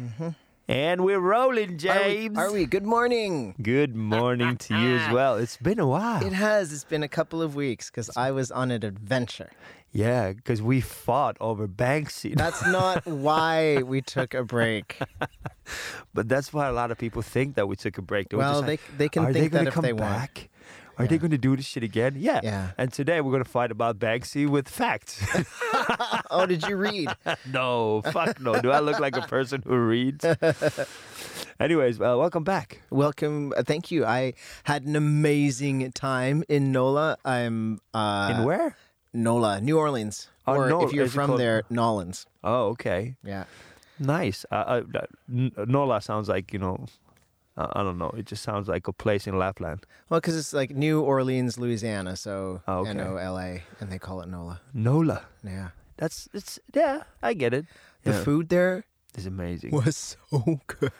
Mm-hmm. 0.00 0.28
And 0.66 1.04
we're 1.04 1.18
rolling, 1.20 1.68
Are 1.68 1.72
we, 1.72 1.76
James. 1.76 2.38
are 2.38 2.50
we? 2.50 2.64
Good 2.64 2.86
morning. 2.86 3.54
Good 3.62 3.94
morning 3.94 4.56
to 4.56 4.74
you 4.78 4.96
as 4.96 5.12
well. 5.12 5.36
It's 5.36 5.58
been 5.58 5.78
a 5.78 5.86
while. 5.86 6.24
It 6.24 6.32
has. 6.32 6.72
It's 6.72 6.84
been 6.84 7.02
a 7.02 7.08
couple 7.08 7.42
of 7.42 7.54
weeks 7.54 7.90
because 7.90 8.08
I 8.16 8.30
was 8.30 8.50
on 8.50 8.70
an 8.70 8.82
adventure. 8.82 9.50
yeah, 9.92 10.32
because 10.32 10.62
we 10.62 10.80
fought 10.80 11.36
over 11.38 11.68
Banksy. 11.68 12.34
That's 12.34 12.66
not 12.66 13.04
why 13.26 13.82
we 13.84 14.00
took 14.00 14.32
a 14.32 14.42
break. 14.42 14.98
but 16.14 16.28
that's 16.30 16.50
why 16.50 16.66
a 16.68 16.72
lot 16.72 16.90
of 16.90 16.96
people 16.96 17.20
think 17.20 17.56
that 17.56 17.68
we 17.68 17.76
took 17.76 17.98
a 17.98 18.02
break. 18.02 18.30
They 18.30 18.38
were 18.38 18.42
Well, 18.44 18.62
just 18.62 18.66
they 18.66 18.72
like, 18.72 18.80
they 18.96 19.08
can 19.10 19.24
are 19.26 19.32
think 19.34 19.52
they 19.52 19.58
that 19.58 19.66
if 19.68 19.74
come 19.74 19.82
they 19.82 19.92
want. 19.92 20.48
Are 20.98 21.06
they 21.06 21.18
going 21.18 21.30
to 21.32 21.38
do 21.38 21.56
this 21.56 21.66
shit 21.66 21.82
again? 21.82 22.14
Yeah. 22.18 22.40
Yeah. 22.42 22.70
And 22.78 22.92
today 22.92 23.20
we're 23.20 23.32
going 23.32 23.42
to 23.44 23.48
fight 23.50 23.70
about 23.70 23.98
Banksy 23.98 24.48
with 24.48 24.68
facts. 24.68 25.22
Oh, 26.30 26.46
did 26.46 26.66
you 26.66 26.76
read? 26.76 27.08
no, 27.52 28.02
fuck 28.10 28.40
no. 28.40 28.60
Do 28.60 28.70
I 28.72 28.80
look 28.80 28.98
like 28.98 29.16
a 29.16 29.22
person 29.22 29.62
who 29.64 29.76
reads? 29.76 30.24
Anyways, 31.60 32.00
uh, 32.00 32.16
welcome 32.18 32.42
back. 32.42 32.80
Welcome. 32.90 33.52
uh, 33.56 33.62
Thank 33.62 33.90
you. 33.90 34.04
I 34.04 34.34
had 34.64 34.84
an 34.84 34.96
amazing 34.96 35.92
time 35.92 36.42
in 36.48 36.72
NOLA. 36.72 37.18
I'm 37.24 37.80
uh, 37.92 38.34
In 38.36 38.44
where? 38.44 38.76
NOLA, 39.12 39.60
New 39.60 39.78
Orleans. 39.78 40.28
Oh, 40.46 40.54
or 40.54 40.68
Nol- 40.68 40.86
if 40.86 40.92
you're 40.92 41.06
from 41.06 41.28
called- 41.28 41.40
there, 41.40 41.62
Nolans. 41.70 42.26
Oh, 42.42 42.68
okay. 42.70 43.14
Yeah. 43.22 43.44
Nice. 44.00 44.44
Uh, 44.50 44.54
uh, 44.54 44.82
uh, 44.96 45.64
Nola 45.66 46.00
sounds 46.00 46.28
like, 46.28 46.52
you 46.52 46.58
know, 46.58 46.86
I 47.56 47.82
don't 47.84 47.98
know. 47.98 48.10
It 48.10 48.26
just 48.26 48.42
sounds 48.42 48.68
like 48.68 48.88
a 48.88 48.92
place 48.92 49.26
in 49.26 49.38
Lapland. 49.38 49.86
Well, 50.08 50.20
because 50.20 50.36
it's 50.36 50.52
like 50.52 50.70
New 50.70 51.00
Orleans, 51.02 51.56
Louisiana, 51.58 52.16
so 52.16 52.62
Oh, 52.66 52.78
okay. 52.80 52.90
N 52.90 53.00
O 53.00 53.16
L 53.16 53.38
A, 53.38 53.62
and 53.80 53.92
they 53.92 53.98
call 53.98 54.20
it 54.22 54.28
NOLA. 54.28 54.60
Nola. 54.72 55.22
Yeah. 55.44 55.68
That's, 55.96 56.28
it's, 56.34 56.58
yeah, 56.74 57.04
I 57.22 57.34
get 57.34 57.54
it. 57.54 57.66
The 58.02 58.10
Yeah. 58.10 58.24
food 58.24 58.48
there 58.48 58.84
is 59.16 59.26
amazing. 59.26 59.70
was 59.70 60.16
so 60.30 60.60
good. 60.66 60.90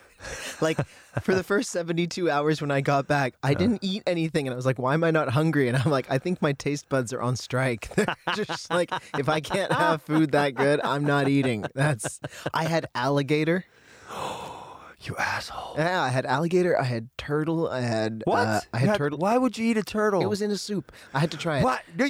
like 0.61 0.79
for 1.21 1.35
the 1.35 1.43
first 1.43 1.71
72 1.71 2.31
hours 2.31 2.61
when 2.61 2.71
I 2.71 2.79
got 2.79 3.05
back, 3.05 3.33
I 3.43 3.51
uh. 3.51 3.55
didn't 3.55 3.83
eat 3.83 4.03
anything 4.07 4.47
and 4.47 4.53
I 4.53 4.55
was 4.55 4.65
like, 4.65 4.79
why 4.79 4.93
am 4.93 5.03
I 5.03 5.11
not 5.11 5.27
hungry? 5.29 5.67
And 5.67 5.75
I'm 5.75 5.91
like, 5.91 6.09
I 6.09 6.19
think 6.19 6.41
my 6.41 6.53
taste 6.53 6.87
buds 6.87 7.11
are 7.11 7.21
on 7.21 7.35
strike. 7.35 7.93
They're 7.95 8.15
just 8.33 8.69
like 8.69 8.91
if 9.19 9.27
I 9.27 9.41
can't 9.41 9.73
have 9.73 10.01
food 10.03 10.31
that 10.31 10.55
good, 10.55 10.79
I'm 10.85 11.03
not 11.03 11.27
eating. 11.27 11.65
That's 11.75 12.21
I 12.53 12.63
had 12.63 12.87
alligator. 12.95 13.65
You 15.05 15.15
asshole. 15.17 15.75
Yeah, 15.77 16.01
I 16.01 16.09
had 16.09 16.25
alligator, 16.25 16.79
I 16.79 16.83
had 16.83 17.09
turtle, 17.17 17.69
I 17.69 17.81
had 17.81 18.23
What? 18.25 18.47
uh, 18.47 18.61
I 18.73 18.81
You 18.81 18.87
had 18.87 18.97
turtle. 18.97 19.19
Why 19.19 19.37
would 19.37 19.57
you 19.57 19.65
eat 19.65 19.77
a 19.77 19.83
turtle? 19.83 20.21
It 20.21 20.25
was 20.25 20.41
in 20.41 20.49
a 20.49 20.57
soup. 20.57 20.91
I 21.13 21.19
had 21.19 21.29
to 21.31 21.37
try 21.37 21.59
it. 21.59 21.63
What? 21.63 21.81
what 21.95 22.09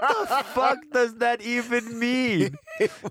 the 0.00 0.44
fuck 0.54 0.78
does 0.92 1.16
that 1.16 1.40
even 1.42 1.98
mean? 1.98 2.56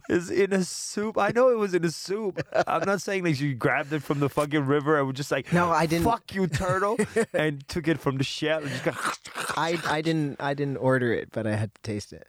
Is 0.10 0.30
in 0.30 0.54
a 0.54 0.64
soup? 0.64 1.18
I 1.18 1.32
know 1.32 1.50
it 1.50 1.58
was 1.58 1.74
in 1.74 1.84
a 1.84 1.92
soup. 1.92 2.42
I'm 2.68 2.86
not 2.86 3.02
saying 3.02 3.24
that 3.24 3.40
you 3.40 3.54
grabbed 3.54 3.92
it 3.92 4.04
from 4.04 4.20
the 4.20 4.30
fucking 4.30 4.66
river 4.66 4.98
and 4.98 5.08
was 5.08 5.16
just 5.18 5.32
like, 5.32 5.52
No, 5.52 5.72
I 5.72 5.86
didn't. 5.88 6.06
Fuck 6.06 6.34
you, 6.34 6.48
turtle, 6.48 6.98
and 7.34 7.68
took 7.68 7.88
it 7.88 8.00
from 8.00 8.18
the 8.18 8.24
shell 8.24 8.62
and 8.62 8.70
just 8.70 8.84
got. 8.84 9.20
I 9.58 9.78
I 9.86 10.02
didn't 10.02 10.40
I 10.40 10.54
didn't 10.54 10.78
order 10.78 11.12
it, 11.12 11.30
but 11.32 11.46
I 11.48 11.56
had 11.56 11.74
to 11.76 11.82
taste 11.82 12.14
it. 12.14 12.28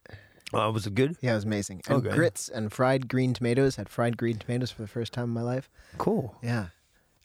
Oh, 0.52 0.70
was 0.70 0.86
it 0.86 0.94
good? 0.94 1.16
Yeah, 1.20 1.32
it 1.32 1.36
was 1.36 1.44
amazing. 1.44 1.82
And 1.88 2.06
Okay. 2.06 2.14
grits 2.14 2.48
and 2.48 2.72
fried 2.72 3.08
green 3.08 3.34
tomatoes. 3.34 3.76
Had 3.76 3.88
fried 3.88 4.16
green 4.16 4.38
tomatoes 4.38 4.70
for 4.70 4.82
the 4.82 4.88
first 4.88 5.12
time 5.12 5.24
in 5.24 5.30
my 5.30 5.42
life. 5.42 5.68
Cool. 5.98 6.36
Yeah. 6.42 6.66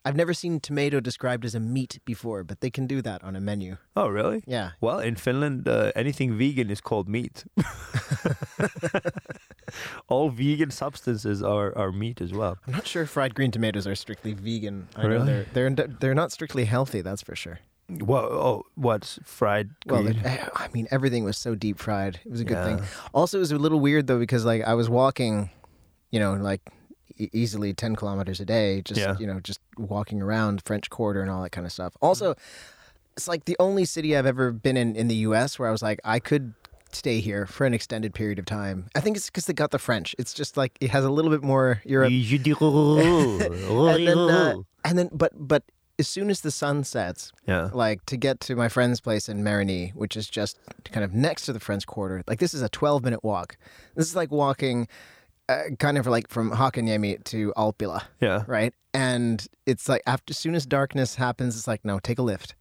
I've 0.03 0.15
never 0.15 0.33
seen 0.33 0.59
tomato 0.59 0.99
described 0.99 1.45
as 1.45 1.53
a 1.53 1.59
meat 1.59 1.99
before, 2.05 2.43
but 2.43 2.61
they 2.61 2.71
can 2.71 2.87
do 2.87 3.03
that 3.03 3.23
on 3.23 3.35
a 3.35 3.39
menu. 3.39 3.77
Oh, 3.95 4.07
really? 4.07 4.41
Yeah. 4.47 4.71
Well, 4.81 4.97
in 4.99 5.15
Finland, 5.15 5.67
uh, 5.67 5.91
anything 5.95 6.35
vegan 6.35 6.71
is 6.71 6.81
called 6.81 7.07
meat. 7.07 7.45
All 10.07 10.29
vegan 10.29 10.71
substances 10.71 11.41
are, 11.43 11.75
are 11.77 11.91
meat 11.91 12.21
as 12.21 12.33
well. 12.33 12.57
I'm 12.67 12.73
not 12.73 12.87
sure 12.87 13.05
fried 13.05 13.35
green 13.35 13.51
tomatoes 13.51 13.87
are 13.87 13.95
strictly 13.95 14.33
vegan. 14.33 14.87
I 14.95 15.03
know 15.03 15.09
Really? 15.09 15.45
they're 15.53 15.69
they're 15.69 15.87
they're 15.87 16.15
not 16.15 16.31
strictly 16.31 16.65
healthy, 16.65 17.01
that's 17.01 17.21
for 17.21 17.35
sure. 17.35 17.59
What? 17.99 18.23
Oh, 18.25 18.63
what's 18.75 19.19
fried? 19.23 19.69
Well, 19.85 20.03
green? 20.03 20.19
it- 20.23 20.49
I 20.55 20.67
mean 20.73 20.87
everything 20.91 21.23
was 21.23 21.37
so 21.37 21.55
deep 21.55 21.77
fried. 21.79 22.19
It 22.25 22.31
was 22.31 22.39
a 22.41 22.45
good 22.45 22.57
Yeah. 22.57 22.77
thing. 22.77 22.85
Also, 23.13 23.37
it 23.37 23.41
was 23.41 23.51
a 23.51 23.57
little 23.57 23.79
weird 23.79 24.07
though 24.07 24.19
because 24.19 24.45
like 24.45 24.63
I 24.63 24.73
was 24.75 24.89
walking, 24.89 25.49
you 26.11 26.19
know, 26.19 26.33
like 26.35 26.61
e- 27.17 27.29
easily 27.33 27.73
10 27.73 27.95
kilometers 27.95 28.39
a 28.39 28.45
day 28.45 28.81
just 28.81 28.99
Yeah. 28.99 29.17
you 29.19 29.27
know 29.27 29.39
just 29.41 29.59
walking 29.77 30.21
around 30.21 30.61
french 30.63 30.89
quarter 30.89 31.21
and 31.21 31.29
all 31.29 31.41
that 31.43 31.51
kind 31.51 31.65
of 31.67 31.73
stuff 31.73 31.93
also 32.01 32.35
it's 33.17 33.27
like 33.27 33.43
the 33.45 33.55
only 33.59 33.83
city 33.83 34.15
i've 34.15 34.25
ever 34.25 34.51
been 34.51 34.77
in 34.77 34.95
in 34.95 35.07
the 35.09 35.15
us 35.17 35.59
where 35.59 35.67
i 35.67 35.71
was 35.71 35.81
like 35.81 35.99
i 36.05 36.19
could 36.19 36.53
stay 36.93 37.19
here 37.19 37.45
for 37.45 37.65
an 37.65 37.73
extended 37.73 38.13
period 38.13 38.39
of 38.39 38.45
time 38.45 38.85
i 38.95 38.99
think 39.01 39.17
it's 39.17 39.25
because 39.27 39.45
they 39.45 39.53
got 39.53 39.71
the 39.71 39.77
french 39.79 40.15
it's 40.17 40.33
just 40.33 40.55
like 40.55 40.77
it 40.79 40.89
has 40.89 41.03
a 41.03 41.09
little 41.09 41.29
bit 41.31 41.43
more 41.43 41.81
europe 41.85 42.09
and 42.11 44.07
then, 44.07 44.17
uh, 44.17 44.55
and 44.85 44.97
then 44.97 45.09
but 45.11 45.31
but 45.35 45.63
as 46.01 46.07
soon 46.07 46.29
as 46.29 46.41
the 46.41 46.51
sun 46.51 46.83
sets 46.83 47.31
yeah. 47.47 47.69
like 47.73 48.05
to 48.07 48.17
get 48.17 48.39
to 48.41 48.55
my 48.55 48.67
friend's 48.67 48.99
place 48.99 49.29
in 49.29 49.43
Marigny, 49.43 49.93
which 49.95 50.17
is 50.17 50.27
just 50.29 50.57
kind 50.91 51.03
of 51.05 51.13
next 51.13 51.45
to 51.45 51.53
the 51.53 51.59
French 51.59 51.85
Quarter. 51.87 52.23
Like 52.27 52.39
this 52.39 52.53
is 52.53 52.61
a 52.61 52.69
12 52.69 53.03
minute 53.03 53.23
walk. 53.23 53.57
This 53.95 54.07
is 54.07 54.15
like 54.15 54.31
walking 54.31 54.87
uh, 55.47 55.63
kind 55.79 55.97
of 55.97 56.07
like 56.07 56.27
from 56.29 56.51
Hakaniemi 56.51 57.23
to 57.25 57.53
Alppila, 57.55 58.03
Yeah. 58.19 58.43
right? 58.47 58.73
And 58.93 59.45
it's 59.65 59.87
like 59.87 60.01
after 60.05 60.31
as 60.31 60.37
soon 60.37 60.55
as 60.55 60.65
darkness 60.65 61.15
happens, 61.15 61.55
it's 61.55 61.67
like 61.67 61.85
no, 61.85 61.99
take 61.99 62.19
a 62.19 62.23
Lyft 62.23 62.53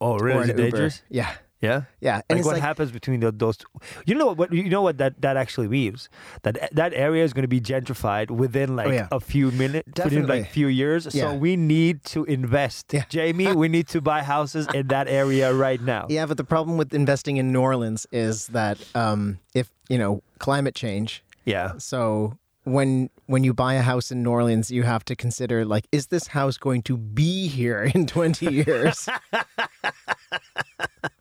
Oh, 0.00 0.18
really? 0.18 0.44
Is 0.44 0.48
it 0.48 0.56
dangerous? 0.56 1.02
Yeah, 1.08 1.32
Yeah. 1.60 1.82
yeah. 2.00 2.20
And 2.28 2.38
like 2.40 2.46
what 2.46 2.52
like 2.54 2.62
happens 2.62 2.90
between 2.92 3.20
the, 3.20 3.32
those? 3.32 3.56
You 4.04 4.14
know 4.14 4.32
what? 4.34 4.52
You 4.52 4.68
know 4.68 4.82
what 4.82 4.98
that, 4.98 5.20
that 5.22 5.36
actually 5.36 5.68
means? 5.68 6.08
That 6.42 6.68
that 6.72 6.92
area 6.94 7.24
is 7.24 7.32
going 7.32 7.42
to 7.44 7.48
be 7.48 7.60
gentrified 7.60 8.30
within 8.30 8.76
like 8.76 8.88
Oh, 8.88 8.90
yeah. 8.90 9.08
a 9.10 9.20
few 9.20 9.50
minutes, 9.50 9.88
within 10.04 10.26
like 10.26 10.50
few 10.50 10.66
years. 10.68 11.08
Yeah. 11.14 11.30
So 11.30 11.34
we 11.34 11.56
need 11.56 12.04
to 12.14 12.24
invest, 12.24 12.92
Yeah. 12.92 13.04
Jamie. 13.08 13.52
we 13.54 13.68
need 13.76 13.88
to 13.88 14.00
buy 14.00 14.22
houses 14.22 14.66
in 14.74 14.88
that 14.88 15.08
area 15.08 15.52
right 15.54 15.80
now. 15.80 16.06
yeah, 16.10 16.26
but 16.26 16.36
the 16.36 16.44
problem 16.44 16.76
with 16.76 16.92
investing 16.92 17.38
in 17.38 17.52
New 17.52 17.60
Orleans 17.62 18.06
is 18.12 18.48
that 18.48 18.76
um, 18.94 19.38
if 19.54 19.70
you 19.88 19.98
know 19.98 20.22
climate 20.38 20.74
change, 20.74 21.24
Yeah. 21.44 21.78
so 21.78 22.36
when 22.66 23.08
when 23.26 23.44
you 23.44 23.54
buy 23.54 23.74
a 23.74 23.82
house 23.82 24.10
in 24.10 24.22
New 24.22 24.30
Orleans, 24.30 24.70
you 24.70 24.82
have 24.82 25.04
to 25.06 25.14
consider 25.16 25.64
like, 25.64 25.86
is 25.92 26.08
this 26.08 26.26
house 26.28 26.58
going 26.58 26.82
to 26.82 26.96
be 26.96 27.46
here 27.48 27.90
in 27.94 28.06
20 28.06 28.52
years? 28.64 29.08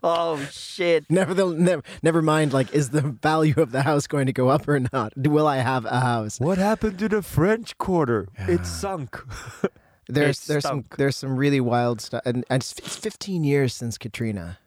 Oh 0.03 0.37
shit. 0.51 1.09
Never, 1.09 1.33
never, 1.55 1.81
never 2.03 2.21
mind. 2.21 2.53
Like, 2.53 2.73
is 2.73 2.91
the 2.91 3.01
value 3.01 3.55
of 3.57 3.71
the 3.71 3.81
house 3.81 4.05
going 4.07 4.27
to 4.27 4.33
go 4.33 4.49
up 4.49 4.67
or 4.67 4.79
not? 4.93 5.13
Will 5.17 5.47
I 5.47 5.57
have 5.57 5.85
a 5.85 5.99
house? 5.99 6.39
What 6.39 6.57
happened 6.59 6.99
to 6.99 7.09
the 7.09 7.21
French 7.23 7.75
Quarter? 7.79 8.27
It 8.37 8.65
sunk. 8.67 9.17
There's, 10.07 10.37
It's 10.37 10.45
there's 10.47 10.63
some, 10.63 10.85
there's 10.97 11.15
some 11.15 11.35
really 11.35 11.59
wild 11.59 11.99
stuff, 12.01 12.21
and, 12.25 12.45
and 12.51 12.61
it's, 12.61 12.73
it's 12.77 12.95
15 12.95 13.43
years 13.43 13.73
since 13.73 13.97
Katrina. 13.97 14.59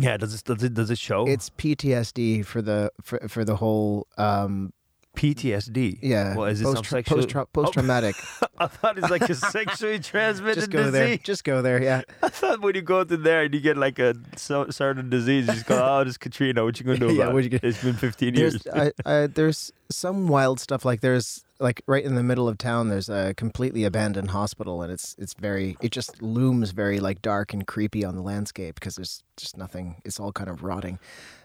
yeah. 0.00 0.16
Does 0.16 0.34
it 0.34 0.42
does 0.42 0.64
it 0.64 0.74
does 0.74 0.90
it 0.90 0.98
show? 0.98 1.28
It's 1.28 1.50
PTSD 1.50 2.44
for 2.44 2.60
the 2.60 2.90
for, 3.00 3.20
for 3.28 3.44
the 3.44 3.54
whole. 3.54 4.08
Um, 4.18 4.72
PTSD. 5.14 5.98
yeah, 6.02 6.34
Well, 6.36 6.46
is 6.46 6.60
it 6.60 6.64
post 6.64 6.86
sexual? 6.86 7.18
post 7.26 7.52
post 7.52 7.72
traumatic. 7.72 8.16
I 8.58 8.66
thought 8.66 8.98
it's 8.98 9.10
like 9.10 9.22
a 9.28 9.34
sexually 9.34 9.98
transmitted 10.12 10.56
Just 10.60 10.70
go 10.70 10.78
disease. 10.78 10.92
there. 10.92 11.16
Just 11.18 11.44
go 11.44 11.62
there. 11.62 11.82
Yeah. 11.82 12.02
I 12.22 12.28
thought 12.28 12.60
when 12.60 12.74
you 12.74 12.82
go 12.82 13.04
to 13.04 13.16
there 13.16 13.44
and 13.44 13.54
you 13.54 13.60
get 13.60 13.76
like 13.76 13.98
a 13.98 14.14
so, 14.36 14.68
certain 14.70 15.10
disease, 15.10 15.46
you 15.46 15.52
just 15.54 15.66
go, 15.66 15.80
"Oh, 15.82 16.04
this 16.04 16.16
Katrina. 16.18 16.64
What 16.64 16.78
you 16.78 16.86
gonna 16.86 16.98
do 16.98 17.12
Yeah, 17.14 17.22
about 17.24 17.34
what 17.34 17.44
it? 17.44 17.52
you 17.52 17.58
gonna- 17.58 17.68
It's 17.70 17.82
been 17.82 17.94
15 17.94 18.34
years." 18.34 18.62
There's 18.62 18.92
I, 19.06 19.22
I, 19.22 19.26
there's 19.26 19.72
some 19.90 20.28
wild 20.28 20.60
stuff 20.60 20.84
like 20.84 21.00
there's 21.00 21.44
like 21.60 21.82
right 21.86 22.04
in 22.04 22.16
the 22.16 22.22
middle 22.22 22.48
of 22.48 22.58
town 22.58 22.88
there's 22.88 23.08
a 23.08 23.32
completely 23.34 23.84
abandoned 23.84 24.30
hospital 24.32 24.82
and 24.82 24.90
it's 24.90 25.14
it's 25.18 25.34
very 25.34 25.76
it 25.80 25.92
just 25.92 26.20
looms 26.20 26.72
very 26.72 26.98
like 26.98 27.22
dark 27.22 27.52
and 27.54 27.64
creepy 27.66 28.04
on 28.04 28.16
the 28.16 28.22
landscape 28.22 28.74
because 28.74 28.96
there's 28.96 29.22
just 29.36 29.56
nothing 29.56 29.94
it's 30.04 30.18
all 30.18 30.32
kind 30.32 30.50
of 30.50 30.64
rotting 30.64 30.98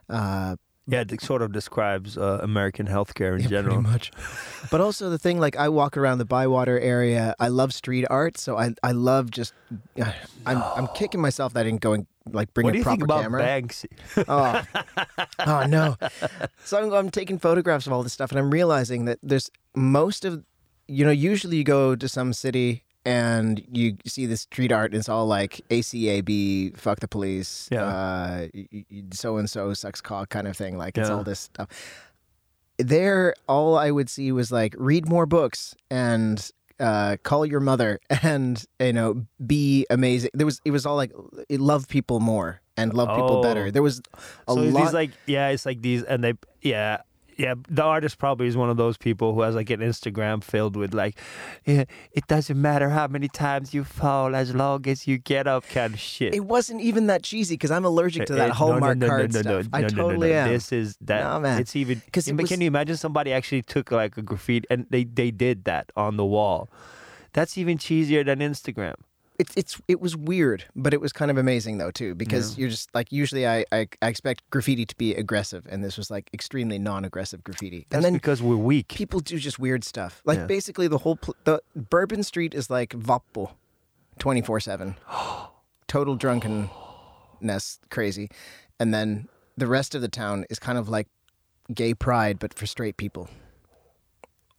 uh 0.09 0.55
yeah, 0.89 1.01
it 1.07 1.21
sort 1.21 1.41
of 1.41 1.51
describes 1.51 2.17
uh, 2.17 2.39
American 2.41 2.87
healthcare 2.87 3.35
in 3.35 3.41
yeah, 3.43 3.47
general. 3.49 3.75
pretty 3.77 3.89
much 3.91 4.11
but 4.71 4.81
also 4.81 5.09
the 5.09 5.17
thing 5.17 5.39
like 5.39 5.55
i 5.57 5.67
walk 5.69 5.97
around 5.97 6.17
the 6.17 6.25
bywater 6.25 6.79
area 6.79 7.33
i 7.39 7.47
love 7.47 7.73
street 7.73 8.05
art 8.09 8.37
so 8.37 8.57
i 8.57 8.73
i 8.83 8.91
love 8.91 9.31
just 9.31 9.53
uh, 10.01 10.11
i'm 10.45 10.61
i'm 10.75 10.87
kicking 10.95 11.21
myself 11.21 11.53
that 11.53 11.61
I 11.61 11.63
didn't 11.63 11.81
go 11.81 11.93
and 11.93 12.05
like 12.31 12.53
bring 12.53 12.65
What 12.65 12.71
a 12.71 12.73
do 12.73 12.77
you 12.79 12.83
proper 12.83 12.95
think 12.97 13.03
about 13.05 13.21
camera 13.23 13.41
Banksy? 13.41 13.87
oh, 14.27 14.61
oh 15.47 15.65
no. 15.67 15.95
So 16.63 16.77
I'm, 16.79 16.93
I'm 16.93 17.09
taking 17.09 17.39
photographs 17.39 17.87
of 17.87 17.93
all 17.93 18.03
this 18.03 18.13
stuff, 18.13 18.29
and 18.31 18.37
I'm 18.39 18.51
realizing 18.51 19.05
that 19.05 19.17
there's 19.23 19.49
most 19.75 20.25
of, 20.25 20.43
you 20.87 21.05
know, 21.05 21.11
usually 21.11 21.57
you 21.57 21.63
go 21.63 21.95
to 21.95 22.07
some 22.07 22.33
city 22.33 22.83
and 23.05 23.63
you 23.71 23.97
see 24.05 24.25
the 24.25 24.37
street 24.37 24.71
art, 24.71 24.91
and 24.91 24.99
it's 24.99 25.09
all 25.09 25.25
like 25.25 25.61
ACAB, 25.69 26.77
fuck 26.77 26.99
the 26.99 27.07
police, 27.07 27.67
Yeah. 27.71 28.47
so 29.13 29.37
and 29.37 29.49
so 29.49 29.73
sucks 29.73 30.01
cock 30.01 30.29
kind 30.29 30.47
of 30.47 30.55
thing. 30.57 30.77
Like 30.77 30.97
it's 30.97 31.09
Yeah. 31.09 31.15
all 31.15 31.23
this 31.23 31.39
stuff. 31.39 31.67
There, 32.77 33.33
all 33.47 33.77
I 33.77 33.91
would 33.91 34.09
see 34.09 34.31
was 34.31 34.51
like 34.51 34.73
read 34.77 35.07
more 35.07 35.25
books 35.25 35.75
and 35.91 36.49
uh, 36.79 37.17
call 37.23 37.45
your 37.45 37.59
mother 37.59 37.99
and 38.23 38.63
you 38.79 38.93
know 38.93 39.25
be 39.45 39.85
amazing. 39.89 40.29
There 40.33 40.45
was 40.45 40.61
it 40.63 40.71
was 40.71 40.85
all 40.85 40.95
like 40.95 41.11
love 41.49 41.89
people 41.89 42.21
more 42.21 42.61
and 42.77 42.93
love 42.93 43.09
people 43.09 43.39
Oh. 43.39 43.43
better. 43.43 43.69
There 43.69 43.83
was 43.83 43.99
a 44.47 44.53
so 44.53 44.61
lot. 44.61 44.83
these 44.85 44.93
like 44.93 45.11
yeah, 45.25 45.49
it's 45.49 45.65
like 45.65 45.81
these, 45.81 46.03
and 46.03 46.23
they 46.23 46.33
yeah, 46.61 47.01
yeah, 47.39 47.55
the 47.69 47.83
artist 47.83 48.17
probably 48.19 48.47
is 48.47 48.57
one 48.57 48.69
of 48.69 48.75
those 48.77 48.97
people 48.97 49.33
who 49.33 49.41
has 49.41 49.55
like 49.55 49.69
an 49.69 49.79
Instagram 49.79 50.43
filled 50.43 50.75
with 50.75 50.93
like, 50.93 51.17
yeah, 51.65 51.85
it 52.11 52.27
doesn't 52.27 52.61
matter 52.61 52.89
how 52.89 53.07
many 53.07 53.29
times 53.29 53.73
you 53.73 53.83
fall 53.85 54.35
as 54.35 54.53
long 54.53 54.85
as 54.87 55.07
you 55.07 55.17
get 55.17 55.47
up 55.47 55.63
kind 55.69 55.93
of 55.93 55.99
shit. 55.99 56.35
It 56.35 56.41
wasn't 56.45 56.81
even 56.81 57.07
that 57.07 57.23
cheesy 57.23 57.53
because 57.55 57.71
I'm 57.71 57.85
allergic 57.85 58.27
to 58.27 58.33
Eh, 58.33 58.35
that 58.35 58.43
eh, 58.43 58.47
no, 58.47 58.49
no, 58.49 58.53
Hallmark 58.55 58.97
no, 58.97 59.07
no, 59.07 59.11
card 59.11 59.33
no, 59.33 59.39
stuff. 59.41 59.65
no, 59.71 59.77
I 59.77 59.81
no, 59.81 59.87
no, 59.87 59.95
no, 59.95 60.03
totally 60.09 60.29
no. 60.29 60.35
am. 60.35 60.49
This 60.49 60.71
is 60.73 60.97
that. 61.01 61.23
No, 61.23 61.39
man. 61.39 61.59
It's 61.61 61.75
even 61.75 62.01
'Cause 62.11 62.27
it 62.27 62.35
was- 62.35 62.49
can 62.49 62.59
you 62.61 62.67
imagine 62.67 62.97
somebody 62.97 63.31
actually 63.31 63.61
took 63.61 63.89
like 63.91 64.17
a 64.17 64.21
graffiti 64.21 64.67
and 64.69 64.85
they 64.89 65.05
they 65.05 65.31
did 65.31 65.63
that 65.63 65.91
on 65.95 66.17
the 66.17 66.25
wall? 66.25 66.69
That's 67.33 67.57
even 67.57 67.77
cheesier 67.77 68.25
than 68.25 68.39
Instagram. 68.39 68.95
It's 69.39 69.53
it's 69.55 69.81
it 69.87 70.01
was 70.01 70.17
weird, 70.17 70.65
but 70.75 70.93
it 70.93 70.99
was 70.99 71.13
kind 71.13 71.31
of 71.31 71.37
amazing 71.37 71.77
though 71.77 71.91
too 71.91 72.13
because 72.13 72.57
you're 72.57 72.69
just 72.69 72.93
like 72.93 73.09
usually 73.11 73.47
I, 73.47 73.63
I 73.71 73.87
I 74.01 74.07
expect 74.09 74.43
graffiti 74.49 74.85
to 74.85 74.95
be 74.97 75.15
aggressive 75.15 75.65
and 75.69 75.81
this 75.81 75.95
was 75.97 76.11
like 76.11 76.29
extremely 76.33 76.77
non-aggressive 76.77 77.41
graffiti. 77.45 77.85
That's 77.89 77.95
and 77.95 78.03
then 78.05 78.13
because 78.13 78.41
we're 78.43 78.57
weak. 78.57 78.89
people 78.89 79.21
do 79.21 79.39
just 79.39 79.57
weird 79.57 79.85
stuff. 79.85 80.21
Like 80.25 80.39
Yeah. 80.39 80.45
basically 80.45 80.89
the 80.89 80.97
whole 80.99 81.15
pl- 81.15 81.37
the 81.45 81.61
Bourbon 81.73 82.21
Street 82.23 82.53
is 82.53 82.69
like 82.69 82.89
Vappu, 82.89 83.49
twenty 84.17 84.41
four 84.41 84.59
seven, 84.59 84.97
total 85.87 86.15
drunkenness, 86.17 87.79
crazy, 87.89 88.29
and 88.79 88.93
then 88.93 89.29
the 89.57 89.67
rest 89.67 89.95
of 89.95 90.01
the 90.01 90.09
town 90.09 90.45
is 90.49 90.59
kind 90.59 90.77
of 90.77 90.89
like 90.89 91.07
gay 91.73 91.93
pride 91.93 92.39
but 92.39 92.53
for 92.53 92.65
straight 92.65 92.97
people. 92.97 93.29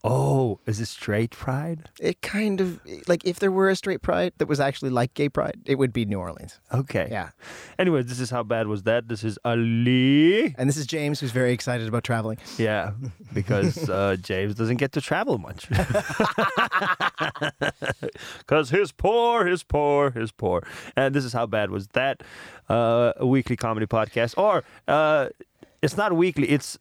Oh, 0.03 0.61
is 0.65 0.81
it 0.81 0.87
straight 0.87 1.33
pride? 1.33 1.91
It 2.01 2.23
kind 2.23 2.61
of 2.61 2.81
like 3.07 3.23
if 3.27 3.39
there 3.39 3.51
were 3.51 3.69
a 3.69 3.77
straight 3.77 4.01
pride 4.01 4.33
that 4.39 4.49
was 4.49 4.59
actually 4.59 4.89
like 4.89 5.13
gay 5.13 5.29
pride, 5.29 5.61
it 5.67 5.75
would 5.75 5.93
be 5.93 6.07
New 6.07 6.19
Orleans. 6.19 6.59
Okay. 6.73 7.09
Yeah. 7.11 7.31
Anyway, 7.79 8.03
this 8.03 8.19
is 8.19 8.31
how 8.31 8.43
bad 8.43 8.67
was 8.67 8.85
that? 8.85 9.09
This 9.09 9.23
is 9.25 9.39
Ali. 9.45 10.55
And 10.57 10.69
this 10.71 10.79
is 10.79 10.87
James, 10.87 11.21
who's 11.21 11.33
very 11.33 11.53
excited 11.53 11.87
about 11.87 12.03
traveling. 12.03 12.39
Yeah, 12.57 12.93
because 13.35 13.91
uh, 13.91 14.17
James 14.23 14.55
doesn't 14.55 14.79
get 14.79 14.93
to 14.93 15.01
travel 15.01 15.39
much. 15.39 15.69
Because 18.39 18.71
he's 18.71 18.93
poor, 18.93 19.47
he's 19.47 19.63
poor, 19.63 20.11
he's 20.11 20.33
poor. 20.33 20.63
And 20.97 21.15
this 21.15 21.25
is 21.25 21.33
how 21.33 21.47
bad 21.47 21.71
was 21.71 21.89
that? 21.89 22.23
Uh, 22.69 23.13
a 23.17 23.27
weekly 23.27 23.57
comedy 23.57 23.87
podcast. 23.87 24.35
Or 24.37 24.65
uh, 24.89 25.29
it's 25.83 25.97
not 25.97 26.13
weekly, 26.15 26.49
it's 26.51 26.79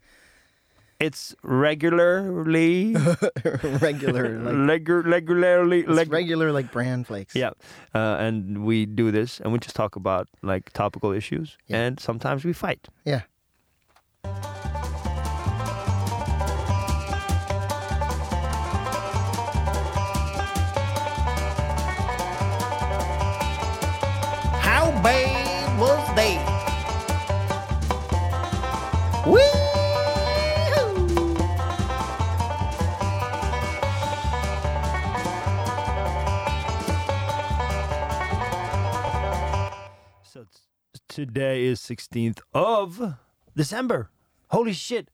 it's 1.00 1.34
regularly, 1.44 2.94
regular, 3.81 4.38
like 4.40 4.84
Legu- 4.84 5.06
regularly, 5.06 5.80
it's 5.81 5.90
leg- 5.90 6.12
regular, 6.12 6.51
like 6.51 6.72
bran 6.72 7.04
flakes. 7.04 7.36
yeah. 7.36 7.51
Uh, 7.96 8.18
and 8.19 8.66
we 8.66 8.86
do 8.86 9.10
this 9.12 9.40
and 9.40 9.54
we 9.54 9.60
just 9.60 9.75
talk 9.75 9.96
about 9.96 10.28
like 10.42 10.72
topical 10.74 11.12
issues. 11.12 11.57
Yeah. 11.68 11.78
And 11.78 12.00
sometimes 12.00 12.44
we 12.44 12.54
fight. 12.54 12.88
yeah. 13.06 13.22
Today 41.25 41.66
is 41.66 41.81
16th 41.81 42.39
of 42.54 43.16
December. 43.54 44.10
Holy 44.51 44.71
shit. 44.71 45.10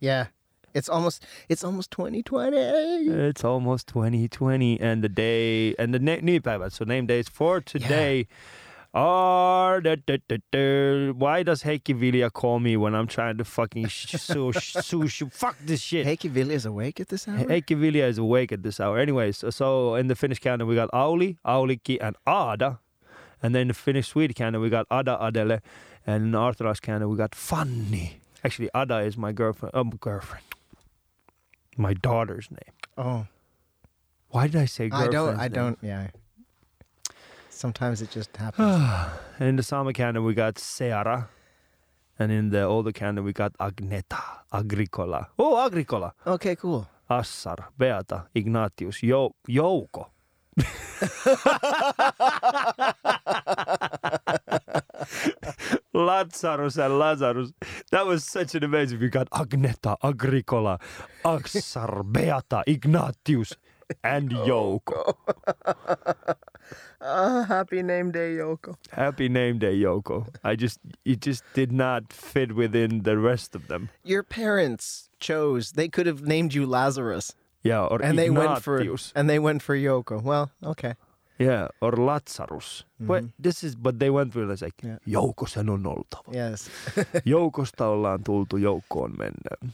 Yeah, 0.00 0.28
it's 0.72 0.88
almost 0.88 1.26
it's 1.50 1.62
almost 1.62 1.90
2020. 1.90 2.56
It's 2.56 3.44
almost 3.44 3.86
2020 3.88 4.80
and 4.80 5.04
the 5.04 5.10
day 5.10 5.74
and 5.78 5.92
the 5.92 5.98
na- 5.98 6.20
na- 6.22 6.68
so 6.70 6.84
name 6.86 7.04
days 7.06 7.28
for 7.28 7.60
today 7.60 8.26
are 8.94 9.82
da, 9.82 9.96
da, 10.06 10.16
da, 10.50 11.10
why 11.12 11.42
does 11.42 11.62
Heikki 11.62 11.94
Vilja 11.94 12.32
call 12.32 12.58
me 12.58 12.76
when 12.78 12.94
I'm 12.94 13.06
trying 13.06 13.36
to 13.36 13.44
fucking 13.44 13.86
sh- 13.88 14.12
so 14.18 14.50
so 14.52 15.06
sh- 15.06 15.24
fuck 15.30 15.56
this 15.62 15.82
shit. 15.82 16.06
Heikki 16.06 16.30
Ville 16.30 16.50
is 16.50 16.64
awake 16.64 17.00
at 17.00 17.08
this 17.08 17.28
hour. 17.28 17.36
Heikki 17.36 17.76
Vilja 17.76 18.08
is 18.08 18.16
awake 18.16 18.50
at 18.50 18.62
this 18.62 18.80
hour. 18.80 18.98
Anyways, 18.98 19.36
so, 19.36 19.50
so 19.50 19.94
in 19.94 20.06
the 20.06 20.16
Finnish 20.16 20.38
calendar 20.38 20.64
we 20.64 20.74
got 20.74 20.90
Auli, 20.92 21.36
Aulikki, 21.46 21.98
and 22.00 22.16
Ada. 22.26 22.80
And 23.42 23.54
then 23.54 23.68
the 23.68 23.74
Finnish 23.74 24.08
Swedish 24.08 24.36
calendar 24.36 24.60
we 24.60 24.68
got 24.70 24.86
Ada 24.92 25.16
Adele. 25.24 25.58
And 26.06 26.24
in 26.24 26.30
the 26.32 26.38
Orthodox 26.38 26.80
calendar 26.80 27.08
we 27.08 27.16
got 27.16 27.34
Fanny. 27.34 28.20
Actually, 28.44 28.70
Ada 28.74 28.98
is 29.00 29.16
my 29.16 29.32
girlfriend. 29.32 29.74
Um, 29.74 29.90
girlfriend. 30.00 30.44
My 31.76 31.94
daughter's 31.94 32.50
name. 32.50 32.74
Oh, 32.98 33.26
Why 34.28 34.46
did 34.46 34.56
I 34.56 34.64
say 34.66 34.88
girlfriend? 34.88 35.08
I 35.08 35.12
don't. 35.12 35.40
I 35.40 35.48
don't. 35.48 35.78
Yeah. 35.82 36.08
Sometimes 37.48 38.00
it 38.02 38.10
just 38.10 38.36
happens. 38.36 38.82
And 39.38 39.48
in 39.50 39.56
the 39.56 39.62
Sami 39.62 39.92
calendar 39.92 40.22
we 40.22 40.34
got 40.34 40.54
Seara. 40.54 41.28
And 42.18 42.30
in 42.32 42.50
the 42.50 42.62
older 42.64 42.92
calendar 42.92 43.22
we 43.22 43.32
got 43.32 43.56
Agneta, 43.58 44.22
Agricola. 44.52 45.28
Oh, 45.38 45.56
Agricola. 45.64 46.12
okay, 46.26 46.54
cool. 46.56 46.86
Assar, 47.08 47.68
Beata, 47.78 48.26
Ignatius, 48.34 49.00
Jou- 49.00 49.34
Jouko. 49.48 50.06
Lazarus 55.92 56.76
and 56.76 56.98
Lazarus. 56.98 57.52
That 57.90 58.06
was 58.06 58.24
such 58.24 58.54
an 58.54 58.64
amazing. 58.64 59.00
We 59.00 59.08
got 59.08 59.28
Agneta, 59.30 59.96
Agricola, 60.02 60.78
Assar, 61.24 62.02
Beata, 62.04 62.62
Ignatius, 62.66 63.54
and 64.04 64.30
Yoko. 64.30 65.14
Ah, 67.02 67.46
happy 67.48 67.82
name 67.82 68.10
day, 68.10 68.34
Yoko. 68.36 68.76
Happy 68.92 69.30
name 69.30 69.58
day, 69.58 69.74
Yoko. 69.74 70.26
I 70.44 70.54
just, 70.54 70.78
it 71.06 71.22
just 71.22 71.42
did 71.54 71.72
not 71.72 72.12
fit 72.12 72.54
within 72.54 73.04
the 73.04 73.16
rest 73.16 73.54
of 73.54 73.68
them. 73.68 73.88
Your 74.04 74.22
parents 74.22 75.08
chose. 75.18 75.72
They 75.72 75.88
could 75.88 76.06
have 76.06 76.20
named 76.22 76.52
you 76.52 76.66
Lazarus, 76.66 77.34
Yeah, 77.62 77.86
or 77.86 78.02
and 78.02 78.18
they 78.18 78.28
went 78.28 78.62
for 78.62 78.76
Ignatius. 78.76 79.14
and 79.16 79.30
they 79.30 79.38
went 79.38 79.62
for 79.62 79.74
Yoko. 79.74 80.22
Well, 80.22 80.50
okay. 80.62 80.94
Yeah, 81.40 81.68
or 81.80 81.92
Lazarus. 81.96 82.84
But 83.00 83.24
this 83.42 83.64
is, 83.64 83.74
but 83.74 83.98
they 83.98 84.10
went 84.10 84.36
it's 84.36 84.62
like, 84.62 84.82
Yeah. 84.82 84.98
Jouko 85.06 85.48
sen 85.48 85.68
on 85.70 85.86
oltava. 85.86 86.32
Yes. 86.32 86.68
Joukosta 87.24 87.86
ollaan 87.86 88.22
tultu, 88.24 88.56
joukkoon 88.56 89.16
mennään. 89.18 89.72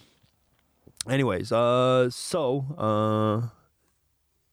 Anyways, 1.09 1.53
uh, 1.53 2.09
so, 2.11 2.65
uh, 2.79 3.49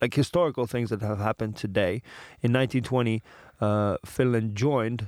like 0.01 0.15
historical 0.17 0.65
things 0.65 0.89
that 0.89 1.01
have 1.01 1.20
happened 1.20 1.55
today. 1.55 2.01
In 2.43 2.51
1920, 2.51 3.22
uh, 3.62 3.98
Finland 4.08 4.55
joined 4.55 5.08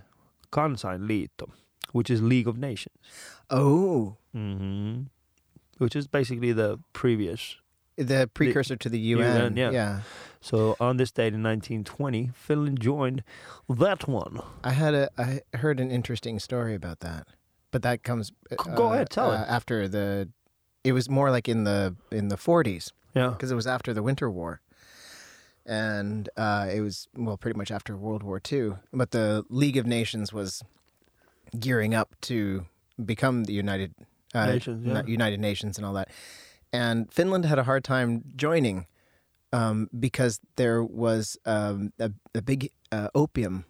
Kansainliitto, 0.51 1.51
which 1.93 2.09
is 2.09 2.21
League 2.21 2.47
of 2.47 2.57
Nations. 2.57 2.97
Oh, 3.49 4.17
hmm 4.33 5.05
Which 5.79 5.95
is 5.95 6.07
basically 6.07 6.53
the 6.53 6.77
previous. 6.93 7.57
the 7.97 8.27
precursor 8.33 8.75
to 8.75 8.89
the 8.89 8.99
UN. 8.99 9.41
UN, 9.41 9.57
yeah. 9.57 9.71
yeah. 9.71 9.99
So 10.45 10.75
on 10.79 10.97
this 10.97 11.11
date 11.11 11.33
in 11.33 11.41
1920, 11.41 12.29
Finland 12.35 12.79
joined 12.79 13.23
that 13.67 14.07
one. 14.07 14.41
I 14.63 14.73
had 14.73 14.93
a 14.93 15.09
I 15.17 15.41
heard 15.57 15.79
an 15.79 15.89
interesting 15.89 16.37
story 16.39 16.75
about 16.75 16.99
that, 16.99 17.25
but 17.71 17.81
that 17.81 18.03
comes. 18.03 18.29
G- 18.51 18.55
go 18.75 18.93
ahead, 18.93 19.09
tell 19.09 19.31
uh, 19.31 19.41
it. 19.41 19.45
After 19.49 19.87
the, 19.87 20.29
it 20.83 20.91
was 20.91 21.09
more 21.09 21.31
like 21.31 21.49
in 21.49 21.63
the 21.63 21.95
in 22.11 22.27
the 22.27 22.35
40s 22.35 22.91
Yeah. 23.15 23.29
because 23.29 23.49
it 23.51 23.55
was 23.55 23.65
after 23.65 23.91
the 23.91 24.03
Winter 24.03 24.29
War, 24.29 24.61
and 25.65 26.29
uh, 26.37 26.69
it 26.71 26.81
was 26.81 27.07
well 27.17 27.37
pretty 27.37 27.57
much 27.57 27.71
after 27.71 27.97
World 27.97 28.21
War 28.21 28.39
II. 28.39 28.73
But 28.93 29.09
the 29.09 29.45
League 29.49 29.77
of 29.77 29.87
Nations 29.87 30.31
was 30.31 30.61
gearing 31.59 31.95
up 31.95 32.15
to 32.21 32.67
become 33.03 33.45
the 33.45 33.53
United 33.53 33.95
uh, 34.35 34.45
Nations, 34.45 34.85
yeah. 34.85 35.01
United 35.07 35.39
Nations 35.39 35.77
and 35.79 35.87
all 35.87 35.93
that, 35.93 36.09
and 36.71 37.11
Finland 37.11 37.45
had 37.45 37.57
a 37.57 37.63
hard 37.63 37.83
time 37.83 38.21
joining 38.35 38.85
um, 39.55 39.89
because 39.99 40.39
there 40.55 40.83
was 40.83 41.37
um, 41.45 41.91
a, 41.99 42.11
a 42.33 42.41
big 42.41 42.61
uh, 42.91 43.09
opium 43.13 43.65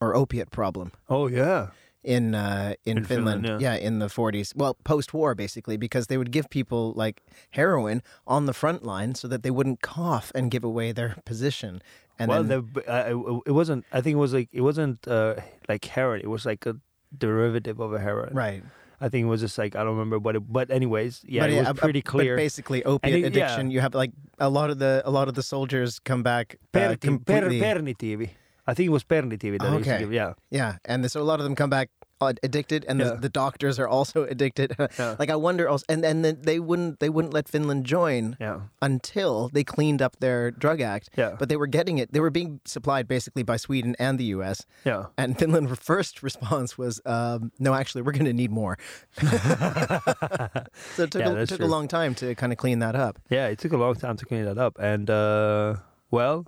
or 0.00 0.14
opiate 0.16 0.50
problem 0.50 0.92
Oh 1.08 1.28
yeah. 1.28 1.68
in 2.02 2.34
uh, 2.34 2.74
in, 2.84 2.98
In 2.98 3.04
Finland. 3.04 3.42
Finland, 3.42 3.62
yeah. 3.62 3.86
in 3.88 3.98
the 3.98 4.06
40s. 4.08 4.56
Well, 4.56 4.74
post-war 4.84 5.34
basically, 5.34 5.76
because 5.76 6.06
they 6.06 6.16
would 6.20 6.32
give 6.32 6.46
people 6.48 6.82
like 7.04 7.22
heroin 7.50 8.02
on 8.26 8.46
the 8.46 8.54
front 8.54 8.82
line 8.92 9.14
so 9.14 9.28
that 9.28 9.42
they 9.42 9.50
wouldn't 9.50 9.80
cough 9.82 10.32
and 10.34 10.50
give 10.50 10.64
away 10.64 10.92
their 10.92 11.16
position. 11.24 11.82
And 12.18 12.28
well, 12.28 12.42
then, 12.44 12.68
the, 12.74 12.80
uh, 12.86 13.40
it 13.46 13.52
wasn't. 13.52 13.84
I 13.92 14.00
think 14.02 14.14
it 14.14 14.22
was 14.26 14.34
like 14.34 14.48
it 14.52 14.60
wasn't 14.62 14.98
uh, 15.08 15.34
like 15.68 15.84
heroin. 15.96 16.20
It 16.20 16.28
was 16.28 16.44
like 16.44 16.66
a 16.66 16.74
derivative 17.16 17.80
of 17.80 17.92
a 17.92 17.98
heroin. 17.98 18.34
right, 18.34 18.62
I 19.00 19.08
think 19.08 19.24
it 19.24 19.28
was 19.28 19.40
just 19.40 19.56
like 19.56 19.74
I 19.76 19.80
don't 19.82 19.92
remember 19.96 20.18
what 20.18 20.36
it. 20.36 20.52
But 20.52 20.70
anyways, 20.70 21.24
yeah, 21.26 21.42
but 21.42 21.50
it 21.50 21.58
was 21.58 21.68
uh, 21.68 21.72
pretty 21.74 22.00
but 22.00 22.10
clear. 22.10 22.36
basically, 22.36 22.84
opiate 22.84 23.20
yeah. 23.20 23.26
addiction. 23.26 23.70
You 23.70 23.80
have 23.80 23.94
like 23.94 24.12
a 24.38 24.48
lot 24.50 24.70
of 24.70 24.78
the 24.78 25.02
a 25.04 25.10
lot 25.10 25.28
of 25.28 25.34
the 25.34 25.42
soldiers 25.42 25.98
come 26.00 26.22
back 26.22 26.56
uh, 26.74 26.78
Perti- 26.78 26.96
per, 26.96 26.96
completely. 26.96 27.60
pernitiivi. 27.60 28.30
I 28.66 28.74
think 28.74 28.86
it 28.86 28.90
was 28.92 29.04
pernitiivi 29.04 29.58
that 29.58 29.70
they 29.70 29.76
used 29.76 29.84
to 29.84 29.90
Okay. 29.94 29.98
give. 30.00 30.12
Yeah, 30.12 30.34
yeah, 30.50 30.76
and 30.84 31.10
so 31.10 31.20
a 31.20 31.24
lot 31.24 31.40
of 31.40 31.44
them 31.44 31.54
come 31.54 31.70
back 31.70 31.88
addicted, 32.20 32.84
and 32.88 33.00
Yeah. 33.00 33.10
the, 33.10 33.16
the 33.16 33.28
doctors 33.28 33.78
are 33.78 33.88
also 33.88 34.24
addicted. 34.34 34.74
Yeah. 34.98 35.16
like 35.18 35.30
I 35.30 35.36
wonder, 35.36 35.68
also, 35.68 35.84
and 35.88 36.04
and 36.04 36.24
then 36.24 36.38
they 36.42 36.58
wouldn't 36.60 37.00
they 37.00 37.08
wouldn't 37.08 37.32
let 37.34 37.48
Finland 37.48 37.84
join 37.86 38.36
Yeah. 38.40 38.60
until 38.82 39.48
they 39.52 39.64
cleaned 39.64 40.02
up 40.02 40.16
their 40.20 40.50
drug 40.50 40.80
act. 40.80 41.10
Yeah. 41.16 41.36
But 41.38 41.48
they 41.48 41.56
were 41.56 41.66
getting 41.66 41.98
it. 41.98 42.12
They 42.12 42.20
were 42.20 42.30
being 42.30 42.60
supplied 42.64 43.06
basically 43.08 43.42
by 43.42 43.56
Sweden 43.56 43.94
and 43.98 44.18
the 44.18 44.24
U.S. 44.36 44.66
Yeah. 44.84 45.06
And 45.16 45.38
Finland's 45.38 45.78
first 45.92 46.22
response 46.22 46.76
was, 46.78 47.00
um, 47.06 47.52
"No, 47.58 47.74
actually, 47.74 48.02
we're 48.02 48.12
going 48.12 48.26
to 48.26 48.32
need 48.42 48.50
more." 48.50 48.76
so 49.20 51.04
it 51.04 51.10
took, 51.10 51.22
a, 51.24 51.46
took 51.46 51.58
true. 51.58 51.66
a 51.66 51.68
long 51.68 51.88
time 51.88 52.14
to 52.16 52.34
kind 52.34 52.52
of 52.52 52.58
clean 52.58 52.78
that 52.80 52.94
up. 52.94 53.18
Yeah, 53.30 53.48
it 53.48 53.58
took 53.58 53.72
a 53.72 53.76
long 53.76 53.94
time 53.94 54.16
to 54.16 54.24
clean 54.24 54.44
that 54.44 54.58
up, 54.58 54.76
and 54.80 55.08
uh, 55.10 55.76
well, 56.10 56.46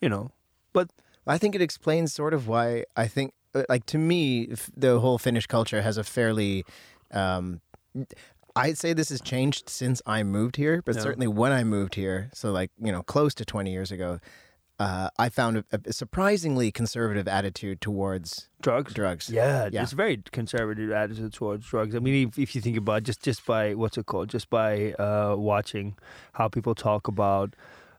you 0.00 0.08
know, 0.08 0.30
but 0.72 0.90
I 1.26 1.38
think 1.38 1.54
it 1.54 1.62
explains 1.62 2.12
sort 2.12 2.34
of 2.34 2.46
why 2.48 2.84
I 2.96 3.06
think, 3.08 3.32
uh, 3.32 3.45
like 3.68 3.86
to 3.86 3.98
me, 3.98 4.48
f- 4.52 4.70
the 4.76 5.00
whole 5.00 5.18
Finnish 5.18 5.46
culture 5.46 5.82
has 5.82 5.96
a 5.98 6.04
fairly. 6.04 6.64
Um, 7.12 7.60
I'd 8.54 8.78
say 8.78 8.92
this 8.94 9.10
has 9.10 9.20
changed 9.20 9.68
since 9.68 10.00
I 10.06 10.22
moved 10.22 10.56
here, 10.56 10.82
but 10.84 10.94
Yeah. 10.96 11.02
certainly 11.02 11.26
when 11.28 11.52
I 11.52 11.62
moved 11.64 11.94
here, 11.94 12.30
so 12.32 12.50
like 12.52 12.70
you 12.80 12.90
know, 12.92 13.02
close 13.02 13.34
to 13.34 13.44
twenty 13.44 13.70
years 13.70 13.92
ago, 13.92 14.18
uh, 14.78 15.10
I 15.18 15.28
found 15.28 15.58
a, 15.58 15.64
a 15.84 15.92
surprisingly 15.92 16.70
conservative 16.72 17.28
attitude 17.28 17.80
towards 17.82 18.48
drugs. 18.62 18.94
drugs. 18.94 19.28
Yeah, 19.30 19.68
Yeah. 19.70 19.82
it's 19.82 19.92
a 19.92 19.96
very 19.96 20.22
conservative 20.32 20.90
attitude 20.90 21.32
towards 21.34 21.66
drugs. 21.66 21.94
I 21.94 21.98
mean, 21.98 22.28
if, 22.28 22.38
if 22.38 22.54
you 22.54 22.60
think 22.62 22.76
about 22.78 22.98
it, 22.98 23.04
just 23.04 23.22
just 23.22 23.44
by 23.46 23.74
what's 23.74 23.98
it 23.98 24.06
called, 24.06 24.28
just 24.30 24.48
by 24.50 24.92
uh, 24.94 25.34
watching 25.36 25.96
how 26.32 26.48
people 26.48 26.74
talk 26.74 27.08
about 27.08 27.54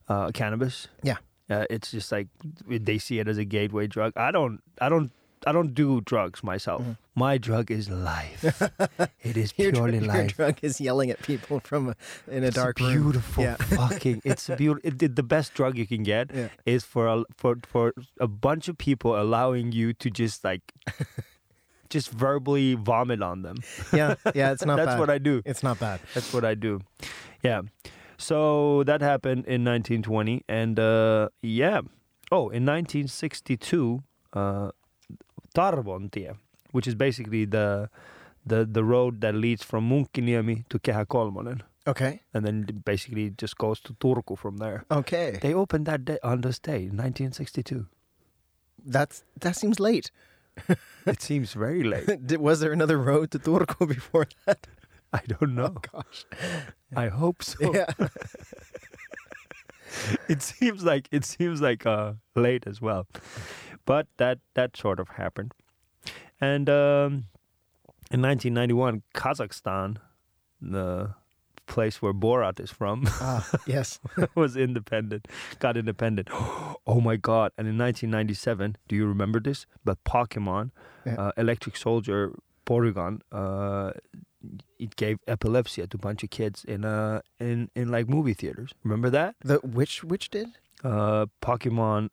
uh, 0.10 0.32
cannabis. 0.32 0.88
Yeah. 1.04 1.18
uh, 1.50 1.66
it's 1.70 1.92
just 1.92 2.12
like 2.12 2.28
they 2.68 2.98
see 2.98 3.20
it 3.20 3.28
as 3.28 3.38
a 3.38 3.46
gateway 3.46 3.86
drug. 3.88 4.14
I 4.18 4.32
don't, 4.32 4.60
I 4.82 4.90
don't, 4.90 5.12
I 5.46 5.51
don't 5.51 5.74
do 5.74 6.01
drugs 6.01 6.44
myself. 6.44 6.84
My 7.15 7.38
drug 7.38 7.70
is 7.72 7.89
life. 7.89 8.44
it 9.24 9.38
is 9.38 9.53
Mm-hmm. 9.53 9.62
Your, 9.62 9.72
purely 9.72 10.00
dr- 10.00 10.15
your 10.17 10.27
drug 10.27 10.56
is 10.62 10.82
yelling 10.82 11.10
at 11.12 11.22
people 11.22 11.60
from 11.60 11.89
a, 11.89 11.96
in 12.29 12.44
a 12.44 12.48
It's 12.48 12.56
dark 12.56 12.79
room. 12.79 12.91
beautiful 12.94 13.44
Yeah. 13.44 13.56
fucking. 13.56 14.22
It's 14.25 14.50
a 14.53 14.56
beautiful. 14.56 14.88
It, 15.03 15.15
the 15.15 15.24
best 15.24 15.53
drug 15.53 15.77
you 15.77 15.86
can 15.88 16.03
get 16.03 16.32
Yeah. 16.34 16.50
is 16.65 16.84
for 16.84 17.08
a 17.08 17.24
for 17.36 17.58
for 17.67 17.94
a 18.20 18.27
bunch 18.27 18.67
of 18.67 18.77
people 18.77 19.20
allowing 19.20 19.72
you 19.72 19.94
to 19.94 20.10
just 20.10 20.44
like 20.44 20.74
just 21.89 22.10
verbally 22.12 22.74
vomit 22.75 23.22
on 23.22 23.41
them. 23.44 23.58
Yeah, 23.94 24.15
yeah, 24.36 24.51
it's 24.51 24.65
not 24.65 24.75
That's 24.77 24.91
bad. 24.94 25.00
what 25.00 25.10
I 25.10 25.17
do. 25.20 25.41
It's 25.46 25.63
not 25.63 25.79
bad. 25.79 26.00
That's 26.13 26.34
what 26.34 26.44
I 26.44 26.56
do. 26.56 26.82
Yeah. 27.44 27.62
So 28.17 28.84
that 28.86 29.01
happened 29.01 29.46
in 29.46 29.63
1920, 29.63 30.44
and 30.50 30.79
uh, 30.79 31.29
yeah. 31.41 31.82
Oh, 32.32 32.50
in 32.50 32.65
1962, 32.65 34.03
uh, 34.34 34.72
Tarvontie, 35.58 36.36
which 36.72 36.88
is 36.88 36.96
basically 36.96 37.46
the 37.46 37.90
the 38.46 38.66
the 38.66 38.84
road 38.84 39.22
that 39.22 39.36
leads 39.36 39.64
from 39.64 39.90
Munkkiniemi 39.90 40.64
to 40.70 40.80
Kehä 40.80 41.06
Kolmonen, 41.06 41.62
Okay. 41.88 42.20
and 42.34 42.46
then 42.46 42.66
basically 42.86 43.30
just 43.42 43.58
goes 43.58 43.82
to 43.82 43.94
Turku 43.94 44.38
from 44.38 44.58
there. 44.58 44.84
Okay. 44.90 45.38
They 45.42 45.54
opened 45.54 45.86
that 45.86 46.06
day 46.06 46.18
on 46.24 46.42
this 46.42 46.60
day, 46.60 46.82
in 46.90 46.98
1962. 46.98 47.86
That's 48.86 49.24
that 49.42 49.56
seems 49.56 49.80
late. 49.80 50.12
it 51.06 51.22
seems 51.22 51.54
very 51.54 51.84
late. 51.84 52.08
Did, 52.28 52.40
was 52.40 52.60
there 52.60 52.72
another 52.74 52.98
road 52.98 53.32
to 53.32 53.40
Turku 53.40 53.88
before 53.88 54.28
that? 54.46 54.68
I 55.14 55.22
don't 55.28 55.56
know. 55.56 55.76
Gosh. 55.94 56.26
I 56.96 57.08
hope 57.08 57.44
so. 57.44 57.74
Yeah. 57.74 57.86
it 60.28 60.42
seems 60.42 60.84
like 60.84 61.08
it 61.12 61.26
seems 61.26 61.62
like 61.62 61.86
uh, 61.86 62.14
late 62.36 62.68
as 62.68 62.82
well, 62.82 63.08
but 63.88 64.06
that 64.17 64.38
that 64.53 64.77
sort 64.77 65.00
of 65.00 65.10
happened. 65.17 65.53
And 66.39 66.70
um, 66.70 67.13
in 68.12 68.22
1991, 68.22 69.01
Kazakhstan, 69.15 69.98
the 70.62 71.15
place 71.65 72.01
where 72.01 72.13
Borat 72.13 72.60
is 72.60 72.70
from, 72.72 73.03
ah, 73.22 73.44
yes. 73.65 74.00
was 74.36 74.56
independent, 74.56 75.27
got 75.60 75.75
independent. 75.77 76.29
Oh 76.89 77.01
my 77.01 77.17
God! 77.17 77.51
And 77.58 77.67
in 77.67 77.77
1997, 77.77 78.77
do 78.88 78.96
you 78.96 79.08
remember 79.08 79.41
this? 79.41 79.65
But 79.84 79.98
Pokemon, 80.06 80.72
Yeah. 81.06 81.15
uh, 81.22 81.32
Electric 81.36 81.75
Soldier, 81.75 82.32
Porygon, 82.65 83.20
uh, 83.32 83.91
it 84.79 84.96
gave 84.96 85.17
epilepsy 85.27 85.86
to 85.86 85.98
a 85.98 86.00
bunch 86.00 86.24
of 86.24 86.29
kids 86.29 86.63
in 86.63 86.86
uh 86.86 87.20
in 87.39 87.70
in 87.75 87.89
like 87.91 88.08
movie 88.08 88.34
theaters. 88.34 88.72
Remember 88.86 89.10
that? 89.10 89.36
The 89.44 89.58
which 89.79 90.03
which 90.03 90.29
did? 90.29 90.48
uh, 90.84 91.25
Pokemon 91.41 92.10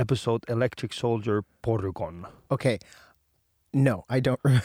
episode 0.00 0.40
Electric 0.48 0.92
Soldier 0.92 1.44
Porygon. 1.62 2.24
Okay. 2.50 2.78
No, 3.72 4.04
I 4.08 4.18
don't. 4.18 4.40
I'm, 4.44 4.60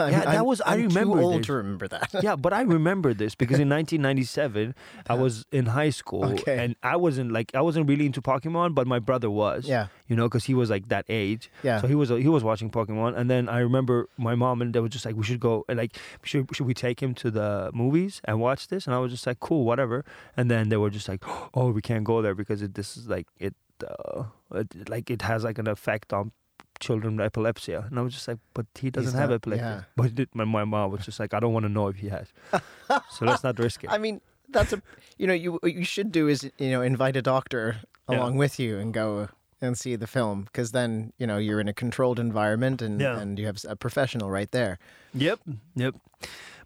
Yeah, 0.00 0.18
that 0.26 0.28
I'm- 0.42 0.44
was- 0.44 0.60
I 0.62 0.74
remember 0.74 1.18
Too 1.18 1.22
old 1.22 1.38
this. 1.38 1.46
to 1.46 1.52
remember 1.52 1.86
that. 1.94 2.10
yeah, 2.26 2.34
but 2.34 2.52
I 2.52 2.62
remember 2.62 3.14
this 3.14 3.36
because 3.36 3.60
in 3.60 3.68
1997 3.76 4.74
I 5.08 5.14
was 5.14 5.44
in 5.52 5.66
high 5.66 5.90
school 5.90 6.24
Okay. 6.24 6.58
and 6.58 6.74
I 6.82 6.96
wasn't 6.96 7.30
like 7.30 7.54
I 7.54 7.60
wasn't 7.60 7.88
really 7.88 8.04
into 8.06 8.20
Pokemon, 8.20 8.74
but 8.74 8.88
my 8.88 8.98
brother 8.98 9.30
was. 9.30 9.68
Yeah. 9.68 9.86
You 10.08 10.16
know, 10.16 10.26
because 10.28 10.46
he 10.50 10.54
was 10.54 10.70
like 10.70 10.88
that 10.88 11.04
age. 11.08 11.52
Yeah. 11.62 11.80
So 11.80 11.86
he 11.86 11.94
was 11.94 12.08
he 12.08 12.26
was 12.26 12.42
watching 12.42 12.68
Pokemon, 12.68 13.16
and 13.16 13.30
then 13.30 13.48
I 13.48 13.60
remember 13.60 14.08
my 14.16 14.34
mom 14.34 14.60
and 14.60 14.74
they 14.74 14.80
were 14.80 14.88
just 14.96 15.06
like, 15.06 15.14
"We 15.14 15.22
should 15.22 15.38
go 15.38 15.64
and 15.68 15.78
like 15.78 15.92
should 16.24 16.48
should 16.52 16.66
we 16.66 16.74
take 16.74 16.98
him 17.00 17.14
to 17.22 17.30
the 17.30 17.70
movies 17.72 18.20
and 18.24 18.40
watch 18.40 18.66
this?" 18.66 18.86
And 18.88 18.92
I 18.96 18.98
was 18.98 19.12
just 19.12 19.24
like, 19.24 19.38
"Cool, 19.38 19.62
whatever." 19.70 20.04
And 20.36 20.50
then 20.50 20.68
they 20.68 20.78
were 20.82 20.90
just 20.90 21.08
like, 21.08 21.22
"Oh, 21.54 21.70
we 21.70 21.80
can't 21.80 22.02
go 22.02 22.22
there 22.22 22.34
because 22.34 22.60
it, 22.62 22.74
this 22.74 22.96
is 22.96 23.06
like 23.08 23.28
it, 23.38 23.54
uh, 23.84 24.24
it 24.54 24.88
like 24.88 25.10
it 25.10 25.22
has 25.22 25.44
like 25.44 25.58
an 25.58 25.68
effect 25.68 26.12
on." 26.12 26.32
Children 26.80 27.16
with 27.16 27.26
epilepsy, 27.26 27.72
and 27.72 27.98
I 27.98 28.02
was 28.02 28.14
just 28.14 28.28
like, 28.28 28.38
"But 28.54 28.66
he 28.78 28.88
doesn't 28.88 29.18
have 29.18 29.32
epilepsy." 29.32 29.64
yeah. 29.64 29.82
But 29.96 30.16
it, 30.16 30.28
my 30.32 30.44
my 30.44 30.62
mom 30.64 30.92
was 30.92 31.04
just 31.04 31.18
like, 31.18 31.34
"I 31.34 31.40
don't 31.40 31.52
want 31.52 31.64
to 31.64 31.68
know 31.68 31.88
if 31.88 31.96
he 31.96 32.08
has, 32.08 32.28
so 33.10 33.24
let's 33.26 33.42
not 33.42 33.58
risk 33.58 33.82
it." 33.82 33.90
I 33.90 33.98
mean, 33.98 34.20
that's 34.48 34.72
a 34.72 34.80
you 35.18 35.26
know 35.26 35.32
you 35.34 35.54
what 35.54 35.74
you 35.74 35.82
should 35.82 36.12
do 36.12 36.28
is 36.28 36.44
you 36.56 36.70
know 36.70 36.80
invite 36.80 37.16
a 37.16 37.22
doctor 37.22 37.78
Yeah. 38.08 38.18
along 38.18 38.36
with 38.38 38.60
you 38.60 38.78
and 38.78 38.94
go 38.94 39.26
and 39.60 39.76
see 39.76 39.96
the 39.96 40.06
film 40.06 40.42
because 40.44 40.70
then 40.70 41.12
you 41.18 41.26
know 41.26 41.36
you're 41.38 41.58
in 41.60 41.66
a 41.66 41.74
controlled 41.74 42.20
environment 42.20 42.80
and 42.80 43.00
Yeah. 43.00 43.18
and 43.18 43.40
you 43.40 43.46
have 43.46 43.58
a 43.68 43.74
professional 43.74 44.30
right 44.30 44.50
there. 44.52 44.78
Yep, 45.14 45.40
yep. 45.74 45.94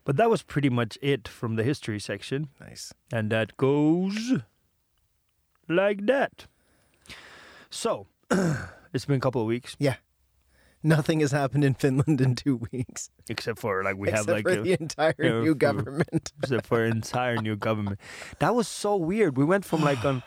But 0.05 0.17
that 0.19 0.29
was 0.29 0.43
pretty 0.43 0.69
much 0.69 0.99
it 1.01 1.27
from 1.27 1.57
the 1.57 1.65
history 1.65 1.99
section. 2.01 2.49
Nice. 2.61 2.93
And 3.11 3.31
that 3.33 3.57
goes 3.57 4.43
like 5.69 6.05
that. 6.07 6.47
So, 7.73 8.07
it's 8.93 9.07
been 9.07 9.17
a 9.17 9.21
couple 9.21 9.41
of 9.41 9.47
weeks, 9.47 9.77
Yeah. 9.81 9.97
Nothing 10.85 11.21
has 11.21 11.31
happened 11.31 11.63
in 11.65 11.75
Finland 11.75 12.21
in 12.21 12.35
two 12.35 12.57
weeks, 12.73 13.09
except 13.29 13.61
for 13.61 13.85
like 13.85 13.97
we 13.97 14.09
except 14.09 14.29
have 14.29 14.35
like 14.37 14.43
for 14.45 14.59
a, 14.59 14.63
the 14.63 14.73
entire 14.81 15.15
you 15.17 15.31
know, 15.31 15.43
new 15.45 15.55
government. 15.55 16.33
except 16.43 16.67
for 16.67 16.85
entire 16.85 17.37
new 17.37 17.55
government. 17.55 18.01
That 18.41 18.53
was 18.57 18.67
so 18.67 18.97
weird. 18.97 19.37
We 19.39 19.45
went 19.45 19.65
from 19.65 19.81
like 19.83 20.05
on 20.11 20.23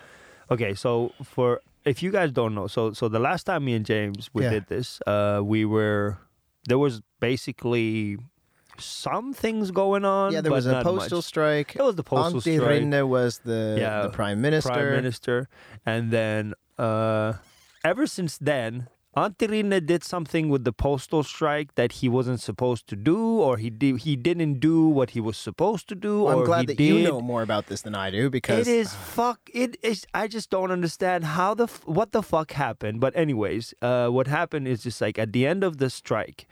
Okay, 0.49 0.73
so 0.73 1.11
for 1.23 1.59
if 1.83 2.01
you 2.01 2.09
guys 2.09 2.31
don't 2.31 2.55
know, 2.55 2.67
so 2.67 2.93
so 2.93 3.09
the 3.09 3.19
last 3.19 3.43
time 3.43 3.65
me 3.65 3.73
and 3.73 3.85
James 3.85 4.29
we 4.33 4.43
Yeah. 4.43 4.51
did 4.51 4.67
this, 4.67 5.01
uh 5.05 5.41
we 5.43 5.65
were 5.65 6.17
there 6.69 6.79
was 6.79 7.01
basically 7.19 8.17
some 8.79 9.33
things 9.33 9.71
going 9.71 10.05
on. 10.05 10.31
yeah, 10.31 10.39
there 10.41 10.53
was 10.53 10.67
a 10.67 10.81
postal 10.83 11.17
much. 11.19 11.25
strike. 11.25 11.75
It 11.75 11.81
was 11.83 11.95
the 11.95 12.03
postal 12.03 12.39
Antti 12.39 12.55
strike. 12.59 12.81
Rinne 12.81 13.07
was 13.09 13.39
the 13.39 13.75
Yeah, 13.77 14.03
the 14.03 14.09
prime 14.09 14.39
minister. 14.39 14.71
prime 14.71 14.91
minister. 14.91 15.49
And 15.85 16.11
then 16.11 16.53
uh, 16.77 17.33
ever 17.83 18.07
since 18.07 18.37
then, 18.37 18.87
Antti 19.15 19.47
Rinne 19.47 19.85
did 19.85 20.03
something 20.03 20.49
with 20.49 20.65
the 20.65 20.73
postal 20.73 21.23
strike 21.23 21.75
that 21.75 21.93
he 21.93 22.09
wasn't 22.09 22.41
supposed 22.41 22.85
to 22.87 22.97
do, 22.97 23.39
or 23.39 23.55
he 23.57 23.69
did, 23.69 23.99
he 23.99 24.17
didn't 24.17 24.59
do 24.59 24.89
what 24.89 25.11
he 25.11 25.21
was 25.21 25.37
supposed 25.37 25.87
to 25.87 25.95
do, 25.95 26.23
Well, 26.23 26.39
I'm 26.39 26.45
glad 26.45 26.67
that 26.67 26.77
did. 26.77 26.83
you 26.83 27.03
know 27.07 27.21
more 27.21 27.41
about 27.41 27.67
this 27.67 27.81
than 27.81 27.95
I 27.95 28.11
do 28.11 28.29
because 28.29 28.67
It 28.67 28.71
is 28.71 28.93
fuck. 28.93 29.39
It 29.53 29.77
is. 29.81 30.05
I 30.13 30.27
just 30.27 30.49
don't 30.49 30.69
understand 30.69 31.23
how 31.23 31.53
the 31.53 31.63
f- 31.63 31.87
what 31.87 32.11
the 32.11 32.21
fuck 32.21 32.51
happened. 32.51 32.99
But 32.99 33.15
anyways, 33.15 33.73
uh, 33.81 34.09
what 34.09 34.27
happened 34.27 34.67
is 34.67 34.83
just 34.83 34.99
like 34.99 35.17
at 35.17 35.31
the 35.31 35.47
end 35.47 35.63
of 35.63 35.77
the 35.77 35.89
strike, 35.89 36.45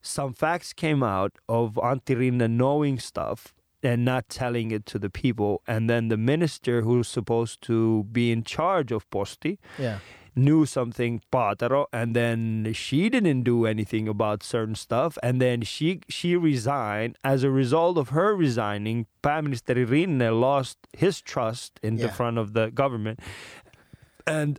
some 0.00 0.32
facts 0.32 0.72
came 0.72 1.02
out 1.02 1.32
of 1.48 1.74
Antti 1.74 2.14
Rinne 2.16 2.48
knowing 2.48 3.00
stuff 3.00 3.52
and 3.82 4.04
not 4.04 4.28
telling 4.28 4.70
it 4.70 4.86
to 4.86 4.98
the 4.98 5.10
people, 5.10 5.62
and 5.66 5.88
then 5.88 6.08
the 6.08 6.16
minister 6.16 6.82
who's 6.82 7.08
supposed 7.08 7.62
to 7.62 8.04
be 8.04 8.32
in 8.32 8.42
charge 8.42 8.90
of 8.92 9.08
Posti 9.10 9.58
yeah. 9.78 9.98
knew 10.34 10.66
something 10.66 11.22
Paatero 11.32 11.86
and 11.92 12.14
then 12.14 12.72
she 12.74 13.08
didn't 13.08 13.42
do 13.42 13.66
anything 13.66 14.08
about 14.08 14.42
certain 14.42 14.74
stuff. 14.74 15.18
And 15.22 15.40
then 15.40 15.62
she 15.62 16.00
she 16.08 16.36
resigned. 16.36 17.18
As 17.22 17.44
a 17.44 17.50
result 17.50 17.98
of 17.98 18.10
her 18.10 18.34
resigning 18.34 19.06
Prime 19.22 19.44
Minister 19.44 19.74
Rinne 19.74 20.40
lost 20.40 20.78
his 20.92 21.20
trust 21.20 21.80
in 21.82 21.96
the 21.96 22.08
front 22.08 22.38
of 22.38 22.52
the 22.52 22.70
government. 22.70 23.20
And 24.26 24.58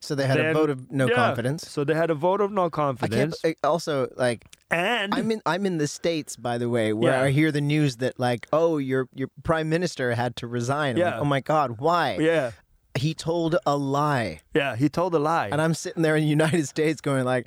So 0.00 0.14
they 0.14 0.26
had 0.26 0.38
a 0.38 0.52
vote 0.52 0.70
of 0.70 0.90
no 0.92 1.08
yeah, 1.08 1.14
confidence. 1.14 1.68
so 1.68 1.82
they 1.82 1.94
had 1.94 2.10
a 2.10 2.14
vote 2.14 2.40
of 2.40 2.52
no 2.52 2.70
confidence 2.70 3.40
I- 3.44 3.56
Also, 3.64 4.08
like 4.16 4.44
and 4.70 5.14
I'm 5.14 5.30
in 5.30 5.40
I'm 5.46 5.64
in 5.66 5.78
the 5.78 5.86
states, 5.88 6.36
by 6.36 6.58
the 6.58 6.68
way, 6.68 6.92
where 6.92 7.12
Yeah. 7.12 7.22
I 7.22 7.30
hear 7.30 7.50
the 7.50 7.60
news 7.60 7.96
that 7.96 8.18
like, 8.20 8.46
oh, 8.52 8.78
your 8.78 9.08
your 9.14 9.28
prime 9.42 9.68
minister 9.68 10.14
had 10.14 10.36
to 10.36 10.46
resign. 10.46 10.96
I'm 10.96 11.02
like, 11.02 11.12
Yeah. 11.14 11.20
oh 11.20 11.24
my 11.24 11.40
God, 11.40 11.78
why? 11.80 12.16
yeah 12.20 12.52
He 12.94 13.14
told 13.14 13.56
a 13.66 13.76
lie, 13.76 14.40
yeah 14.54 14.76
he 14.76 14.88
told 14.88 15.14
a 15.14 15.18
lie 15.18 15.48
and 15.52 15.60
I'm 15.60 15.74
sitting 15.74 16.02
there 16.02 16.16
in 16.16 16.22
the 16.22 16.28
United 16.30 16.66
States 16.68 17.00
going 17.00 17.24
like, 17.24 17.46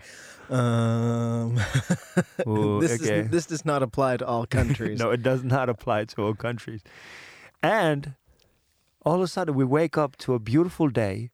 Um, 0.50 1.60
Ooh, 2.48 2.80
this 2.82 3.00
okay. 3.02 3.20
is, 3.20 3.30
this 3.30 3.46
does 3.46 3.64
not 3.66 3.84
apply 3.84 4.18
to 4.18 4.26
all 4.26 4.46
countries. 4.48 4.98
no, 5.04 5.12
it 5.12 5.22
does 5.24 5.44
not 5.44 5.70
apply 5.70 6.06
to 6.06 6.24
all 6.24 6.34
countries. 6.34 6.82
And 7.62 8.16
all 9.06 9.16
of 9.16 9.22
a 9.22 9.28
sudden, 9.28 9.54
we 9.56 9.64
wake 9.66 9.98
up 9.98 10.16
to 10.18 10.34
a 10.34 10.40
beautiful 10.40 10.90
day 10.90 11.30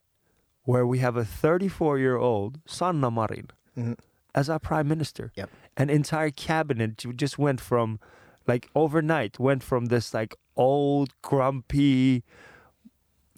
where 0.66 0.86
we 0.86 0.98
have 0.98 1.16
a 1.16 1.24
34 1.24 1.98
year 1.98 2.16
old 2.16 2.60
Sanna 2.66 3.10
Marin 3.10 3.48
Mhm. 3.76 3.96
as 4.34 4.50
our 4.50 4.58
prime 4.58 4.86
minister. 4.88 5.32
Yep. 5.34 5.48
An 5.76 5.88
entire 5.90 6.30
cabinet 6.30 6.92
just 7.16 7.38
went 7.38 7.60
from, 7.60 7.98
like, 8.46 8.68
overnight, 8.74 9.38
went 9.38 9.62
from 9.62 9.86
this, 9.86 10.12
like, 10.12 10.34
old, 10.56 11.08
grumpy 11.22 12.22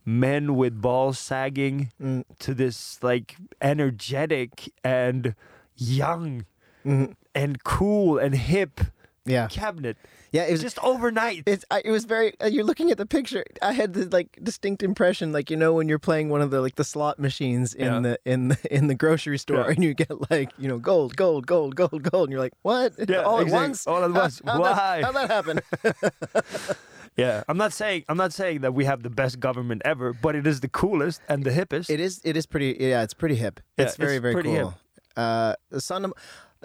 men 0.04 0.54
with 0.56 0.80
balls 0.80 1.18
sagging 1.18 1.92
Mm, 2.00 2.24
to 2.38 2.54
this, 2.54 3.02
like, 3.02 3.36
energetic 3.60 4.72
and 4.82 5.34
young 5.76 6.46
mhm. 6.84 7.14
and 7.34 7.62
cool 7.64 8.18
and 8.18 8.34
hip 8.34 8.80
Yeah, 9.28 9.46
cabinet. 9.48 9.96
yeah. 10.32 10.44
It 10.46 10.52
was 10.52 10.62
Just 10.62 10.78
overnight. 10.82 11.42
It's, 11.46 11.64
I, 11.70 11.82
it 11.84 11.90
was 11.90 12.04
very. 12.04 12.32
Uh, 12.40 12.46
you're 12.46 12.64
looking 12.64 12.90
at 12.90 12.98
the 12.98 13.06
picture. 13.06 13.44
I 13.62 13.72
had 13.72 13.92
the 13.94 14.06
like 14.06 14.38
distinct 14.42 14.82
impression, 14.82 15.32
like 15.32 15.50
you 15.50 15.56
know, 15.56 15.74
when 15.74 15.88
you're 15.88 15.98
playing 15.98 16.28
one 16.30 16.40
of 16.40 16.50
the 16.50 16.60
like 16.60 16.76
the 16.76 16.84
slot 16.84 17.18
machines 17.18 17.74
in 17.74 17.86
Yeah. 17.86 18.00
the 18.00 18.18
in 18.24 18.48
the 18.48 18.58
in 18.74 18.86
the 18.86 18.94
grocery 18.94 19.38
store, 19.38 19.58
Yeah. 19.58 19.70
and 19.74 19.84
you 19.84 19.94
get 19.94 20.30
like 20.30 20.50
you 20.58 20.68
know 20.68 20.78
gold, 20.78 21.16
gold, 21.16 21.46
gold, 21.46 21.76
gold, 21.76 22.02
gold, 22.02 22.24
and 22.28 22.32
you're 22.32 22.40
like, 22.40 22.54
what? 22.62 22.92
Yeah, 23.08 23.22
all 23.22 23.40
exactly. 23.40 23.56
at 23.56 23.62
once? 23.62 23.86
All 23.86 24.04
at 24.04 24.12
once. 24.12 24.42
how'd 24.46 24.60
Why? 24.60 25.00
That, 25.00 25.04
how'd 25.04 25.14
that 25.14 25.30
happen? 25.30 26.76
Yeah, 27.16 27.42
I'm 27.48 27.56
not 27.58 27.72
saying 27.72 28.04
I'm 28.08 28.16
not 28.16 28.32
saying 28.32 28.60
that 28.60 28.74
we 28.74 28.84
have 28.84 29.02
the 29.02 29.10
best 29.10 29.40
government 29.40 29.82
ever, 29.84 30.12
but 30.12 30.36
it 30.36 30.46
is 30.46 30.60
the 30.60 30.68
coolest 30.68 31.20
and 31.28 31.42
the 31.42 31.50
hippest. 31.50 31.90
it 31.90 31.98
is. 31.98 32.20
It 32.24 32.36
is 32.36 32.46
pretty. 32.46 32.76
Yeah, 32.78 33.02
it's 33.02 33.12
pretty 33.14 33.34
hip. 33.34 33.58
Yeah, 33.76 33.86
it's 33.86 33.96
very 33.96 34.16
it's 34.18 34.22
very 34.22 34.40
cool. 34.40 34.74
Uh, 35.16 35.54
the 35.70 35.80
Sanna, 35.80 36.10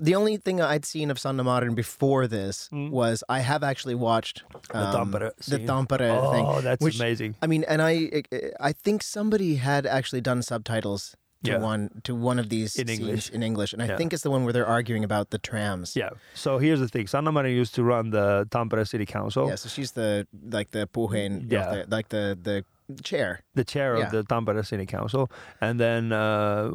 the 0.02 0.16
only 0.16 0.38
thing 0.38 0.60
I'd 0.62 0.86
seen 0.86 1.12
of 1.12 1.20
Sanna 1.20 1.44
Marin 1.44 1.76
before 1.76 2.28
this 2.28 2.70
Mm. 2.72 2.90
was 2.92 3.24
I 3.30 3.40
have 3.40 3.64
actually 3.64 3.96
watched 3.96 4.44
The 4.72 4.78
um, 4.80 5.12
Tampere 5.12 5.32
the 5.38 5.44
scene. 5.44 5.68
Tampere 5.68 6.32
thing. 6.32 6.46
oh, 6.46 6.62
that's 6.62 6.82
which- 6.84 7.00
amazing. 7.00 7.36
I 7.42 7.48
mean, 7.48 7.64
and 7.68 7.82
I 7.82 8.24
I 8.60 8.72
think 8.74 9.04
somebody 9.04 9.56
had 9.56 9.86
actually 9.86 10.22
done 10.22 10.42
subtitles 10.42 11.16
to 11.44 11.52
Yeah. 11.52 11.58
one 11.58 11.90
to 12.04 12.16
one 12.16 12.40
of 12.40 12.48
these 12.50 12.78
In 12.78 12.88
English. 12.90 13.30
in 13.30 13.44
English, 13.44 13.74
and 13.74 13.82
I 13.84 13.88
Yeah. 13.88 13.98
think 13.98 14.14
it's 14.14 14.24
the 14.24 14.32
one 14.32 14.44
where 14.46 14.54
they're 14.54 14.66
arguing 14.78 15.04
about 15.04 15.30
the 15.30 15.38
trams. 15.38 15.94
Yeah. 15.96 16.12
So 16.34 16.58
here's 16.58 16.80
the 16.80 16.88
thing: 16.88 17.06
Sanna 17.08 17.32
Marin 17.34 17.54
used 17.54 17.76
to 17.76 17.84
run 17.84 18.12
the 18.12 18.48
Tampere 18.50 18.86
City 18.88 19.06
Council, 19.06 19.48
Yeah, 19.50 19.56
so 19.56 19.68
she's 19.70 19.92
the 19.92 20.26
like 20.58 20.72
the 20.72 20.88
puheen, 20.88 21.52
Yeah. 21.52 21.70
the, 21.76 21.96
like 21.96 22.08
the 22.10 22.38
the 22.42 22.64
chair. 23.04 23.42
the 23.56 23.64
chair 23.64 23.98
Yeah. 23.98 24.06
of 24.06 24.12
the 24.12 24.24
Tampere 24.24 24.64
City 24.66 24.86
Council, 24.86 25.30
and 25.62 25.80
then 25.80 26.12
uh, 26.12 26.72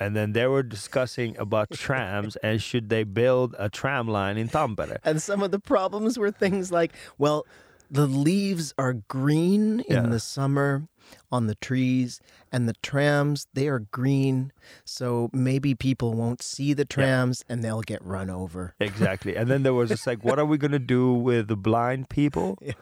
and 0.00 0.14
then 0.16 0.32
they 0.32 0.46
were 0.46 0.62
discussing 0.62 1.36
about 1.38 1.70
trams 1.70 2.36
and 2.36 2.60
should 2.62 2.88
they 2.88 3.04
build 3.04 3.54
a 3.58 3.68
tram 3.68 4.08
line 4.08 4.36
in 4.38 4.48
Tampere. 4.48 4.98
And 5.04 5.20
some 5.22 5.42
of 5.42 5.50
the 5.50 5.58
problems 5.60 6.18
were 6.18 6.30
things 6.30 6.70
like, 6.72 6.92
well, 7.18 7.46
the 7.90 8.06
leaves 8.06 8.74
are 8.78 8.94
green 9.08 9.84
Yeah. 9.88 10.04
in 10.04 10.10
the 10.10 10.20
summer 10.20 10.88
on 11.30 11.46
the 11.48 11.54
trees, 11.56 12.18
and 12.50 12.66
the 12.66 12.72
trams 12.82 13.46
they 13.52 13.68
are 13.68 13.80
green, 13.80 14.50
so 14.86 15.28
maybe 15.34 15.74
people 15.74 16.14
won't 16.14 16.40
see 16.42 16.72
the 16.72 16.86
trams 16.86 17.44
and 17.46 17.62
they'll 17.62 17.82
get 17.82 18.02
run 18.02 18.30
over. 18.30 18.74
Exactly. 18.80 19.36
And 19.36 19.50
then 19.50 19.64
there 19.64 19.74
was 19.74 19.90
just 19.90 20.06
like, 20.06 20.24
what 20.24 20.38
are 20.38 20.46
we 20.46 20.56
going 20.56 20.72
to 20.72 20.78
do 20.78 21.12
with 21.12 21.48
the 21.48 21.56
blind 21.56 22.08
people 22.08 22.56
Yeah. 22.62 22.72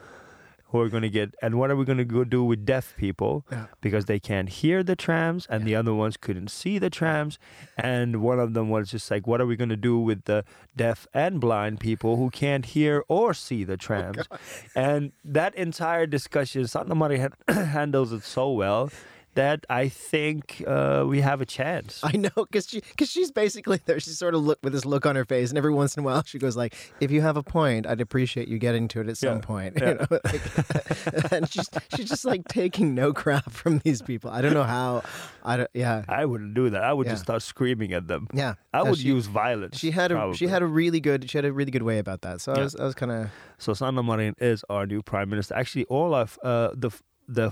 Who 0.73 0.81
are 0.81 0.89
going 0.89 1.03
to 1.05 1.09
get, 1.11 1.35
and 1.41 1.59
what 1.59 1.71
are 1.71 1.77
we 1.77 1.85
going 1.85 1.99
to 1.99 2.05
go 2.05 2.25
do 2.25 2.43
with 2.43 2.65
deaf 2.67 2.95
people 2.97 3.47
Yeah. 3.53 3.67
because 3.81 4.07
they 4.07 4.19
can't 4.19 4.49
hear 4.49 4.83
the 4.83 4.97
trams 4.97 5.47
and 5.47 5.65
the 5.65 5.77
other 5.77 5.95
ones 5.95 6.17
couldn't 6.17 6.51
see 6.51 6.79
the 6.79 6.91
trams. 6.91 7.39
And 7.77 8.21
one 8.23 8.41
of 8.41 8.55
them 8.55 8.69
was 8.71 8.91
just 8.91 9.11
like, 9.11 9.27
what 9.27 9.41
are 9.41 9.47
we 9.47 9.55
going 9.57 9.69
to 9.71 9.77
do 9.77 9.99
with 9.99 10.25
the 10.25 10.45
deaf 10.77 11.07
and 11.15 11.41
blind 11.41 11.79
people 11.81 12.17
who 12.17 12.31
can't 12.31 12.65
hear 12.67 13.05
or 13.09 13.33
see 13.35 13.63
the 13.65 13.75
oh, 13.81 13.87
trams? 13.87 14.27
and 14.75 15.13
that 15.25 15.55
entire 15.55 16.07
discussion, 16.07 16.67
Sanna 16.67 16.95
Mari 16.95 17.23
handles 17.49 18.13
it 18.13 18.23
so 18.25 18.51
well. 18.51 18.91
That 19.35 19.65
I 19.71 19.89
think 19.89 20.63
uh, 20.67 21.05
we 21.09 21.23
have 21.23 21.41
a 21.41 21.47
chance. 21.47 22.01
I 22.03 22.13
know, 22.19 22.29
because 22.37 22.69
she, 22.69 22.83
cause 22.99 23.11
she's 23.11 23.31
basically 23.31 23.81
there. 23.87 23.99
She 23.99 24.11
sort 24.11 24.35
of 24.35 24.43
look 24.43 24.59
with 24.63 24.75
this 24.75 24.85
look 24.85 25.07
on 25.07 25.17
her 25.17 25.25
face, 25.25 25.49
and 25.49 25.57
every 25.57 25.73
once 25.73 25.97
in 25.97 26.03
a 26.03 26.05
while 26.05 26.23
she 26.25 26.39
goes 26.39 26.55
like, 26.55 26.75
"If 27.01 27.11
you 27.11 27.23
have 27.23 27.39
a 27.39 27.43
point, 27.43 27.87
I'd 27.87 28.01
appreciate 28.03 28.49
you 28.49 28.59
getting 28.59 28.89
to 28.89 29.01
it 29.01 29.09
at 29.09 29.17
some 29.17 29.37
Yeah, 29.37 29.41
point." 29.41 29.75
yeah. 29.81 29.89
You 29.89 29.95
know, 29.95 30.07
like, 30.11 31.33
and 31.33 31.49
she's 31.51 31.69
she's 31.97 32.09
just 32.11 32.25
like 32.27 32.47
taking 32.49 32.95
no 32.95 33.15
crap 33.15 33.51
from 33.51 33.79
these 33.79 34.03
people. 34.03 34.31
I 34.31 34.43
don't 34.43 34.53
know 34.55 34.65
how. 34.65 35.03
I 35.43 35.57
don't. 35.57 35.71
Yeah, 35.73 36.05
I 36.09 36.27
wouldn't 36.27 36.53
do 36.55 36.69
that. 36.71 36.83
I 36.85 36.93
would 36.93 37.07
Yeah. 37.07 37.13
just 37.15 37.25
start 37.25 37.41
screaming 37.43 37.93
at 37.95 38.09
them. 38.09 38.29
yeah. 38.35 38.55
I 38.75 38.83
No, 38.85 38.91
would 38.91 38.99
she, 38.99 39.09
use 39.09 39.27
violence. 39.27 39.79
She 39.79 39.93
had 39.93 40.13
a 40.13 40.35
she 40.35 40.47
had 40.47 40.63
a 40.63 40.67
really 40.67 41.01
good 41.01 41.31
she 41.31 41.39
had 41.39 41.45
a 41.47 41.53
really 41.53 41.71
good 41.71 41.83
way 41.85 41.99
about 41.99 42.21
that. 42.23 42.41
So 42.43 42.53
I 42.53 42.59
was 42.61 42.77
I 42.77 42.85
was 42.85 42.95
kind 42.95 43.13
of 43.13 43.31
So 43.59 43.73
Sanna 43.75 44.03
Marin 44.03 44.35
is 44.39 44.63
our 44.69 44.87
new 44.87 45.03
prime 45.03 45.31
minister. 45.31 45.55
Actually, 45.55 45.85
all 45.87 46.15
of 46.15 46.39
uh, 46.43 46.71
the 46.75 46.91
the 47.29 47.51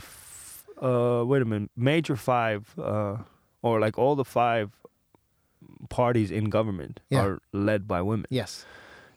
uh, 0.81 1.23
wait 1.27 1.43
a 1.43 1.45
minute, 1.45 1.71
major 1.77 2.16
five 2.16 2.61
uh, 2.79 3.16
or 3.62 3.81
like 3.81 3.99
all 3.99 4.16
the 4.16 4.25
five 4.25 4.71
parties 5.88 6.31
in 6.31 6.45
government 6.51 7.01
Yeah. 7.11 7.25
are 7.25 7.40
led 7.53 7.87
by 7.87 8.01
women, 8.03 8.27
yes 8.31 8.64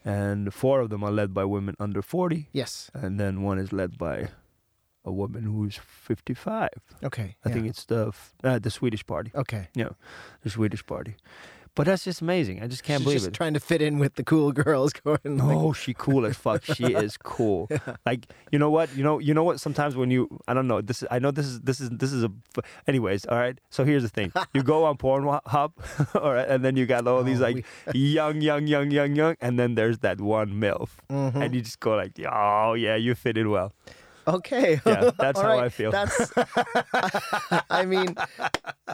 and 0.05 0.53
four 0.53 0.81
of 0.81 0.89
them 0.89 1.03
are 1.03 1.11
led 1.11 1.33
by 1.33 1.45
women 1.45 1.75
under 1.79 2.01
forty, 2.01 2.47
yes 2.51 2.91
and 2.93 3.19
then 3.19 3.41
one 3.43 3.57
is 3.59 3.71
led 3.71 3.97
by 3.97 4.29
a 5.05 5.11
woman 5.11 5.43
who's 5.43 5.77
fifty-five. 6.07 6.69
okay 7.03 7.35
I 7.45 7.49
yeah. 7.49 7.53
think 7.53 7.67
it's 7.67 7.85
the 7.85 8.11
uh, 8.43 8.59
the 8.59 8.69
Swedish 8.69 9.05
party, 9.05 9.31
okay. 9.35 9.67
Yeah. 9.75 9.89
The 10.41 10.49
Swedish 10.49 10.85
party. 10.85 11.15
But 11.75 11.87
that's 11.87 12.03
just 12.03 12.21
amazing. 12.21 12.61
I 12.61 12.67
just 12.67 12.83
can't 12.83 12.99
She's 12.99 13.03
believe 13.05 13.17
just 13.17 13.27
it. 13.29 13.33
trying 13.33 13.55
to 13.55 13.59
fit 13.59 13.81
in 13.81 13.97
with 13.97 14.13
the 14.13 14.23
cool 14.23 14.51
girls 14.51 14.93
going. 15.05 15.17
like, 15.23 15.57
No, 15.57 15.73
she 15.73 15.93
cool 15.95 16.25
as 16.25 16.37
fuck. 16.37 16.63
She 16.63 16.83
is 16.93 17.17
cool. 17.17 17.67
Like 18.05 18.27
you 18.51 18.59
know 18.59 18.69
what? 18.69 18.95
You 18.95 19.03
know 19.03 19.17
you 19.19 19.33
know 19.33 19.43
what? 19.43 19.59
Sometimes 19.59 19.95
when 19.95 20.11
you 20.11 20.27
I 20.47 20.53
don't 20.53 20.67
know 20.67 20.81
this 20.81 21.01
is 21.01 21.07
I 21.09 21.17
know 21.19 21.31
this 21.31 21.47
is 21.47 21.61
this 21.61 21.79
is 21.81 21.89
this 21.89 22.11
is 22.13 22.23
a. 22.23 22.31
Anyways, 22.87 23.25
all 23.25 23.37
right. 23.39 23.57
So 23.71 23.83
here's 23.85 24.03
the 24.03 24.09
thing: 24.09 24.31
you 24.53 24.61
go 24.61 24.85
on 24.85 24.97
Pornhub, 25.03 25.71
all 26.15 26.33
right, 26.33 26.47
and 26.47 26.63
then 26.63 26.75
you 26.77 26.85
got 26.85 27.07
all 27.07 27.23
these 27.23 27.41
Oh, 27.41 27.45
like 27.45 27.65
young, 27.93 28.41
young, 28.41 28.67
young, 28.67 28.91
young, 28.91 29.15
young, 29.15 29.35
and 29.41 29.57
then 29.57 29.73
there's 29.75 29.99
that 29.99 30.21
one 30.21 30.53
milf, 30.53 30.89
mhm. 31.09 31.35
and 31.35 31.55
you 31.55 31.61
just 31.61 31.79
go 31.79 31.95
like, 31.95 32.11
oh 32.31 32.73
yeah, 32.73 32.95
you 32.95 33.15
fit 33.15 33.37
in 33.37 33.49
well. 33.49 33.73
Okay. 34.27 34.79
Yeah, 34.85 35.11
that's 35.17 35.39
how 35.39 35.47
right. 35.47 35.63
I 35.65 35.69
feel. 35.69 35.91
That's. 35.91 36.31
I 37.69 37.85
mean, 37.85 38.15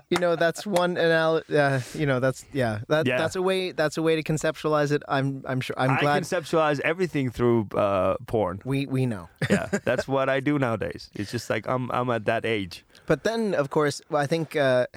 you 0.10 0.18
know, 0.20 0.36
that's 0.36 0.66
one 0.66 0.98
anal. 0.98 1.42
Uh, 1.54 1.82
you 1.94 2.06
know, 2.06 2.20
that's 2.20 2.46
yeah. 2.54 2.80
That 2.88 3.06
Yeah. 3.08 3.18
that's 3.18 3.36
a 3.36 3.42
way. 3.42 3.72
That's 3.72 3.98
a 3.98 4.02
way 4.02 4.16
to 4.16 4.24
conceptualize 4.24 4.92
it. 4.92 5.04
I'm. 5.08 5.44
I'm 5.46 5.62
sure. 5.62 5.76
I'm 5.80 5.92
I 5.92 6.00
glad 6.00 6.24
conceptualize 6.24 6.80
everything 6.82 7.30
through 7.32 7.68
uh, 7.76 8.16
porn. 8.28 8.62
we 8.66 8.86
we 8.86 9.06
know. 9.06 9.30
Yeah, 9.50 9.68
that's 9.84 10.08
what 10.08 10.30
I 10.30 10.40
do 10.40 10.58
nowadays. 10.60 11.10
It's 11.16 11.32
just 11.32 11.50
like 11.50 11.68
I'm 11.68 11.90
I'm 11.92 12.10
at 12.10 12.26
that 12.26 12.46
age. 12.46 12.86
But 13.06 13.24
then, 13.24 13.54
of 13.56 13.70
course, 13.70 14.02
I 14.14 14.28
think 14.28 14.56
uh, 14.56 14.88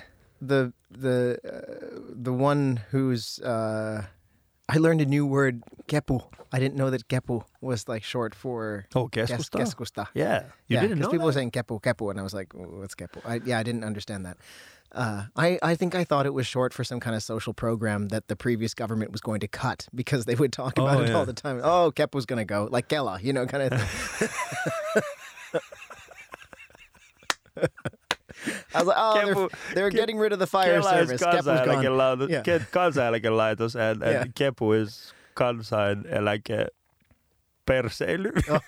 the 0.40 0.72
the 0.90 1.38
uh, 1.44 2.00
the 2.14 2.32
one 2.32 2.80
who's 2.90 3.38
uh, 3.40 4.04
I 4.74 4.76
learned 4.78 5.00
a 5.02 5.06
new 5.06 5.26
word, 5.26 5.62
kepu. 5.86 6.24
I 6.54 6.58
didn't 6.58 6.76
know 6.76 6.88
that 6.90 7.06
kepu 7.08 7.44
was 7.60 7.88
like 7.88 8.02
short 8.04 8.34
for 8.34 8.86
Oh, 8.94 9.08
kes- 9.08 9.28
keskusta. 9.30 9.58
keskusta. 9.60 10.06
Yeah, 10.14 10.44
you 10.68 10.76
yeah, 10.76 10.80
didn't 10.82 10.98
know 10.98 11.08
people 11.10 11.18
that? 11.18 11.26
were 11.26 11.32
saying 11.32 11.50
kepu 11.50 11.80
kepu, 11.82 12.10
and 12.10 12.18
I 12.18 12.22
was 12.22 12.32
like, 12.34 12.52
"What's 12.54 12.94
kepu?" 12.94 13.20
I, 13.24 13.40
yeah, 13.44 13.58
I 13.58 13.62
didn't 13.62 13.84
understand 13.84 14.24
that. 14.26 14.36
Uh, 14.92 15.24
I 15.36 15.58
I 15.62 15.74
think 15.74 15.94
I 15.94 16.04
thought 16.04 16.24
it 16.26 16.34
was 16.34 16.46
short 16.46 16.72
for 16.74 16.84
some 16.84 17.00
kind 17.00 17.14
of 17.16 17.22
social 17.22 17.52
program 17.54 18.08
that 18.08 18.28
the 18.28 18.36
previous 18.36 18.72
government 18.74 19.12
was 19.12 19.20
going 19.20 19.40
to 19.40 19.48
cut 19.48 19.88
because 19.94 20.24
they 20.24 20.34
would 20.34 20.52
talk 20.52 20.78
about 20.78 21.00
Oh, 21.00 21.04
it 21.04 21.10
all 21.14 21.26
the 21.26 21.32
time. 21.32 21.60
Oh, 21.62 21.92
kepu's 21.94 22.26
going 22.26 22.40
to 22.40 22.44
go 22.54 22.68
like 22.70 22.88
Kela, 22.88 23.22
you 23.22 23.32
know, 23.32 23.44
kind 23.46 23.62
of. 23.72 23.80
thing. 23.80 24.28
I 28.74 28.78
was 28.78 28.86
like, 28.88 28.96
oh, 28.98 29.14
Kepu- 29.16 29.50
they're, 29.50 29.74
they're 29.74 29.90
Ke- 29.90 29.94
getting 29.94 30.18
rid 30.18 30.32
of 30.32 30.38
the 30.38 30.46
fire 30.46 30.80
Kela 30.80 30.90
service. 30.90 31.20
is 31.20 31.26
kansaneläkelaitos, 31.26 32.28
Yeah. 32.30 32.42
Ke- 32.42 32.66
kansaneläkelaitos 32.70 33.74
and, 33.74 34.02
and 34.02 34.12
Yeah. 34.12 34.24
Kepu 34.50 34.72
is 34.80 35.12
kansaneläke 35.36 36.68
perseily. 37.66 38.30
Oh, 38.50 38.60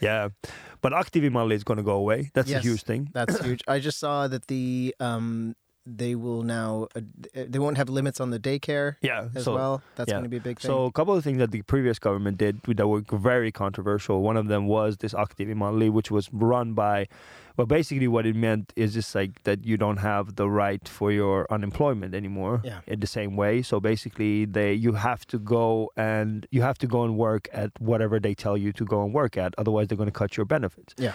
yeah. 0.00 0.28
But 0.82 0.92
aktiivimalli 0.94 1.52
is 1.52 1.62
going 1.64 1.76
to 1.76 1.82
go 1.84 1.92
away. 1.96 2.30
That's 2.32 2.48
Yes. 2.48 2.64
a 2.64 2.68
huge 2.68 2.82
thing. 2.84 3.10
That's 3.12 3.38
huge. 3.44 3.60
I 3.68 3.78
just 3.80 3.98
saw 3.98 4.28
that 4.28 4.46
the 4.46 4.94
um 4.98 5.54
they 5.96 6.14
will 6.14 6.42
now 6.42 6.88
uh, 6.96 7.00
they 7.34 7.58
won't 7.58 7.76
have 7.76 7.88
limits 7.88 8.20
on 8.20 8.30
the 8.30 8.38
daycare 8.38 8.96
Yeah. 9.02 9.28
as 9.34 9.44
so, 9.44 9.54
well. 9.54 9.82
That's 9.96 10.08
yeah. 10.08 10.14
going 10.14 10.24
to 10.24 10.28
be 10.30 10.36
a 10.36 10.40
big 10.40 10.58
thing. 10.60 10.68
So 10.70 10.84
a 10.84 10.92
couple 10.92 11.14
of 11.14 11.24
things 11.24 11.38
that 11.38 11.50
the 11.50 11.62
previous 11.62 11.98
government 11.98 12.38
did 12.38 12.62
that 12.62 12.86
were 12.88 13.02
very 13.12 13.50
controversial. 13.52 14.22
One 14.22 14.36
of 14.36 14.46
them 14.48 14.66
was 14.66 14.98
this 14.98 15.14
aktiivimalli, 15.14 15.90
which 15.90 16.10
was 16.10 16.28
run 16.32 16.74
by, 16.74 17.08
well, 17.56 17.66
basically 17.66 18.08
what 18.08 18.26
it 18.26 18.36
meant 18.36 18.72
is 18.76 18.94
just 18.94 19.14
like 19.14 19.42
that 19.44 19.64
you 19.64 19.76
don't 19.76 19.98
have 19.98 20.36
the 20.36 20.48
right 20.48 20.86
for 20.88 21.10
your 21.12 21.46
unemployment 21.50 22.14
anymore 22.14 22.60
Yeah. 22.64 22.80
in 22.86 23.00
the 23.00 23.06
same 23.06 23.36
way. 23.36 23.62
So 23.62 23.80
basically, 23.80 24.44
they 24.44 24.72
you 24.74 24.92
have 24.94 25.26
to 25.26 25.38
go 25.38 25.90
and 25.96 26.46
you 26.50 26.62
have 26.62 26.78
to 26.78 26.86
go 26.86 27.04
and 27.04 27.16
work 27.16 27.48
at 27.52 27.70
whatever 27.80 28.20
they 28.20 28.34
tell 28.34 28.56
you 28.56 28.72
to 28.74 28.84
go 28.84 29.02
and 29.04 29.12
work 29.14 29.36
at. 29.36 29.54
Otherwise, 29.58 29.88
they're 29.88 29.98
going 29.98 30.08
to 30.14 30.18
cut 30.22 30.36
your 30.36 30.46
benefits. 30.46 30.94
Yeah. 30.96 31.12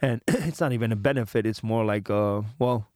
And 0.00 0.20
it's 0.28 0.60
not 0.60 0.72
even 0.72 0.90
a 0.92 0.96
benefit. 0.96 1.46
It's 1.46 1.62
more 1.62 1.84
like, 1.84 2.10
uh, 2.10 2.42
well, 2.58 2.86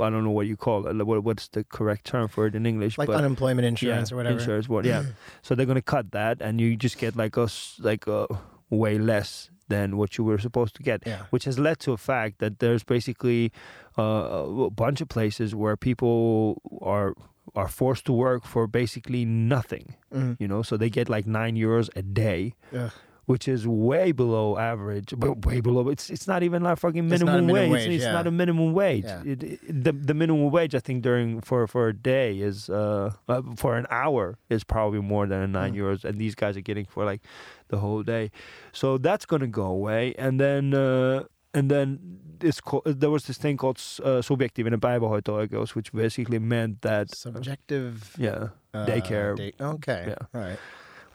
I 0.00 0.10
don't 0.10 0.24
know 0.24 0.30
what 0.30 0.46
you 0.46 0.56
call 0.56 0.86
it. 0.86 0.94
What, 1.06 1.22
what's 1.24 1.48
the 1.48 1.64
correct 1.64 2.04
term 2.04 2.28
for 2.28 2.46
it 2.46 2.54
in 2.54 2.66
English? 2.66 2.98
like 2.98 3.06
but 3.06 3.16
unemployment 3.16 3.66
insurance 3.66 4.10
yeah, 4.10 4.14
or 4.14 4.16
whatever. 4.18 4.38
Insurance 4.38 4.66
board, 4.66 4.86
yeah. 4.86 5.04
so 5.42 5.54
they're 5.54 5.66
gonna 5.66 5.82
cut 5.82 6.10
that, 6.12 6.40
and 6.40 6.60
you 6.60 6.76
just 6.76 6.98
get 6.98 7.16
like 7.16 7.36
a 7.36 7.42
s- 7.44 7.78
like 7.80 8.06
a 8.06 8.26
way 8.70 8.98
less 8.98 9.50
than 9.68 9.96
what 9.96 10.16
you 10.18 10.24
were 10.24 10.38
supposed 10.38 10.74
to 10.76 10.82
get, 10.82 11.02
Yeah. 11.06 11.22
which 11.30 11.44
has 11.44 11.58
led 11.58 11.78
to 11.80 11.92
a 11.92 11.96
fact 11.98 12.38
that 12.38 12.58
there's 12.58 12.84
basically 12.84 13.52
uh, 13.98 14.02
a 14.02 14.70
bunch 14.70 15.00
of 15.00 15.08
places 15.08 15.54
where 15.54 15.76
people 15.76 16.60
are 16.80 17.14
are 17.54 17.68
forced 17.68 18.04
to 18.04 18.12
work 18.12 18.44
for 18.46 18.66
basically 18.66 19.24
nothing. 19.24 19.94
Mhm. 20.14 20.36
You 20.40 20.48
know, 20.48 20.62
so 20.62 20.76
they 20.76 20.90
get 20.90 21.08
like 21.08 21.26
nine 21.26 21.54
euros 21.56 21.88
a 21.96 22.02
day. 22.02 22.54
Ugh. 22.74 22.90
Which 23.28 23.44
is 23.46 23.68
way 23.68 24.12
below 24.16 24.56
average, 24.56 25.12
but 25.20 25.44
way 25.44 25.60
below. 25.60 25.90
It's 25.92 26.08
it's 26.08 26.24
not 26.26 26.40
even 26.42 26.62
like 26.64 26.78
fucking 26.80 27.12
It's 27.12 27.20
not 27.20 27.28
a 27.28 27.44
minimum, 27.44 27.46
minimum 27.52 27.70
wage. 27.76 27.84
wage, 27.86 27.94
It's 28.00 28.04
yeah. 28.08 28.16
not 28.16 28.26
a 28.26 28.30
minimum 28.32 28.72
wage. 28.72 29.04
Yeah. 29.04 29.20
It, 29.32 29.42
it, 29.44 29.60
the 29.84 29.92
the 29.92 30.14
minimum 30.16 30.48
wage 30.50 30.72
I 30.74 30.80
think 30.80 31.04
during 31.04 31.44
for 31.44 31.66
for 31.68 31.88
a 31.88 31.92
day 31.92 32.40
is 32.40 32.70
uh, 32.72 33.12
uh 33.28 33.42
for 33.60 33.76
an 33.76 33.84
hour 33.92 34.38
is 34.48 34.64
probably 34.64 35.02
more 35.04 35.28
than 35.28 35.42
a 35.44 35.46
nine 35.46 35.74
Mm. 35.74 35.80
euros, 35.80 36.04
and 36.08 36.16
these 36.16 36.34
guys 36.34 36.56
are 36.56 36.64
getting 36.64 36.86
for 36.88 37.04
like 37.04 37.20
the 37.68 37.76
whole 37.84 38.02
day. 38.02 38.30
So 38.72 38.96
that's 38.96 39.26
gonna 39.28 39.52
go 39.52 39.66
away, 39.68 40.14
and 40.16 40.40
then 40.40 40.72
uh, 40.72 41.28
and 41.52 41.68
then 41.70 41.98
it's 42.40 42.60
called, 42.64 42.84
there 42.86 43.10
was 43.10 43.24
this 43.28 43.36
thing 43.36 43.56
called 43.60 43.76
uh, 44.08 44.22
subjektiivinen 44.24 44.80
päivähoito-oikeus, 44.80 45.74
which 45.76 45.92
basically 45.92 46.38
meant 46.38 46.80
that 46.80 47.10
Subjective 47.12 48.14
yeah, 48.16 48.48
uh, 48.72 48.86
Daycare. 48.86 49.36
day- 49.36 49.52
Okay. 49.60 50.04
Yeah. 50.16 50.26
All 50.32 50.40
right. 50.48 50.58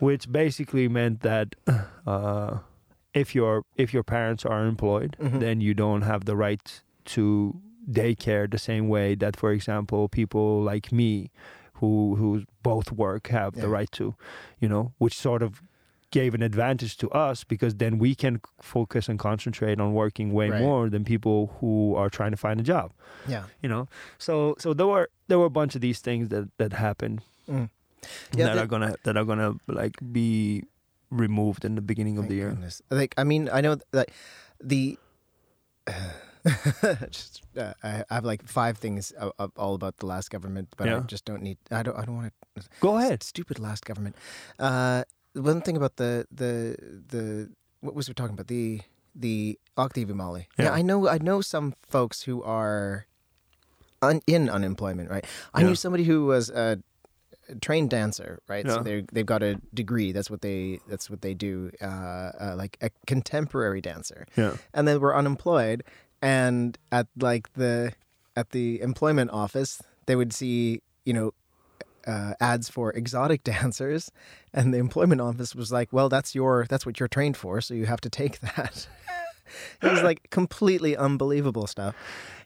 Which 0.03 0.23
basically 0.31 0.87
meant 0.87 1.17
that 1.21 1.47
uh, 2.13 2.51
if 3.13 3.27
your 3.35 3.63
if 3.83 3.93
your 3.93 4.03
parents 4.03 4.43
are 4.45 4.65
employed, 4.73 5.11
Mhm. 5.19 5.39
then 5.39 5.61
you 5.61 5.73
don't 5.83 6.03
have 6.11 6.21
the 6.25 6.35
right 6.35 6.83
to 7.15 7.25
daycare 7.99 8.45
the 8.49 8.57
same 8.57 8.85
way 8.95 9.15
that, 9.15 9.35
for 9.35 9.51
example, 9.51 10.07
people 10.09 10.47
like 10.73 10.91
me, 10.91 11.29
who 11.79 12.15
who 12.19 12.43
both 12.63 12.91
work, 12.91 13.27
have 13.27 13.51
the 13.63 13.67
right 13.77 13.91
to, 13.91 14.05
you 14.61 14.69
know, 14.69 14.83
which 14.99 15.13
sort 15.27 15.41
of 15.43 15.61
gave 16.11 16.35
an 16.35 16.43
advantage 16.43 16.95
to 16.97 17.07
us 17.27 17.43
because 17.43 17.73
then 17.83 17.97
we 17.99 18.13
can 18.15 18.39
focus 18.61 19.09
and 19.09 19.17
concentrate 19.19 19.79
on 19.81 19.93
working 19.93 20.31
way 20.31 20.49
Right. 20.49 20.61
more 20.61 20.89
than 20.89 21.03
people 21.03 21.37
who 21.59 21.95
are 21.95 22.09
trying 22.17 22.29
to 22.31 22.37
find 22.37 22.59
a 22.59 22.63
job 22.73 22.91
Yeah. 23.27 23.45
you 23.63 23.69
know 23.73 23.87
so 24.19 24.33
so 24.59 24.73
there 24.75 24.85
were 24.93 25.07
there 25.27 25.39
were 25.39 25.47
a 25.53 25.55
bunch 25.59 25.73
of 25.75 25.81
these 25.81 25.99
things 26.07 26.29
that 26.29 26.45
that 26.59 26.71
happened 26.73 27.17
Mm. 27.49 27.67
Yeah, 28.35 28.45
that 28.53 28.57
are 28.57 28.67
gonna 28.67 28.95
that 29.03 29.15
are 29.17 29.25
gonna 29.25 29.53
like 29.67 29.95
be 30.11 30.63
removed 31.09 31.63
in 31.65 31.75
the 31.75 31.81
beginning 31.81 32.17
of 32.17 32.27
the 32.27 32.35
year. 32.35 32.49
goodness. 32.49 32.81
Like, 32.89 33.13
I 33.17 33.23
mean, 33.23 33.49
I 33.51 33.61
know 33.61 33.77
that 33.91 34.09
the. 34.63 34.97
just, 37.11 37.41
uh, 37.57 37.73
I 37.83 38.03
I 38.09 38.13
have 38.15 38.25
like 38.25 38.43
five 38.47 38.77
things 38.77 39.13
all 39.57 39.75
about 39.75 39.97
the 39.97 40.05
last 40.05 40.29
government, 40.29 40.69
but 40.77 40.89
I 40.89 40.99
just 41.07 41.25
don't 41.25 41.41
need. 41.41 41.57
I 41.71 41.83
don't. 41.83 41.97
I 41.97 42.05
don't 42.05 42.15
want 42.15 42.33
to. 42.55 42.63
Go 42.79 42.97
ahead. 42.97 43.23
Stupid 43.23 43.59
last 43.59 43.85
government. 43.85 44.15
Uh, 44.59 45.03
one 45.33 45.61
thing 45.61 45.77
about 45.77 45.95
the 45.97 46.25
the 46.31 46.75
the 47.07 47.49
what 47.81 47.95
was 47.95 48.07
we 48.07 48.13
talking 48.13 48.33
about 48.33 48.47
the 48.47 48.81
the 49.15 49.57
Aktiivimalli. 49.77 50.45
Yeah. 50.57 50.65
Yeah. 50.65 50.71
I 50.73 50.81
know. 50.81 51.07
I 51.07 51.17
know 51.19 51.41
some 51.41 51.73
folks 51.87 52.23
who 52.23 52.43
are 52.43 53.05
un, 54.01 54.21
in 54.27 54.49
unemployment. 54.49 55.09
Right. 55.09 55.25
I 55.53 55.61
Yeah. 55.61 55.67
knew 55.67 55.75
somebody 55.75 56.03
who 56.03 56.25
was 56.25 56.49
a 56.49 56.79
trained 57.61 57.89
dancer. 57.89 58.39
Right. 58.47 58.65
So 58.67 58.81
they 58.83 59.05
they've 59.11 59.25
got 59.25 59.43
a 59.43 59.59
degree. 59.73 60.11
That's 60.11 60.29
what 60.29 60.41
they 60.41 60.79
that's 60.87 61.09
what 61.09 61.21
they 61.21 61.33
do. 61.33 61.71
Uh, 61.81 61.85
uh, 61.85 62.55
like 62.57 62.77
a 62.81 62.89
contemporary 63.07 63.81
dancer 63.81 64.25
Yeah. 64.35 64.55
and 64.73 64.87
then 64.87 64.99
were 64.99 65.15
unemployed 65.15 65.83
and 66.21 66.77
at 66.91 67.07
like 67.19 67.51
the 67.53 67.93
at 68.35 68.51
the 68.51 68.81
employment 68.81 69.29
office 69.31 69.81
they 70.05 70.15
would 70.15 70.31
see 70.33 70.81
you 71.05 71.13
know 71.13 71.33
uh, 72.07 72.33
ads 72.39 72.69
for 72.69 72.91
exotic 72.91 73.43
dancers 73.53 74.09
and 74.53 74.73
the 74.73 74.77
employment 74.77 75.19
office 75.21 75.53
was 75.55 75.71
like 75.71 75.91
well 75.91 76.09
that's 76.09 76.33
your 76.33 76.65
that's 76.69 76.85
what 76.85 76.99
you're 76.99 77.07
trained 77.09 77.35
for 77.37 77.59
so 77.61 77.73
you 77.73 77.85
have 77.85 78.01
to 78.01 78.09
take 78.09 78.39
that 78.55 78.87
it 79.81 79.91
was 79.91 80.01
like 80.01 80.29
completely 80.29 80.95
unbelievable 80.97 81.67
stuff 81.67 81.93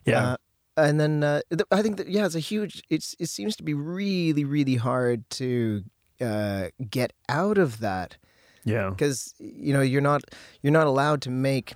Yeah. 0.04 0.32
Uh, 0.32 0.36
and 0.78 0.98
then 1.00 1.22
uh, 1.22 1.40
th- 1.50 1.62
I 1.70 1.82
think 1.82 1.96
that 1.98 2.08
yeah, 2.08 2.26
it's 2.26 2.34
a 2.34 2.40
huge. 2.40 2.82
It's 2.90 3.14
it 3.18 3.28
seems 3.28 3.56
to 3.56 3.62
be 3.62 3.74
really 3.74 4.44
really 4.44 4.76
hard 4.76 5.28
to 5.30 5.84
uh, 6.20 6.68
get 6.90 7.12
out 7.28 7.58
of 7.58 7.80
that 7.80 8.16
yeah. 8.64 8.90
because 8.90 9.34
you 9.38 9.72
know 9.72 9.80
you're 9.82 10.00
not 10.00 10.22
you're 10.62 10.72
not 10.72 10.86
allowed 10.86 11.22
to 11.22 11.30
make 11.30 11.74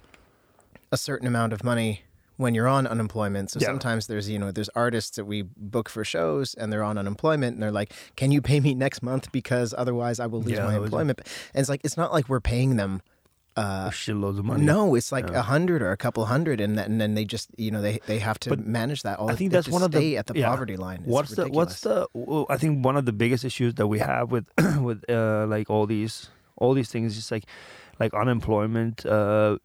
a 0.90 0.96
certain 0.96 1.26
amount 1.26 1.52
of 1.52 1.64
money 1.64 2.02
when 2.36 2.54
you're 2.54 2.68
on 2.68 2.86
unemployment. 2.86 3.50
So 3.50 3.60
Yeah. 3.60 3.66
sometimes 3.68 4.06
there's 4.08 4.28
you 4.28 4.38
know 4.38 4.50
there's 4.50 4.70
artists 4.74 5.16
that 5.16 5.24
we 5.24 5.42
book 5.56 5.88
for 5.88 6.04
shows 6.04 6.54
and 6.54 6.72
they're 6.72 6.82
on 6.82 6.98
unemployment 6.98 7.54
and 7.54 7.62
they're 7.62 7.70
like, 7.70 7.92
"Can 8.16 8.32
you 8.32 8.42
pay 8.42 8.58
me 8.60 8.74
next 8.74 9.02
month 9.02 9.30
because 9.32 9.74
otherwise 9.76 10.18
I 10.20 10.26
will 10.26 10.40
lose 10.42 10.58
Yeah, 10.58 10.64
my 10.66 10.76
employment?" 10.76 11.20
And 11.54 11.60
it's 11.60 11.68
like 11.68 11.80
it's 11.84 11.96
not 11.96 12.12
like 12.12 12.28
we're 12.28 12.40
paying 12.40 12.76
them. 12.76 13.02
Uh, 13.54 13.90
Shitloads 13.90 14.38
of 14.38 14.44
money. 14.46 14.64
no, 14.64 14.94
it's 14.94 15.12
like 15.12 15.28
a 15.28 15.32
Yeah. 15.34 15.42
hundred 15.42 15.82
or 15.82 15.90
a 15.92 15.96
couple 15.96 16.24
hundred, 16.24 16.58
and, 16.60 16.78
that, 16.78 16.88
and 16.88 16.98
then 17.00 17.12
they 17.14 17.24
just 17.26 17.50
you 17.58 17.70
know 17.70 17.82
they 17.82 18.00
they 18.06 18.18
have 18.18 18.38
to 18.40 18.48
But 18.48 18.64
manage 18.66 19.02
that. 19.02 19.18
All 19.18 19.30
I 19.30 19.34
think 19.34 19.52
that's 19.52 19.68
one 19.68 19.82
of 19.82 19.90
the- 19.92 20.16
at 20.16 20.26
the 20.26 20.34
yeah. 20.38 20.48
poverty 20.48 20.76
line. 20.78 21.00
It's 21.04 21.06
what's 21.08 21.34
the 21.34 21.48
what's 21.48 21.80
the? 21.80 22.06
well, 22.14 22.46
I 22.48 22.56
think 22.56 22.82
one 22.84 22.96
of 22.96 23.04
the 23.04 23.12
biggest 23.12 23.44
issues 23.44 23.74
that 23.74 23.88
we 23.88 23.98
have 23.98 24.32
with 24.32 24.46
with 24.80 25.04
uh, 25.10 25.44
like 25.46 25.68
all 25.68 25.86
these 25.86 26.30
all 26.56 26.72
these 26.72 26.88
things 26.90 27.12
is 27.12 27.16
just 27.18 27.30
like 27.30 27.44
like 28.00 28.14
unemployment 28.14 29.04
uh, 29.04 29.58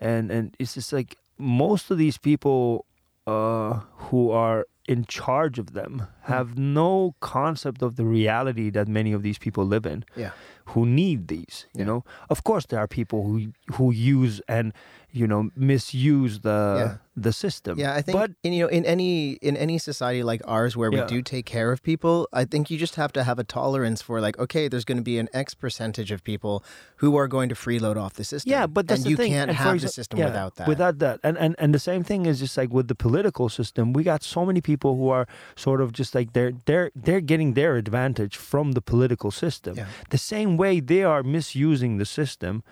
and 0.00 0.30
and 0.30 0.54
it's 0.58 0.74
just 0.74 0.92
like 0.92 1.16
most 1.38 1.90
of 1.90 1.98
these 1.98 2.18
people 2.18 2.84
uh, 3.26 3.80
who 4.10 4.30
are 4.30 4.66
in 4.88 5.04
charge 5.04 5.58
of 5.58 5.72
them 5.72 6.06
have 6.22 6.56
no 6.56 7.14
concept 7.20 7.82
of 7.82 7.96
the 7.96 8.04
reality 8.04 8.70
that 8.70 8.86
many 8.88 9.12
of 9.12 9.22
these 9.22 9.38
people 9.38 9.64
live 9.64 9.84
in 9.86 10.04
yeah 10.16 10.30
who 10.70 10.84
need 10.86 11.28
these 11.28 11.66
you 11.74 11.80
Yeah. 11.80 11.86
know 11.86 12.04
of 12.28 12.44
course 12.44 12.66
there 12.66 12.78
are 12.80 12.88
people 12.88 13.22
who 13.24 13.52
who 13.74 13.90
use 13.92 14.40
and 14.48 14.72
you 15.16 15.26
know 15.26 15.50
misuse 15.56 16.40
the 16.40 16.58
Yeah. 16.80 16.96
the 17.26 17.32
system 17.32 17.78
Yeah, 17.78 17.94
I 17.98 18.02
think 18.02 18.16
but 18.20 18.30
in, 18.46 18.52
you 18.56 18.62
know 18.64 18.70
in 18.78 18.84
any 18.84 19.14
in 19.48 19.54
any 19.56 19.78
society 19.78 20.22
like 20.32 20.42
ours 20.56 20.72
where 20.76 20.90
we 20.96 20.98
Yeah. 20.98 21.06
do 21.14 21.18
take 21.34 21.46
care 21.56 21.70
of 21.74 21.78
people, 21.90 22.14
I 22.40 22.44
think 22.50 22.62
you 22.70 22.76
just 22.86 22.96
have 23.02 23.12
to 23.18 23.22
have 23.28 23.38
a 23.44 23.44
tolerance 23.58 24.00
for 24.06 24.16
like 24.26 24.36
okay, 24.44 24.64
there's 24.70 24.84
going 24.90 24.98
to 25.04 25.08
be 25.12 25.18
an 25.22 25.28
X 25.32 25.46
percentage 25.64 26.10
of 26.14 26.20
people 26.32 26.54
who 27.00 27.10
are 27.20 27.28
going 27.36 27.48
to 27.48 27.56
freeload 27.64 27.96
off 28.02 28.12
the 28.20 28.24
system. 28.32 28.50
Yeah, 28.54 28.66
but 28.76 28.82
that's 28.88 29.00
and 29.00 29.06
the 29.06 29.10
you 29.12 29.16
thing. 29.20 29.32
can't 29.32 29.50
And 29.50 29.56
have 29.58 29.80
the 29.80 29.88
system 30.00 30.16
yeah, 30.18 30.26
without 30.30 30.52
that. 30.58 30.68
Without 30.72 30.96
that, 31.04 31.16
and, 31.26 31.36
and 31.44 31.52
and 31.62 31.70
the 31.78 31.84
same 31.90 32.02
thing 32.10 32.26
is 32.30 32.36
just 32.44 32.56
like 32.60 32.70
with 32.78 32.86
the 32.92 32.98
political 33.06 33.48
system. 33.58 33.84
We 33.98 34.02
got 34.12 34.22
so 34.36 34.40
many 34.50 34.60
people 34.60 34.90
who 34.98 35.08
are 35.16 35.26
sort 35.66 35.80
of 35.84 35.88
just 36.00 36.14
like 36.18 36.28
they're 36.36 36.52
they're 36.68 36.90
they're 37.04 37.24
getting 37.32 37.54
their 37.60 37.72
advantage 37.84 38.34
from 38.50 38.66
the 38.76 38.82
political 38.92 39.30
system. 39.30 39.72
Yeah. 39.76 39.86
The 40.10 40.18
same 40.34 40.50
way 40.62 40.72
they 40.92 41.02
are 41.12 41.22
misusing 41.38 41.92
the 42.02 42.08
system, 42.20 42.62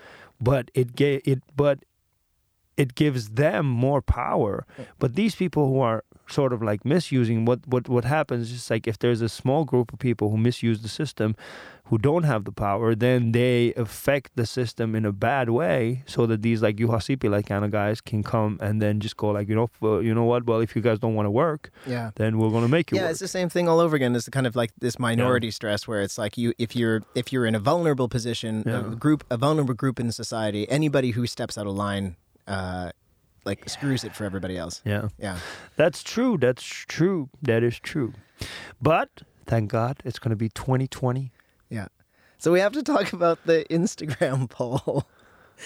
but 0.51 0.65
it 0.75 0.89
ga- 1.01 1.23
it 1.33 1.41
but 1.57 1.79
it 2.77 2.95
gives 2.95 3.31
them 3.31 3.67
more 3.67 4.03
power. 4.03 4.67
But 4.99 5.15
these 5.15 5.35
people 5.37 5.69
who 5.69 5.81
are 5.81 6.03
sort 6.27 6.53
of 6.55 6.63
like 6.63 6.85
misusing 6.85 7.45
what 7.45 7.61
what 7.67 7.87
what 7.89 8.05
happens 8.05 8.51
is 8.51 8.71
like 8.71 8.89
if 8.89 8.99
there's 8.99 9.21
a 9.21 9.29
small 9.29 9.65
group 9.67 9.93
of 9.93 9.99
people 9.99 10.31
who 10.31 10.39
misuse 10.39 10.81
the 10.81 10.89
system 10.89 11.37
who 11.89 11.99
don't 11.99 12.23
have 12.23 12.45
the 12.45 12.51
power, 12.53 12.95
then 12.95 13.33
they 13.33 13.75
affect 13.77 14.31
the 14.37 14.47
system 14.47 14.95
in 14.95 15.05
a 15.05 15.13
bad 15.13 15.51
way, 15.51 16.03
so 16.07 16.25
that 16.25 16.41
these 16.41 16.63
like 16.63 16.77
Juha 16.77 16.99
Sipilä 16.99 17.45
kind 17.45 17.63
of 17.63 17.71
guys 17.71 18.01
can 18.01 18.23
come 18.23 18.59
and 18.63 18.81
then 18.81 19.01
just 19.01 19.19
go 19.19 19.29
like, 19.29 19.51
you 19.51 19.55
know, 19.55 19.69
well, 19.83 20.01
you 20.03 20.15
know 20.15 20.25
what? 20.25 20.47
Well, 20.47 20.61
if 20.61 20.75
you 20.75 20.81
guys 20.81 20.99
don't 20.99 21.15
want 21.15 21.27
to 21.27 21.31
work, 21.31 21.71
yeah. 21.87 22.11
then 22.17 22.39
we're 22.39 22.49
gonna 22.51 22.69
make 22.69 22.91
you 22.91 22.97
Yeah, 22.97 23.03
work. 23.05 23.11
it's 23.11 23.21
the 23.21 23.29
same 23.29 23.51
thing 23.51 23.69
all 23.69 23.81
over 23.81 23.95
again. 23.97 24.17
It's 24.17 24.31
kind 24.31 24.47
of 24.47 24.57
like 24.57 24.73
this 24.81 24.99
minority 24.99 25.51
stress 25.51 25.87
where 25.87 26.01
it's 26.01 26.17
like 26.17 26.39
you 26.39 26.55
if 26.59 26.75
you're 26.75 27.03
if 27.15 27.35
you're 27.35 27.45
in 27.45 27.55
a 27.55 27.61
vulnerable 27.61 28.09
position, 28.09 28.63
Yeah. 28.67 28.79
a 28.93 28.97
group 28.97 29.23
a 29.31 29.37
vulnerable 29.37 29.75
group 29.75 30.01
in 30.01 30.11
society, 30.11 30.67
anybody 30.71 31.11
who 31.11 31.27
steps 31.27 31.59
out 31.59 31.67
of 31.67 31.75
line 31.75 32.17
uh 32.47 32.91
like 33.45 33.69
screws 33.69 34.05
it 34.05 34.15
for 34.17 34.25
everybody 34.25 34.57
else. 34.57 34.81
yeah, 34.87 35.09
Yeah. 35.19 35.37
that's 35.77 36.03
true. 36.03 36.39
That's 36.39 36.65
true. 36.65 37.29
That 37.43 37.63
is 37.63 37.79
true. 37.79 38.13
But 38.81 39.11
thank 39.47 39.71
God, 39.71 40.01
it's 40.05 40.19
gonna 40.19 40.37
be 40.37 40.49
2020. 40.49 41.31
Yeah. 41.69 41.89
So 42.39 42.53
we 42.53 42.61
have 42.61 42.73
to 42.73 42.83
talk 42.83 43.13
about 43.13 43.39
the 43.45 43.67
Instagram 43.71 44.49
poll. 44.57 45.05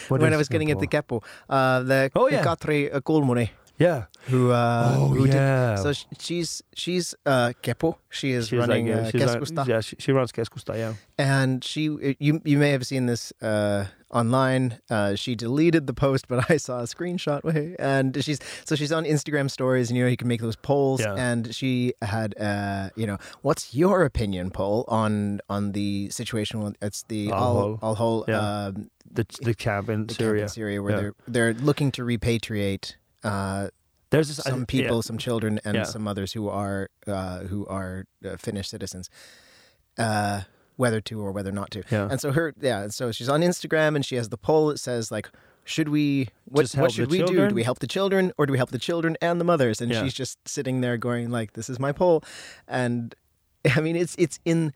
When 0.09 0.23
I 0.35 0.37
was 0.37 0.49
getting 0.49 0.71
at 0.71 0.79
the? 0.81 0.87
Kepu, 0.87 1.23
uh, 1.49 1.83
the 1.83 2.11
Oh, 2.15 2.29
yeah. 2.29 2.45
Katri 2.45 2.91
Kulmuni, 3.03 3.51
yeah. 3.79 4.05
who 4.29 4.51
uh, 4.51 4.95
oh 4.97 5.09
who 5.09 5.27
yeah. 5.27 5.77
did. 5.77 5.83
So 5.83 6.05
she's 6.19 6.63
she's 6.75 7.15
uh, 7.27 7.53
Kepu. 7.63 7.97
She 8.11 8.33
is 8.33 8.49
She's 8.49 8.59
running 8.59 8.89
like, 8.89 9.15
uh, 9.15 9.19
uh, 9.19 9.27
Keskusta, 9.27 9.67
yeah, 9.67 9.81
she, 9.81 9.97
she 9.99 10.13
runs 10.13 10.33
Keskusta. 10.33 10.77
Yeah. 10.77 10.95
and 11.19 11.63
she 11.65 12.17
you 12.19 12.41
you 12.45 12.59
may 12.59 12.71
have 12.71 12.87
seen 12.87 13.07
this 13.07 13.33
uh, 13.43 13.87
online. 14.11 14.79
Uh, 14.91 15.15
she 15.15 15.35
deleted 15.35 15.87
the 15.87 15.95
post, 15.95 16.29
but 16.29 16.51
I 16.51 16.57
saw 16.57 16.81
a 16.81 16.85
screenshot. 16.85 17.43
Way, 17.45 17.77
and 17.79 18.23
she's 18.25 18.39
so 18.65 18.75
she's 18.75 18.93
on 18.93 19.05
Instagram 19.05 19.51
stories, 19.51 19.91
and 19.91 19.97
you 19.97 20.05
know 20.05 20.11
you 20.11 20.17
can 20.17 20.29
make 20.29 20.41
those 20.41 20.57
polls. 20.57 21.01
Yeah. 21.01 21.15
And 21.15 21.55
she 21.55 21.95
had 22.03 22.37
uh, 22.39 22.91
you 22.97 23.07
know 23.07 23.19
what's 23.43 23.75
your 23.75 24.05
opinion 24.05 24.51
poll 24.51 24.85
on 24.89 25.41
on 25.49 25.73
the 25.73 26.11
situation? 26.11 26.77
It's 26.83 27.05
the 27.09 27.31
Al 27.31 27.55
Hol. 27.55 27.79
Al 27.83 27.95
Hol. 27.95 28.25
Yeah. 28.29 28.41
Um, 28.41 28.91
The 29.11 29.25
the 29.41 29.55
camp 29.55 29.89
in 29.89 30.05
the 30.07 30.15
camp 30.15 30.21
Syria. 30.21 30.43
in 30.43 30.49
Syria, 30.49 30.79
where 30.83 30.93
Yeah. 30.93 31.01
they're 31.01 31.15
they're 31.35 31.55
looking 31.69 31.91
to 31.93 32.03
repatriate 32.05 32.97
uh, 33.25 33.69
There's 34.11 34.29
this, 34.29 34.37
some 34.39 34.61
yeah. 34.61 34.65
people, 34.67 35.03
some 35.03 35.19
children, 35.19 35.61
and 35.65 35.75
Yeah. 35.77 35.83
some 35.85 36.07
others 36.09 36.33
who 36.33 36.49
are 36.49 36.89
uh, 37.07 37.41
who 37.41 37.67
are 37.67 38.05
uh, 38.25 38.37
Finnish 38.37 38.69
citizens, 38.69 39.11
uh, 39.99 40.43
whether 40.77 41.01
to 41.03 41.21
or 41.21 41.33
whether 41.33 41.53
not 41.53 41.71
to. 41.73 41.83
Yeah. 41.91 42.09
And 42.11 42.21
so 42.21 42.33
her, 42.33 42.55
yeah. 42.61 42.89
So 42.89 43.13
she's 43.13 43.29
on 43.29 43.43
Instagram, 43.43 43.97
and 43.97 44.05
she 44.05 44.17
has 44.17 44.29
the 44.29 44.39
poll 44.39 44.69
that 44.69 44.79
says 44.79 45.11
like, 45.11 45.29
should 45.65 45.89
we? 45.89 46.29
What, 46.47 46.71
what 46.73 46.93
should 46.93 47.11
we 47.11 47.19
do? 47.19 47.25
children? 47.27 47.49
Do 47.51 47.55
we 47.55 47.65
help 47.65 47.81
the 47.81 47.87
children, 47.87 48.33
or 48.39 48.47
do 48.47 48.53
we 48.53 48.59
help 48.59 48.71
the 48.71 48.79
children 48.79 49.17
and 49.21 49.41
the 49.41 49.45
mothers? 49.45 49.81
And 49.81 49.91
Yeah. 49.93 50.03
she's 50.05 50.15
just 50.15 50.39
sitting 50.49 50.81
there 50.81 50.97
going 50.97 51.31
like, 51.31 51.53
"This 51.53 51.69
is 51.69 51.79
my 51.79 51.93
poll," 51.93 52.23
and 52.67 53.15
I 53.77 53.81
mean, 53.81 53.97
it's 53.97 54.15
it's 54.19 54.39
in. 54.45 54.73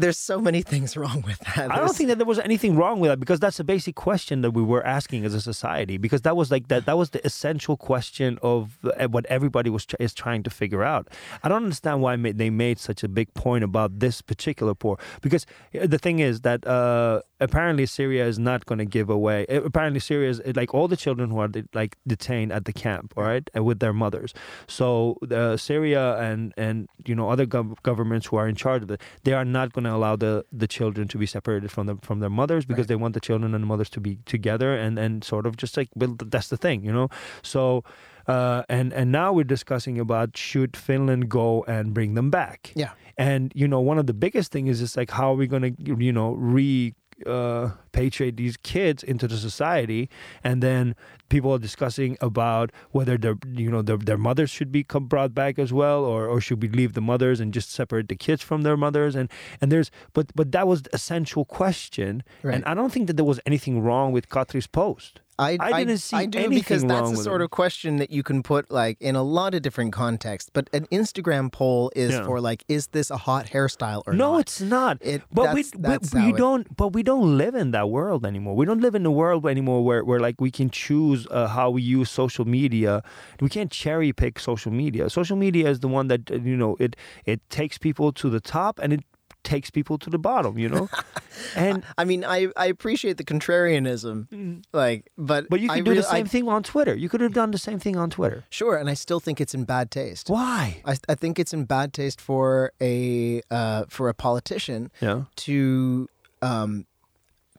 There's 0.00 0.18
so 0.18 0.40
many 0.40 0.62
things 0.62 0.96
wrong 0.96 1.22
with 1.26 1.38
that. 1.40 1.70
I 1.70 1.76
don't 1.76 1.94
think 1.94 2.08
that 2.08 2.18
there 2.18 2.26
was 2.26 2.38
anything 2.38 2.76
wrong 2.76 3.00
with 3.00 3.10
that 3.10 3.20
because 3.20 3.40
that's 3.40 3.60
a 3.60 3.64
basic 3.64 3.94
question 3.94 4.40
that 4.42 4.52
we 4.52 4.62
were 4.62 4.84
asking 4.86 5.24
as 5.24 5.34
a 5.34 5.40
society 5.40 5.96
because 5.98 6.22
that 6.22 6.36
was 6.36 6.50
like 6.50 6.68
that 6.68 6.86
that 6.86 6.96
was 6.96 7.10
the 7.10 7.24
essential 7.26 7.76
question 7.76 8.38
of 8.42 8.78
what 9.10 9.26
everybody 9.26 9.70
was 9.70 9.86
is 9.98 10.14
trying 10.14 10.42
to 10.42 10.50
figure 10.50 10.82
out. 10.82 11.08
I 11.42 11.48
don't 11.48 11.64
understand 11.64 12.02
why 12.02 12.16
they 12.16 12.50
made 12.50 12.78
such 12.78 13.02
a 13.02 13.08
big 13.08 13.32
point 13.34 13.64
about 13.64 13.98
this 14.00 14.22
particular 14.22 14.74
poor 14.74 14.98
because 15.20 15.46
uh, 15.74 15.86
the 15.86 15.98
thing 15.98 16.18
is 16.18 16.40
that 16.42 16.66
uh, 16.66 17.20
apparently 17.40 17.86
Syria 17.86 18.26
is 18.26 18.38
not 18.38 18.66
going 18.66 18.78
to 18.78 18.84
give 18.84 19.08
away. 19.10 19.46
uh, 19.48 19.62
Apparently 19.62 20.00
Syria 20.00 20.30
is 20.30 20.40
like 20.54 20.74
all 20.74 20.88
the 20.88 20.96
children 20.96 21.30
who 21.30 21.38
are 21.38 21.48
de- 21.48 21.64
like 21.74 21.96
detained 22.06 22.52
at 22.52 22.64
the 22.64 22.72
camp, 22.72 23.14
all 23.16 23.24
right, 23.24 23.48
and 23.54 23.64
with 23.64 23.80
their 23.80 23.92
mothers. 23.92 24.34
So 24.66 25.16
uh, 25.30 25.56
Syria 25.56 26.16
and 26.18 26.52
and 26.56 26.88
you 27.06 27.14
know 27.14 27.30
other 27.30 27.46
gov- 27.46 27.76
governments 27.82 28.26
who 28.28 28.36
are 28.36 28.48
in 28.48 28.54
charge 28.54 28.82
of 28.82 28.90
it, 28.90 29.00
they 29.24 29.32
are 29.32 29.44
not 29.44 29.72
going 29.72 29.84
to 29.84 29.94
allow 29.94 30.16
the 30.16 30.44
the 30.52 30.66
children 30.68 31.08
to 31.08 31.18
be 31.18 31.26
separated 31.26 31.70
from 31.70 31.86
the 31.86 31.96
from 32.02 32.20
their 32.20 32.30
mothers 32.30 32.64
because 32.64 32.84
Right. 32.84 32.88
they 32.88 32.96
want 32.96 33.14
the 33.14 33.20
children 33.20 33.54
and 33.54 33.62
the 33.64 33.66
mothers 33.68 33.90
to 33.90 34.00
be 34.00 34.18
together 34.26 34.74
and 34.74 34.98
and 34.98 35.24
sort 35.24 35.46
of 35.46 35.56
just 35.56 35.76
like 35.76 35.88
well, 35.94 36.16
that's 36.18 36.48
the 36.48 36.56
thing, 36.56 36.84
you 36.84 36.92
know. 36.92 37.08
So. 37.42 37.82
Uh, 38.26 38.62
and 38.68 38.92
and 38.92 39.10
now 39.10 39.32
we're 39.32 39.42
discussing 39.42 39.98
about 39.98 40.36
should 40.36 40.76
Finland 40.76 41.28
go 41.28 41.64
and 41.66 41.92
bring 41.92 42.14
them 42.14 42.30
back? 42.30 42.70
Yeah. 42.76 42.90
And 43.18 43.50
you 43.56 43.66
know, 43.66 43.80
one 43.80 43.98
of 43.98 44.06
the 44.06 44.12
biggest 44.14 44.52
things 44.52 44.80
is 44.80 44.96
like 44.96 45.10
how 45.10 45.32
are 45.32 45.34
we 45.36 45.46
going 45.48 45.62
to 45.74 45.94
you 46.04 46.12
know 46.12 46.32
re 46.34 46.94
uh, 47.26 47.70
patriate 47.92 48.36
these 48.36 48.56
kids 48.56 49.02
into 49.02 49.26
the 49.28 49.36
society, 49.36 50.08
and 50.44 50.62
then 50.62 50.94
people 51.28 51.52
are 51.52 51.58
discussing 51.58 52.16
about 52.20 52.70
whether 52.90 53.16
their 53.18 53.36
you 53.46 53.70
know 53.70 53.82
their, 53.82 53.96
their 53.96 54.18
mothers 54.18 54.50
should 54.50 54.72
be 54.72 54.82
brought 54.84 55.34
back 55.34 55.58
as 55.58 55.72
well, 55.72 56.04
or 56.04 56.26
or 56.26 56.40
should 56.40 56.62
we 56.62 56.68
leave 56.68 56.92
the 56.94 57.00
mothers 57.00 57.40
and 57.40 57.52
just 57.54 57.70
separate 57.70 58.08
the 58.08 58.16
kids 58.16 58.42
from 58.42 58.62
their 58.62 58.76
mothers? 58.76 59.14
And 59.16 59.30
and 59.60 59.70
there's 59.72 59.90
but 60.12 60.32
but 60.34 60.52
that 60.52 60.66
was 60.66 60.82
the 60.82 60.90
essential 60.94 61.44
question, 61.44 62.22
Right. 62.42 62.54
and 62.54 62.64
I 62.64 62.74
don't 62.74 62.92
think 62.92 63.06
that 63.06 63.16
there 63.16 63.24
was 63.24 63.40
anything 63.46 63.80
wrong 63.80 64.12
with 64.12 64.28
Katri's 64.28 64.66
post. 64.66 65.20
I, 65.40 65.56
I 65.60 65.84
didn't 65.84 65.98
see 65.98 66.16
I 66.16 66.26
do 66.26 66.38
anything 66.38 66.58
because 66.58 66.84
that's 66.84 67.10
the 67.10 67.16
sort 67.16 67.40
it. 67.40 67.44
of 67.44 67.50
question 67.50 67.96
that 67.96 68.10
you 68.10 68.22
can 68.22 68.42
put 68.42 68.70
like 68.70 68.96
in 69.00 69.16
a 69.16 69.22
lot 69.22 69.54
of 69.54 69.62
different 69.62 69.92
contexts. 69.92 70.50
But 70.52 70.68
an 70.72 70.86
Instagram 70.92 71.50
poll 71.50 71.90
is 71.96 72.12
Yeah. 72.12 72.24
for 72.26 72.40
like, 72.40 72.64
is 72.68 72.88
this 72.88 73.10
a 73.10 73.16
hot 73.16 73.46
hairstyle 73.46 74.02
or 74.06 74.12
not? 74.12 74.18
no, 74.18 74.32
not? 74.32 74.40
it's 74.40 74.60
not. 74.60 74.98
It- 75.00 75.22
but 75.32 75.54
we, 75.54 75.62
that's- 75.62 75.74
we, 75.74 75.80
that's 75.82 76.14
we 76.14 76.28
it- 76.30 76.36
don't. 76.36 76.76
But 76.76 76.88
we 76.92 77.02
don't 77.02 77.38
live 77.38 77.54
in 77.54 77.70
that 77.72 77.88
world 77.90 78.24
anymore. 78.26 78.54
We 78.54 78.66
don't 78.66 78.80
live 78.80 78.94
in 78.94 79.04
a 79.06 79.10
world 79.10 79.46
anymore 79.46 79.84
where, 79.84 80.04
where 80.04 80.20
like 80.20 80.40
we 80.40 80.50
can 80.50 80.68
choose 80.70 81.26
uh, 81.30 81.48
how 81.48 81.70
we 81.70 81.82
use 81.82 82.10
social 82.10 82.44
media. 82.44 83.02
We 83.40 83.48
can't 83.48 83.70
cherry 83.70 84.12
pick 84.12 84.38
social 84.38 84.72
media. 84.72 85.08
Social 85.10 85.36
media 85.36 85.68
is 85.70 85.80
the 85.80 85.88
one 85.88 86.08
that 86.08 86.30
uh, 86.30 86.34
you 86.36 86.56
know 86.56 86.76
it 86.78 86.96
it 87.24 87.40
takes 87.50 87.78
people 87.78 88.12
to 88.12 88.28
the 88.30 88.40
top 88.40 88.78
and 88.82 88.92
it 88.92 89.04
takes 89.42 89.70
people 89.70 89.98
to 89.98 90.10
the 90.10 90.18
bottom. 90.18 90.58
You 90.58 90.68
know, 90.68 90.88
and 91.56 91.82
I 91.98 92.04
mean, 92.04 92.24
I, 92.24 92.48
I 92.56 92.66
appreciate 92.66 93.16
the 93.16 93.24
contrarianism, 93.24 94.62
like, 94.72 95.10
but 95.18 95.48
but 95.48 95.60
you 95.60 95.70
I 95.70 95.76
could 95.76 95.84
do 95.84 95.90
really- 95.92 96.02
the 96.02 96.08
same 96.08 96.26
I- 96.26 96.28
thing 96.28 96.48
on 96.48 96.62
Twitter. 96.62 96.94
You 96.94 97.08
could 97.08 97.20
have 97.20 97.32
done 97.34 97.50
the 97.50 97.58
same 97.58 97.78
thing 97.78 97.96
on 97.96 98.10
Twitter. 98.10 98.44
Sure, 98.50 98.76
and 98.76 98.88
I 98.90 98.94
still 98.94 99.20
think 99.20 99.40
it's 99.40 99.54
in 99.54 99.64
bad 99.64 99.90
taste. 99.90 100.28
Why? 100.30 100.82
I, 100.84 100.96
I 101.08 101.14
think 101.14 101.38
it's 101.38 101.52
in 101.52 101.64
bad 101.64 101.92
taste 101.92 102.20
for 102.20 102.72
a 102.80 103.42
uh, 103.50 103.84
for 103.88 104.08
a 104.08 104.14
politician 104.14 104.90
Yeah. 105.00 105.24
to 105.36 106.08
um, 106.42 106.86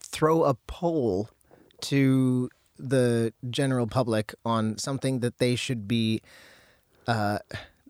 throw 0.00 0.44
a 0.44 0.54
poll 0.66 1.28
to 1.82 2.48
the 2.78 3.32
general 3.50 3.86
public 3.86 4.34
on 4.44 4.76
something 4.78 5.20
that 5.20 5.38
they 5.38 5.54
should 5.56 5.86
be 5.86 6.20
uh, 7.06 7.38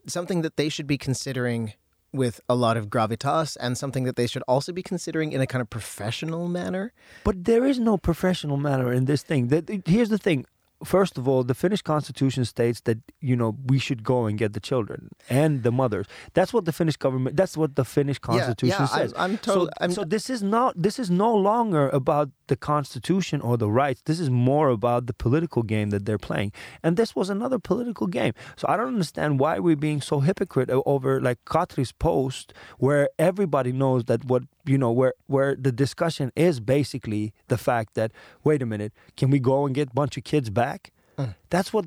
something 0.07 0.43
that 0.43 0.57
they 0.57 0.69
should 0.69 0.87
be 0.87 0.99
considering 0.99 1.73
with 2.13 2.41
a 2.49 2.55
lot 2.55 2.77
of 2.77 2.89
gravitas 2.89 3.57
and 3.61 3.77
something 3.77 4.05
that 4.05 4.17
they 4.17 4.27
should 4.27 4.43
also 4.47 4.73
be 4.73 4.83
considering 4.83 5.33
in 5.33 5.41
a 5.41 5.47
kind 5.47 5.63
of 5.63 5.71
professional 5.71 6.49
manner. 6.49 6.93
But 7.25 7.45
there 7.45 7.65
is 7.65 7.79
no 7.79 7.97
professional 7.97 8.57
manner 8.57 8.93
in 8.93 9.07
this 9.07 9.23
thing. 9.23 9.49
Here's 9.87 10.11
the 10.11 10.19
thing. 10.19 10.45
First 10.85 11.19
of 11.19 11.29
all, 11.29 11.45
the 11.45 11.55
Finnish 11.55 11.83
constitution 11.83 12.45
states 12.45 12.81
that 12.83 12.99
you 13.21 13.37
know 13.37 13.57
we 13.67 13.79
should 13.79 14.03
go 14.05 14.27
and 14.27 14.39
get 14.39 14.53
the 14.53 14.61
children 14.61 15.11
and 15.31 15.63
the 15.63 15.71
mothers. 15.73 16.07
That's 16.35 16.53
what 16.53 16.65
the 16.65 16.73
Finnish 16.73 16.97
government. 16.97 17.37
That's 17.37 17.57
what 17.57 17.77
the 17.77 17.85
Finnish 17.85 18.19
constitution 18.19 18.77
yeah, 18.81 18.89
I'm- 18.93 18.99
says. 19.09 19.15
I'm 19.17 19.39
totally- 19.39 19.67
So, 19.67 19.71
I'm- 19.81 19.93
so 19.93 20.05
this 20.05 20.29
is 20.31 20.43
not. 20.43 20.75
This 20.81 20.99
is 20.99 21.11
no 21.11 21.35
longer 21.35 21.89
about 21.91 22.31
the 22.49 22.57
constitution 22.57 23.41
or 23.41 23.57
the 23.57 23.71
rights. 23.71 24.03
This 24.05 24.21
is 24.21 24.29
more 24.31 24.69
about 24.69 25.07
the 25.07 25.15
political 25.15 25.63
game 25.63 25.91
that 25.91 26.05
they're 26.07 26.19
playing. 26.19 26.53
And 26.83 26.97
this 26.97 27.15
was 27.17 27.31
another 27.31 27.59
political 27.59 28.07
game. 28.07 28.33
So 28.57 28.67
I 28.69 28.77
don't 28.77 28.89
understand 28.89 29.41
why 29.41 29.59
we're 29.59 29.77
being 29.77 30.01
so 30.01 30.21
hypocrite 30.21 30.71
over 30.71 31.21
like 31.21 31.39
Katri's 31.45 31.93
post, 31.93 32.53
where 32.79 33.09
everybody 33.19 33.73
knows 33.73 34.05
that 34.05 34.25
what 34.25 34.43
you 34.65 34.79
know 34.79 34.93
where 34.93 35.15
where 35.27 35.57
the 35.57 35.73
discussion 35.73 36.33
is 36.37 36.61
basically 36.61 37.33
the 37.49 37.59
fact 37.59 37.95
that 37.95 38.13
wait 38.45 38.63
a 38.63 38.67
minute, 38.67 38.93
can 39.17 39.31
we 39.31 39.39
go 39.39 39.67
and 39.67 39.75
get 39.75 39.89
a 39.91 39.95
bunch 39.95 40.17
of 40.17 40.25
kids 40.25 40.51
back? 40.51 40.93
Mm. 41.19 41.35
That's 41.51 41.73
what 41.73 41.87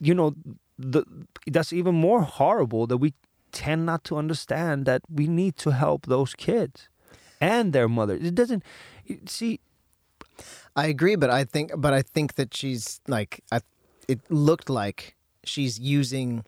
you 0.00 0.14
know. 0.14 0.34
The 0.76 1.04
that's 1.46 1.72
even 1.72 1.94
more 1.94 2.22
horrible 2.22 2.88
that 2.88 2.96
we 2.96 3.14
tend 3.52 3.86
not 3.86 4.02
to 4.04 4.16
understand 4.16 4.84
that 4.86 5.02
we 5.08 5.28
need 5.28 5.56
to 5.58 5.70
help 5.70 6.06
those 6.06 6.34
kids 6.34 6.88
and 7.40 7.72
their 7.72 7.88
mothers. 7.88 8.22
It 8.22 8.34
doesn't 8.34 8.62
see. 9.26 9.60
I 10.74 10.86
agree, 10.86 11.14
but 11.14 11.30
I 11.30 11.44
think, 11.44 11.70
but 11.76 11.94
I 11.94 12.02
think 12.02 12.34
that 12.34 12.52
she's 12.52 13.00
like, 13.06 13.42
I, 13.52 13.60
it 14.08 14.20
looked 14.28 14.68
like 14.68 15.14
she's 15.44 15.78
using 15.78 16.44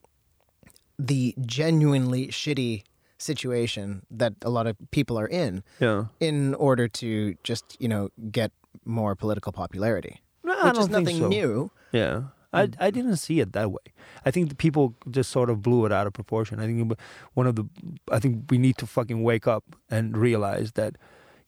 the 0.98 1.34
genuinely 1.44 2.28
shitty 2.28 2.82
situation 3.18 4.02
that 4.10 4.34
a 4.42 4.50
lot 4.50 4.66
of 4.66 4.76
people 4.90 5.18
are 5.18 5.26
in 5.28 5.62
Yeah. 5.80 6.04
in 6.20 6.54
order 6.54 6.88
to 6.88 7.34
just 7.42 7.64
you 7.80 7.88
know 7.88 8.08
get 8.30 8.52
more 8.84 9.14
political 9.16 9.52
popularity, 9.52 10.20
No, 10.44 10.52
I 10.52 10.72
don't 10.72 10.78
is 10.82 10.88
nothing 10.88 11.06
think 11.06 11.18
so. 11.20 11.28
new. 11.28 11.70
Yeah. 11.92 12.22
I, 12.52 12.68
I 12.78 12.90
didn't 12.90 13.16
see 13.16 13.40
it 13.40 13.52
that 13.52 13.70
way. 13.70 13.86
I 14.24 14.30
think 14.30 14.48
the 14.48 14.54
people 14.54 14.94
just 15.10 15.30
sort 15.30 15.50
of 15.50 15.60
blew 15.60 15.84
it 15.84 15.92
out 15.92 16.06
of 16.06 16.12
proportion. 16.14 16.58
I 16.60 16.66
think 16.66 16.92
one 17.34 17.46
of 17.46 17.54
the 17.56 17.64
I 18.10 18.18
think 18.18 18.44
we 18.50 18.56
need 18.58 18.76
to 18.78 18.86
fucking 18.86 19.22
wake 19.22 19.46
up 19.46 19.64
and 19.90 20.16
realize 20.16 20.72
that 20.72 20.96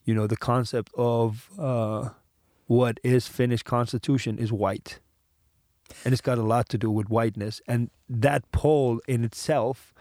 you 0.04 0.14
know 0.14 0.26
the 0.26 0.36
concept 0.36 0.90
of 0.96 1.48
uh, 1.58 2.10
what 2.66 2.98
is 3.02 3.26
Finnish 3.28 3.62
constitution 3.62 4.38
is 4.38 4.52
white, 4.52 5.00
and 6.04 6.12
it's 6.12 6.20
got 6.22 6.36
a 6.38 6.42
lot 6.42 6.68
to 6.70 6.78
do 6.78 6.90
with 6.90 7.08
whiteness. 7.08 7.62
And 7.66 7.90
that 8.22 8.42
poll 8.52 9.00
in 9.06 9.24
itself 9.24 9.94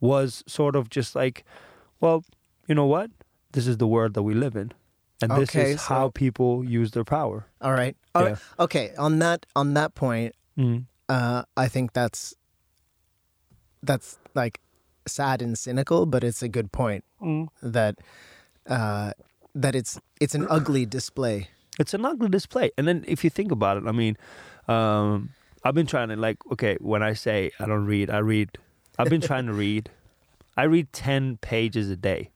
was 0.00 0.42
sort 0.46 0.74
of 0.76 0.88
just 0.90 1.14
like, 1.14 1.44
well, 2.00 2.24
you 2.66 2.74
know 2.74 2.86
what? 2.86 3.10
This 3.52 3.66
is 3.66 3.76
the 3.78 3.86
world 3.86 4.14
that 4.14 4.22
we 4.22 4.34
live 4.34 4.56
in, 4.56 4.72
and 5.22 5.30
this 5.32 5.50
Okay, 5.50 5.72
is 5.72 5.80
so- 5.82 5.94
how 5.94 6.08
people 6.10 6.64
use 6.64 6.92
their 6.92 7.04
power. 7.04 7.46
All 7.60 7.72
right, 7.72 7.96
All 8.14 8.22
right. 8.24 8.30
Yeah. 8.38 8.64
okay. 8.64 8.94
On 8.96 9.18
that 9.18 9.46
on 9.56 9.74
that 9.74 9.94
point, 9.94 10.34
Mm. 10.58 10.84
uh, 11.08 11.42
I 11.56 11.68
think 11.68 11.92
that's 11.92 12.34
that's 13.82 14.18
like 14.34 14.60
sad 15.06 15.42
and 15.42 15.58
cynical, 15.58 16.06
but 16.06 16.22
it's 16.24 16.42
a 16.42 16.48
good 16.48 16.70
point 16.72 17.04
Mm. 17.20 17.48
that 17.62 17.96
uh, 18.66 19.12
that 19.54 19.74
it's 19.74 19.98
it's 20.20 20.34
an 20.34 20.46
ugly 20.48 20.86
display. 20.86 21.48
it's 21.78 21.94
an 21.94 22.04
ugly 22.04 22.28
display. 22.28 22.70
And 22.76 22.86
then 22.86 23.04
if 23.08 23.24
you 23.24 23.30
think 23.30 23.50
about 23.50 23.78
it, 23.78 23.84
I 23.86 23.92
mean, 23.92 24.16
um, 24.68 25.30
I've 25.64 25.74
been 25.74 25.86
trying 25.86 26.08
to 26.10 26.16
like, 26.16 26.36
okay, 26.52 26.76
when 26.80 27.02
I 27.02 27.14
say 27.14 27.50
I 27.58 27.64
don't 27.66 27.86
read, 27.86 28.10
I 28.10 28.18
read. 28.18 28.50
I've 29.00 29.10
been 29.10 29.20
trying 29.20 29.46
to 29.46 29.52
read. 29.52 29.90
I 30.56 30.64
read 30.64 30.92
ten 30.92 31.38
pages 31.38 31.88
a 31.88 31.96
day 31.96 32.30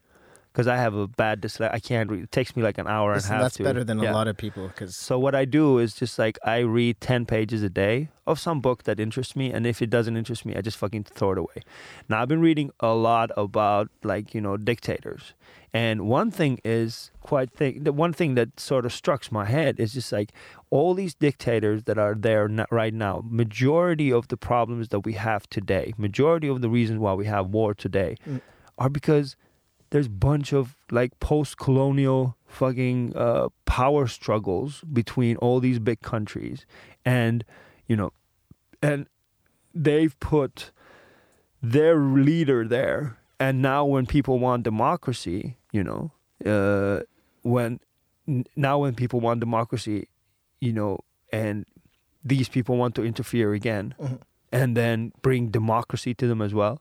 because 0.54 0.68
I 0.68 0.76
have 0.76 0.94
a 0.94 1.08
bad 1.08 1.42
dyslexia. 1.42 1.74
I 1.74 1.80
can't 1.80 2.08
read. 2.08 2.22
It 2.22 2.30
takes 2.30 2.54
me 2.54 2.62
like 2.62 2.78
an 2.78 2.86
hour 2.86 3.12
and 3.12 3.24
a 3.24 3.26
half 3.26 3.42
that's 3.42 3.56
to. 3.56 3.64
better 3.64 3.82
than 3.82 3.98
yeah. 3.98 4.12
a 4.12 4.14
lot 4.14 4.28
of 4.28 4.36
people 4.36 4.68
because 4.68 4.94
So 4.94 5.18
what 5.18 5.34
I 5.34 5.44
do 5.44 5.78
is 5.78 5.94
just 5.94 6.16
like 6.16 6.38
I 6.44 6.58
read 6.58 7.00
ten 7.00 7.26
pages 7.26 7.64
a 7.64 7.68
day 7.68 8.08
of 8.24 8.38
some 8.38 8.60
book 8.60 8.84
that 8.84 9.00
interests 9.00 9.34
me, 9.34 9.52
and 9.52 9.66
if 9.66 9.82
it 9.82 9.90
doesn't 9.90 10.16
interest 10.16 10.46
me, 10.46 10.54
I 10.54 10.60
just 10.60 10.76
fucking 10.76 11.04
throw 11.04 11.32
it 11.32 11.38
away. 11.38 11.62
Now 12.08 12.22
I've 12.22 12.28
been 12.28 12.40
reading 12.40 12.70
a 12.78 12.94
lot 12.94 13.32
about 13.36 13.90
like 14.04 14.32
you 14.32 14.40
know 14.40 14.56
dictators, 14.56 15.34
and 15.72 16.02
one 16.08 16.30
thing 16.30 16.60
is 16.64 17.10
quite 17.20 17.50
thing. 17.52 17.82
The 17.82 17.92
one 17.92 18.12
thing 18.12 18.36
that 18.36 18.60
sort 18.60 18.86
of 18.86 18.92
struck 18.92 19.32
my 19.32 19.46
head 19.46 19.80
is 19.80 19.92
just 19.94 20.12
like 20.12 20.30
all 20.70 20.94
these 20.94 21.14
dictators 21.14 21.82
that 21.84 21.98
are 21.98 22.14
there 22.14 22.46
right 22.70 22.94
now. 22.94 23.24
Majority 23.28 24.12
of 24.12 24.28
the 24.28 24.36
problems 24.36 24.90
that 24.90 25.00
we 25.00 25.14
have 25.14 25.50
today, 25.50 25.94
majority 25.98 26.46
of 26.46 26.60
the 26.60 26.70
reasons 26.70 27.00
why 27.00 27.12
we 27.14 27.26
have 27.26 27.48
war 27.48 27.74
today, 27.74 28.16
Mm. 28.28 28.40
are 28.78 28.88
because 28.88 29.36
there's 29.94 30.06
a 30.10 30.18
bunch 30.30 30.52
of 30.52 30.74
like 30.90 31.12
post-colonial 31.20 32.34
fucking 32.46 33.12
uh, 33.14 33.46
power 33.64 34.08
struggles 34.08 34.82
between 34.92 35.36
all 35.36 35.60
these 35.60 35.78
big 35.78 36.00
countries 36.02 36.66
and 37.04 37.44
you 37.86 37.94
know 37.94 38.10
and 38.82 39.06
they've 39.72 40.18
put 40.18 40.72
their 41.62 41.96
leader 41.98 42.66
there, 42.66 43.16
and 43.38 43.62
now 43.62 43.84
when 43.86 44.04
people 44.04 44.38
want 44.38 44.64
democracy, 44.64 45.56
you 45.72 45.82
know, 45.82 46.10
uh, 46.44 47.00
when 47.42 47.78
now 48.56 48.78
when 48.82 48.94
people 48.94 49.20
want 49.20 49.40
democracy, 49.40 50.08
you 50.60 50.72
know, 50.72 50.98
and 51.32 51.64
these 52.22 52.48
people 52.48 52.76
want 52.76 52.94
to 52.96 53.02
interfere 53.04 53.54
again, 53.54 53.94
Mhm. 53.98 54.18
and 54.52 54.76
then 54.76 55.12
bring 55.22 55.50
democracy 55.50 56.14
to 56.14 56.26
them 56.26 56.42
as 56.42 56.52
well, 56.52 56.80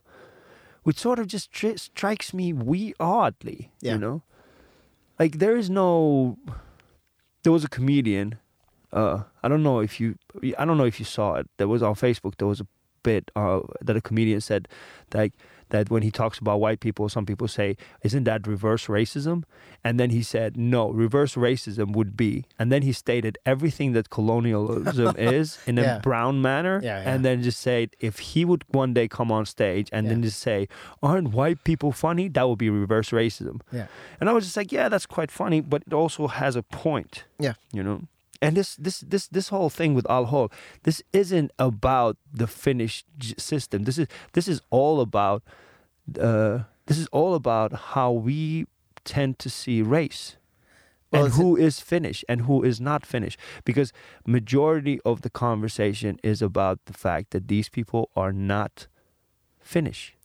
which 0.84 0.98
sort 1.00 1.20
of 1.20 1.28
just 1.28 1.52
tri- 1.52 1.76
strikes 1.76 2.34
me 2.34 2.54
we 2.54 2.94
oddly, 3.00 3.72
Yeah. 3.82 3.94
you 3.94 4.00
know, 4.00 4.22
like 5.20 5.40
there 5.40 5.56
is 5.56 5.70
no. 5.70 6.38
There 7.44 7.52
was 7.52 7.64
a 7.64 7.70
comedian. 7.70 8.36
Uh, 8.92 9.24
I 9.42 9.48
don't 9.50 9.64
know 9.64 9.80
if 9.80 10.00
you. 10.00 10.16
I 10.58 10.66
don't 10.66 10.78
know 10.78 10.86
if 10.86 11.00
you 11.00 11.06
saw 11.06 11.36
it. 11.36 11.50
There 11.58 11.68
was 11.68 11.84
on 11.84 11.96
Facebook. 11.96 12.38
There 12.38 12.48
was 12.48 12.62
a 12.62 12.68
bit 13.04 13.32
uh, 13.36 13.60
that 13.82 13.98
a 13.98 14.02
comedian 14.02 14.40
said, 14.42 14.68
like 15.14 15.34
that 15.74 15.90
when 15.94 16.04
he 16.08 16.12
talks 16.22 16.38
about 16.44 16.58
white 16.66 16.80
people, 16.88 17.10
some 17.16 17.26
people 17.32 17.48
say, 17.60 17.68
"Isn't 18.08 18.26
that 18.30 18.48
reverse 18.56 18.86
racism?" 19.00 19.38
And 19.84 19.94
then 20.00 20.10
he 20.18 20.22
said, 20.34 20.50
"No, 20.56 20.82
reverse 21.04 21.34
racism 21.48 21.88
would 21.98 22.12
be." 22.26 22.32
And 22.60 22.72
then 22.72 22.82
he 22.88 22.94
stated 23.04 23.34
everything 23.54 23.90
that 23.98 24.06
colonialism 24.18 25.16
is 25.36 25.48
in 25.70 25.76
a 25.80 26.00
brown 26.08 26.36
manner, 26.42 26.76
Yeah, 26.84 27.02
yeah. 27.02 27.10
and 27.12 27.18
then 27.26 27.42
just 27.50 27.60
said, 27.60 27.86
if 28.00 28.16
he 28.30 28.42
would 28.50 28.64
one 28.82 28.94
day 28.94 29.08
come 29.18 29.30
on 29.38 29.44
stage 29.46 29.88
and 29.96 30.02
then 30.10 30.22
just 30.30 30.40
say, 30.50 30.60
"Aren't 31.02 31.30
white 31.40 31.60
people 31.70 31.92
funny?" 32.06 32.26
That 32.36 32.46
would 32.48 32.60
be 32.66 32.70
reverse 32.70 33.10
racism. 33.22 33.58
Yeah. 33.72 33.88
And 34.20 34.30
I 34.30 34.34
was 34.38 34.44
just 34.46 34.58
like, 34.62 34.72
"Yeah, 34.72 34.88
that's 34.94 35.06
quite 35.18 35.32
funny, 35.42 35.60
but 35.74 35.80
it 35.88 35.94
also 35.94 36.28
has 36.28 36.56
a 36.56 36.64
point." 36.86 37.26
Yeah. 37.40 37.56
you 37.78 37.84
know. 37.84 38.00
And 38.44 38.58
this 38.58 38.76
this 38.76 39.00
this 39.00 39.28
this 39.28 39.50
whole 39.50 39.70
thing 39.70 39.96
with 39.96 40.06
Al 40.10 40.26
Hol, 40.26 40.52
this 40.84 41.02
isn't 41.14 41.52
about 41.58 42.18
the 42.34 42.48
Finnish 42.48 43.06
system. 43.38 43.84
This 43.86 43.98
is 43.98 44.08
this 44.34 44.48
is 44.48 44.62
all 44.70 45.00
about 45.00 45.44
uh, 46.20 46.60
this 46.88 46.98
is 46.98 47.08
all 47.12 47.34
about 47.36 47.72
how 47.94 48.12
we 48.12 48.66
tend 49.06 49.40
to 49.40 49.50
see 49.50 49.82
race 49.82 50.38
Well, 51.12 51.26
and 51.26 51.34
who 51.34 51.56
is 51.56 51.80
Finnish 51.80 52.26
and 52.28 52.42
who 52.42 52.64
is 52.64 52.80
not 52.80 53.06
Finnish. 53.06 53.38
Because 53.64 53.94
majority 54.26 55.00
of 55.06 55.22
the 55.22 55.30
conversation 55.30 56.20
is 56.24 56.42
about 56.42 56.80
the 56.86 56.94
fact 56.94 57.32
that 57.32 57.48
these 57.48 57.70
people 57.70 58.10
are 58.16 58.34
not 58.34 58.88
Finnish. 59.62 60.16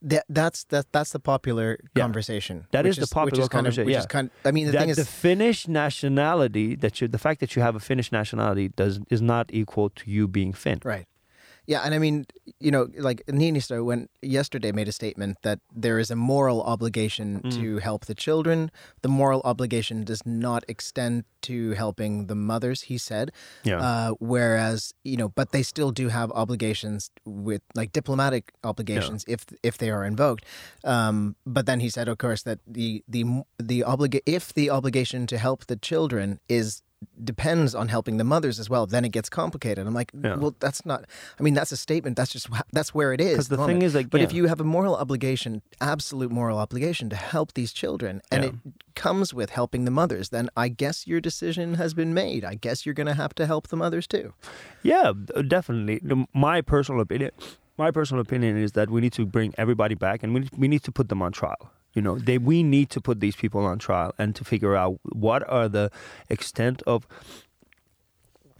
That, 0.00 0.24
that's 0.28 0.64
that 0.64 0.86
that's 0.92 1.10
the 1.12 1.18
popular 1.18 1.78
Yeah. 1.96 2.02
conversation. 2.04 2.66
That 2.70 2.86
is, 2.86 2.98
is 2.98 3.08
the 3.08 3.12
popular 3.14 3.42
kind 3.48 3.66
of, 3.66 3.74
conversation, 3.74 3.86
Which 3.86 3.94
yeah. 3.94 3.98
is 4.00 4.06
kind. 4.06 4.30
I 4.44 4.52
mean, 4.52 4.66
the 4.66 4.72
that 4.72 4.80
thing 4.80 4.90
is, 4.90 4.96
the 4.96 5.04
Finnish 5.04 5.66
nationality 5.66 6.76
that 6.76 7.00
you 7.00 7.08
the 7.08 7.18
fact 7.18 7.40
that 7.40 7.56
you 7.56 7.62
have 7.62 7.74
a 7.74 7.80
Finnish 7.80 8.12
nationality 8.12 8.68
does 8.68 9.00
is 9.10 9.20
not 9.20 9.50
equal 9.52 9.90
to 9.90 10.10
you 10.10 10.28
being 10.28 10.52
Finn. 10.52 10.78
Right. 10.84 11.06
Yeah, 11.68 11.82
and 11.84 11.94
I 11.94 11.98
mean, 11.98 12.24
you 12.60 12.70
know, 12.70 12.88
like 12.96 13.20
Niinistö 13.26 13.84
went 13.84 14.08
yesterday 14.22 14.72
made 14.72 14.88
a 14.88 14.92
statement 14.92 15.36
that 15.42 15.58
there 15.84 15.98
is 16.00 16.10
a 16.10 16.16
moral 16.16 16.62
obligation 16.62 17.28
Mm. 17.44 17.50
to 17.60 17.78
help 17.88 18.06
the 18.06 18.14
children. 18.14 18.70
The 19.02 19.08
moral 19.20 19.40
obligation 19.44 20.02
does 20.04 20.22
not 20.24 20.64
extend 20.66 21.24
to 21.42 21.72
helping 21.82 22.26
the 22.26 22.34
mothers, 22.34 22.78
he 22.90 22.96
said. 22.98 23.26
Yeah. 23.64 23.80
Uh, 23.88 24.10
whereas, 24.18 24.94
you 25.04 25.16
know, 25.20 25.28
but 25.28 25.52
they 25.52 25.62
still 25.62 25.90
do 25.92 26.08
have 26.08 26.32
obligations 26.32 27.10
with 27.26 27.60
like 27.74 27.92
diplomatic 27.92 28.44
obligations 28.64 29.24
if 29.28 29.40
if 29.62 29.76
they 29.76 29.90
are 29.90 30.04
invoked. 30.12 30.44
Um, 30.84 31.36
but 31.44 31.66
then 31.66 31.80
he 31.80 31.90
said, 31.90 32.08
of 32.08 32.16
course, 32.16 32.42
that 32.48 32.58
the 32.66 32.88
the 33.14 33.24
the 33.68 33.84
obliga- 33.86 34.24
if 34.38 34.52
the 34.54 34.70
obligation 34.70 35.26
to 35.26 35.36
help 35.36 35.66
the 35.66 35.76
children 35.76 36.40
is 36.48 36.82
depends 37.22 37.74
on 37.74 37.88
helping 37.88 38.16
the 38.16 38.24
mothers 38.24 38.58
as 38.58 38.68
well, 38.68 38.86
then 38.86 39.04
it 39.04 39.10
gets 39.12 39.28
complicated. 39.28 39.86
I'm 39.86 39.94
like, 39.94 40.10
Yeah. 40.14 40.36
well, 40.36 40.54
that's 40.58 40.84
not. 40.84 41.04
I 41.38 41.42
mean, 41.42 41.54
that's 41.54 41.72
a 41.72 41.76
statement. 41.76 42.16
That's 42.16 42.32
just 42.32 42.48
that's 42.72 42.94
where 42.94 43.12
it 43.12 43.20
is. 43.20 43.30
Because 43.32 43.48
the 43.48 43.56
the 43.56 43.62
thing 43.66 43.76
moment. 43.76 43.82
is, 43.84 43.94
like, 43.94 44.10
But 44.10 44.20
yeah. 44.20 44.26
if 44.26 44.32
you 44.32 44.46
have 44.46 44.60
a 44.60 44.64
moral 44.64 44.96
obligation, 44.96 45.62
absolute 45.80 46.30
moral 46.30 46.58
obligation 46.58 47.08
to 47.10 47.16
help 47.16 47.54
these 47.54 47.72
children, 47.72 48.20
and 48.32 48.42
Yeah. 48.44 48.50
it 48.50 48.54
comes 48.94 49.32
with 49.32 49.50
helping 49.50 49.84
the 49.84 49.90
mothers, 49.90 50.30
then 50.30 50.48
I 50.56 50.68
guess 50.68 51.06
your 51.06 51.20
decision 51.20 51.74
has 51.74 51.94
been 51.94 52.12
made. 52.14 52.44
I 52.44 52.54
guess 52.54 52.84
you're 52.84 52.94
going 52.94 53.06
to 53.06 53.14
have 53.14 53.34
to 53.36 53.46
help 53.46 53.68
the 53.68 53.76
mothers 53.76 54.06
too. 54.06 54.32
Yeah, 54.82 55.12
uh, 55.34 55.42
definitely. 55.42 56.00
My 56.34 56.60
personal 56.62 57.00
opinion, 57.00 57.30
my 57.76 57.90
personal 57.92 58.20
opinion 58.20 58.56
is 58.56 58.72
that 58.72 58.90
we 58.90 59.00
need 59.00 59.12
to 59.12 59.24
bring 59.26 59.54
everybody 59.56 59.94
back, 59.94 60.22
and 60.24 60.34
we 60.34 60.48
we 60.56 60.66
need 60.68 60.82
to 60.84 60.92
put 60.92 61.08
them 61.08 61.22
on 61.22 61.32
trial. 61.32 61.70
You 61.98 62.02
know, 62.02 62.16
they 62.16 62.38
we 62.38 62.62
need 62.62 62.90
to 62.90 63.00
put 63.00 63.18
these 63.18 63.34
people 63.34 63.62
on 63.66 63.80
trial 63.80 64.14
and 64.18 64.36
to 64.36 64.44
figure 64.44 64.76
out 64.76 65.00
what 65.26 65.42
are 65.50 65.68
the 65.68 65.90
extent 66.30 66.80
of 66.86 67.08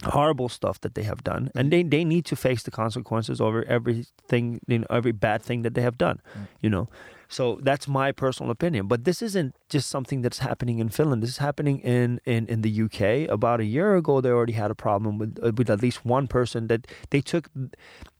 horrible 0.03 0.49
stuff 0.49 0.81
that 0.81 0.93
they 0.93 1.03
have 1.03 1.23
done, 1.23 1.49
and 1.55 1.71
they 1.71 1.83
they 1.83 2.03
need 2.03 2.25
to 2.25 2.35
face 2.35 2.63
the 2.63 2.71
consequences 2.71 3.39
over 3.39 3.63
everything, 3.63 4.59
you 4.67 4.79
know, 4.79 4.87
every 4.89 5.13
bad 5.13 5.41
thing 5.41 5.61
that 5.61 5.73
they 5.73 5.81
have 5.81 5.97
done. 5.97 6.19
You 6.59 6.69
know. 6.69 6.89
So 7.29 7.59
that's 7.61 7.87
my 7.87 8.11
personal 8.11 8.51
opinion. 8.51 8.87
But 8.87 9.05
this 9.05 9.21
isn't 9.21 9.55
just 9.69 9.87
something 9.87 10.21
that's 10.23 10.39
happening 10.39 10.79
in 10.79 10.89
Finland. 10.89 11.23
This 11.23 11.29
is 11.29 11.37
happening 11.37 11.79
in, 11.79 12.19
in, 12.25 12.47
in 12.47 12.61
the 12.61 12.73
UK. 12.85 13.29
About 13.29 13.59
a 13.61 13.65
year 13.65 13.95
ago, 13.95 14.19
they 14.19 14.31
already 14.31 14.57
had 14.63 14.71
a 14.71 14.75
problem 14.75 15.19
with 15.19 15.31
uh, 15.41 15.53
with 15.55 15.69
at 15.69 15.81
least 15.81 16.03
one 16.03 16.27
person 16.27 16.67
that 16.67 16.81
they 17.11 17.21
took 17.21 17.45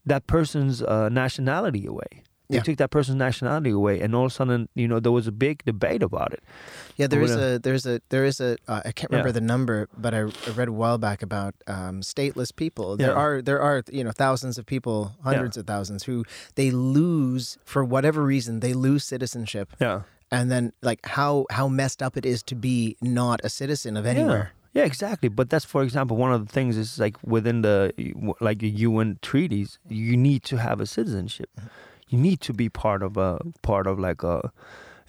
that 0.06 0.22
person's 0.26 0.80
uh, 0.80 1.08
nationality 1.10 1.84
away. 1.84 2.22
They 2.50 2.56
Yeah. 2.56 2.62
took 2.66 2.78
that 2.78 2.90
person's 2.90 3.16
nationality 3.16 3.70
away, 3.70 4.00
and 4.02 4.12
all 4.14 4.26
of 4.26 4.32
a 4.32 4.34
sudden, 4.34 4.68
you 4.74 4.88
know, 4.88 4.98
there 4.98 5.12
was 5.12 5.26
a 5.28 5.32
big 5.46 5.64
debate 5.64 6.02
about 6.02 6.32
it. 6.32 6.42
Yeah, 6.96 7.06
there 7.06 7.22
is 7.22 7.30
a 7.34 7.58
there's 7.58 7.86
a 7.86 8.00
there 8.10 8.24
is 8.24 8.40
a 8.40 8.56
uh, 8.66 8.82
I 8.84 8.92
can't 8.92 9.10
remember 9.10 9.28
Yeah. 9.28 9.40
the 9.40 9.46
number, 9.54 9.88
but 9.96 10.12
I, 10.14 10.20
I 10.46 10.50
read 10.56 10.68
a 10.68 10.72
while 10.82 10.98
back 10.98 11.22
about 11.22 11.54
um, 11.66 12.00
stateless 12.02 12.50
people. 12.54 12.96
There 12.96 13.10
Yeah. 13.14 13.22
are 13.24 13.40
there 13.40 13.60
are 13.62 13.82
you 13.92 14.02
know 14.04 14.10
thousands 14.10 14.58
of 14.58 14.66
people, 14.66 15.12
hundreds 15.22 15.56
of 15.56 15.64
thousands 15.66 16.04
who 16.04 16.24
they 16.56 16.70
lose 16.72 17.56
for 17.64 17.84
whatever 17.84 18.20
reason 18.34 18.60
they 18.60 18.74
lose 18.74 19.04
citizenship, 19.04 19.68
Yeah. 19.80 20.02
and 20.32 20.50
then 20.50 20.72
like 20.82 21.06
how 21.16 21.46
how 21.50 21.68
messed 21.68 22.02
up 22.02 22.16
it 22.16 22.26
is 22.26 22.42
to 22.50 22.54
be 22.56 22.96
not 23.00 23.40
a 23.44 23.48
citizen 23.48 23.96
of 23.96 24.04
anywhere. 24.06 24.50
Yeah. 24.52 24.56
Yeah, 24.72 24.84
exactly. 24.86 25.28
But 25.28 25.50
that's, 25.50 25.64
for 25.64 25.82
example, 25.82 26.16
one 26.16 26.32
of 26.32 26.46
the 26.46 26.52
things 26.52 26.76
is 26.76 26.96
like 27.04 27.16
within 27.36 27.62
the 27.62 27.90
like 28.40 28.58
the 28.60 28.70
UN 28.86 29.18
treaties, 29.20 29.78
you 29.88 30.16
need 30.16 30.44
to 30.50 30.56
have 30.58 30.80
a 30.80 30.86
citizenship. 30.86 31.50
You 32.10 32.18
need 32.18 32.40
to 32.42 32.52
be 32.52 32.68
part 32.68 33.02
of 33.02 33.16
a 33.16 33.38
part 33.62 33.86
of 33.86 33.98
like 33.98 34.22
a. 34.22 34.52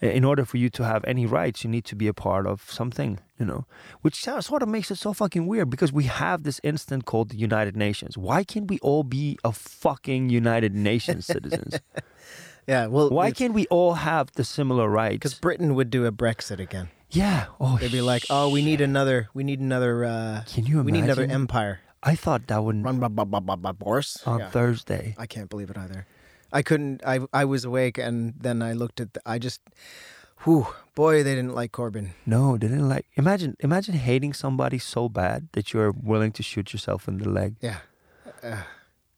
In 0.01 0.23
order 0.23 0.45
for 0.45 0.57
you 0.57 0.67
to 0.71 0.83
have 0.83 1.03
any 1.05 1.27
rights, 1.27 1.63
you 1.63 1.69
need 1.69 1.85
to 1.85 1.95
be 1.95 2.07
a 2.07 2.13
part 2.13 2.47
of 2.47 2.65
something, 2.71 3.19
you 3.37 3.45
know, 3.45 3.65
which 4.01 4.23
sort 4.23 4.63
of 4.63 4.67
makes 4.67 4.89
it 4.89 4.95
so 4.95 5.13
fucking 5.13 5.45
weird 5.45 5.69
because 5.69 5.93
we 5.93 6.05
have 6.05 6.41
this 6.41 6.59
instant 6.63 7.05
called 7.05 7.29
the 7.29 7.37
United 7.37 7.75
Nations. 7.77 8.17
Why 8.17 8.43
can't 8.43 8.67
we 8.67 8.79
all 8.79 9.03
be 9.03 9.37
a 9.43 9.51
fucking 9.51 10.29
United 10.29 10.73
Nations 10.73 11.27
citizens? 11.27 11.79
Yeah, 12.67 12.87
well, 12.87 13.09
Why 13.09 13.31
can't 13.31 13.53
we 13.53 13.65
all 13.67 13.95
have 13.95 14.31
the 14.33 14.43
similar 14.43 14.87
rights? 14.87 15.15
Because 15.15 15.33
Britain 15.33 15.73
would 15.75 15.89
do 15.89 16.05
a 16.05 16.11
Brexit 16.11 16.59
again. 16.59 16.89
yeah, 17.09 17.47
oh, 17.59 17.77
They'd 17.77 17.91
be 17.91 18.01
like, 18.01 18.23
"Oh, 18.29 18.49
we 18.49 18.63
need 18.63 18.81
another. 18.81 19.29
We 19.33 19.43
need 19.43 19.59
another. 19.59 20.05
Uh, 20.05 20.43
Can 20.47 20.65
you 20.67 20.79
imagine? 20.79 20.85
we 20.85 20.91
need 20.91 21.03
another 21.03 21.23
empire." 21.23 21.79
I 22.03 22.15
thought 22.15 22.47
that 22.47 22.63
would 22.63 22.83
Run, 22.83 22.99
blah, 22.99 23.71
Boris. 23.73 24.25
on 24.25 24.39
Yeah. 24.39 24.49
Thursday. 24.49 25.15
I 25.17 25.25
can't 25.25 25.49
believe 25.49 25.69
it 25.69 25.77
either. 25.77 26.05
I 26.51 26.61
couldn't. 26.61 27.01
I 27.05 27.19
I 27.33 27.45
was 27.45 27.63
awake, 27.65 27.97
and 27.97 28.33
then 28.39 28.61
I 28.61 28.73
looked 28.73 28.99
at. 29.01 29.13
The, 29.13 29.21
I 29.25 29.39
just, 29.39 29.61
whew, 30.43 30.67
boy, 30.95 31.23
they 31.23 31.35
didn't 31.35 31.55
like 31.55 31.71
Corbyn. 31.71 32.09
No, 32.25 32.57
they 32.57 32.67
didn't 32.67 32.89
like. 32.89 33.05
Imagine, 33.15 33.55
imagine 33.59 33.95
hating 33.95 34.33
somebody 34.33 34.77
so 34.79 35.07
bad 35.09 35.47
that 35.53 35.73
you're 35.73 35.91
willing 35.91 36.31
to 36.33 36.43
shoot 36.43 36.73
yourself 36.73 37.07
in 37.07 37.17
the 37.19 37.29
leg. 37.29 37.55
Yeah, 37.61 37.77
uh, 38.43 38.63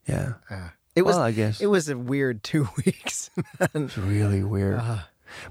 Yeah. 0.07 0.33
uh, 0.49 0.69
it 0.95 1.01
was. 1.03 1.15
well, 1.15 1.25
I 1.25 1.31
guess 1.31 1.59
it 1.61 1.67
was 1.67 1.89
a 1.89 1.97
weird 1.97 2.43
two 2.51 2.67
weeks. 2.85 3.29
man. 3.59 3.69
it's 3.85 3.97
really 3.97 4.43
weird. 4.43 4.79
Uh, 4.79 4.99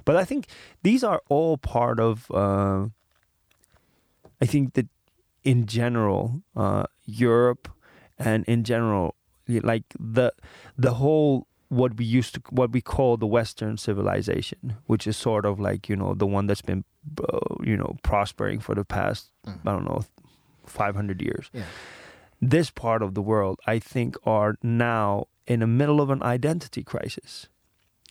But 0.05 0.15
I 0.15 0.25
think 0.25 0.47
these 0.85 1.03
are 1.07 1.21
all 1.29 1.57
part 1.59 1.99
of. 1.99 2.31
Uh, 2.31 2.89
I 4.41 4.47
think 4.47 4.75
that 4.75 4.87
in 5.43 5.67
general, 5.67 6.43
uh, 6.55 6.85
Europe 7.05 7.69
and 8.19 8.45
in 8.47 8.63
general, 8.63 9.15
like 9.49 9.83
the 9.99 10.33
the 10.79 10.95
whole 10.95 11.47
what 11.81 11.97
we 11.99 12.05
used 12.19 12.35
to 12.35 12.41
what 12.61 12.71
we 12.77 12.81
call 12.95 13.17
the 13.17 13.27
Western 13.39 13.77
civilization, 13.79 14.75
which 14.93 15.07
is 15.07 15.17
sort 15.17 15.45
of 15.51 15.59
like 15.69 15.89
you 15.93 15.97
know 15.97 16.15
the 16.23 16.27
one 16.37 16.47
that's 16.49 16.67
been 16.71 16.85
uh, 17.29 17.39
you 17.71 17.77
know 17.77 17.97
prospering 18.03 18.61
for 18.61 18.75
the 18.75 18.85
past 18.85 19.31
Mm. 19.47 19.59
I 19.67 19.71
don't 19.73 19.85
know 19.85 20.03
five 20.67 20.95
hundred 21.01 21.19
years. 21.29 21.51
yeah, 21.53 21.65
This 22.41 22.71
part 22.71 23.03
of 23.03 23.15
the 23.15 23.23
world, 23.23 23.57
I 23.75 23.79
think, 23.81 24.17
are 24.25 24.55
now 24.63 25.27
in 25.47 25.61
the 25.61 25.67
middle 25.67 26.01
of 26.01 26.11
an 26.11 26.23
identity 26.23 26.83
crisis. 26.85 27.49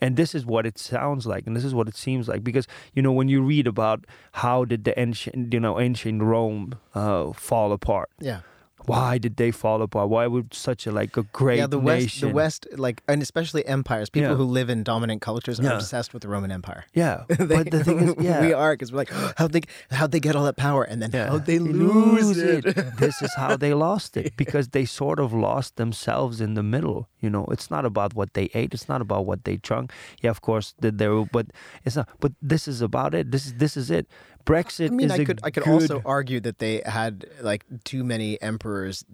And 0.04 0.18
this 0.18 0.34
is 0.36 0.44
what 0.46 0.66
it 0.66 0.78
sounds 0.80 1.26
like, 1.28 1.44
and 1.48 1.56
this 1.56 1.64
is 1.64 1.74
what 1.74 1.88
it 1.88 1.96
seems 1.96 2.28
like, 2.28 2.44
because 2.44 2.68
you 2.96 3.02
know 3.04 3.14
when 3.20 3.30
you 3.30 3.42
read 3.54 3.68
about 3.68 4.00
how 4.44 4.66
did 4.66 4.84
the 4.84 4.94
ancient, 5.00 5.54
you 5.54 5.60
know, 5.60 5.80
ancient 5.80 6.24
Rome 6.24 6.74
uh, 6.96 7.32
fall 7.34 7.72
apart, 7.72 8.10
yeah, 8.20 8.40
Why 8.86 9.18
did 9.18 9.36
they 9.38 9.52
fall 9.52 9.82
apart? 9.82 10.10
Why 10.10 10.28
would 10.28 10.54
such 10.54 10.88
a 10.88 10.92
like 10.92 11.16
a 11.18 11.24
great 11.24 11.58
yeah, 11.58 11.68
the 11.68 11.80
West, 11.80 12.02
nation? 12.06 12.28
the 12.30 12.34
West, 12.34 12.68
like, 12.76 13.02
and 13.08 13.22
especially 13.22 13.66
empires, 13.66 14.10
people 14.10 14.32
Yeah. 14.32 14.36
who 14.36 14.44
live 14.44 14.70
in 14.70 14.84
dominant 14.84 15.22
cultures 15.22 15.60
are 15.60 15.64
Yeah. 15.64 15.76
obsessed 15.76 16.14
with 16.14 16.24
the 16.24 16.30
Roman 16.30 16.52
Empire. 16.52 16.86
Yeah, 16.94 17.24
They- 17.30 17.46
but 17.46 17.72
the 17.72 17.84
thing 17.84 18.00
is, 18.00 18.16
yeah, 18.20 18.42
we 18.42 18.54
are 18.54 18.74
because 18.74 18.92
we're 18.92 19.00
like, 19.00 19.12
how'd 19.38 19.52
they, 19.54 19.62
how'd 19.92 20.12
they 20.12 20.20
get 20.20 20.36
all 20.36 20.46
that 20.46 20.58
power, 20.58 20.84
and 20.84 21.02
then 21.02 21.12
how'd 21.12 21.46
they 21.46 21.60
lose, 21.60 22.38
it? 22.38 22.64
this 22.98 23.22
is 23.22 23.34
how 23.36 23.56
they 23.56 23.74
lost 23.74 24.18
it 24.18 24.36
because 24.38 24.70
they 24.70 24.86
sort 24.86 25.20
of 25.20 25.32
lost 25.34 25.76
themselves 25.78 26.42
in 26.42 26.54
the 26.56 26.64
middle. 26.64 27.08
You 27.20 27.30
know, 27.30 27.46
it's 27.52 27.70
not 27.70 27.86
about 27.86 28.14
what 28.16 28.34
they 28.34 28.50
ate. 28.54 28.74
It's 28.74 28.90
not 28.90 29.00
about 29.02 29.26
what 29.26 29.44
they 29.44 29.58
drunk. 29.58 29.92
Yeah, 30.22 30.32
of 30.32 30.42
course, 30.42 30.74
were, 31.10 31.26
but 31.32 31.48
it's 31.86 31.96
not. 31.96 32.10
But 32.20 32.32
this 32.42 32.68
is 32.68 32.82
about 32.82 33.14
it. 33.14 33.30
This 33.32 33.46
is 33.46 33.54
this 33.56 33.78
is 33.78 33.92
it. 33.92 34.08
Brexit 34.46 34.88
I 34.92 34.94
mean, 34.94 35.06
is 35.08 35.12
I 35.20 35.22
a 35.22 35.26
could 35.26 35.40
I 35.44 35.52
could 35.52 35.64
good, 35.64 35.74
also 35.74 36.02
argue 36.06 36.40
that 36.42 36.60
they 36.60 36.82
had 36.86 37.26
like 37.42 37.66
too 37.84 38.04
many 38.04 38.42
emperors, 38.42 39.06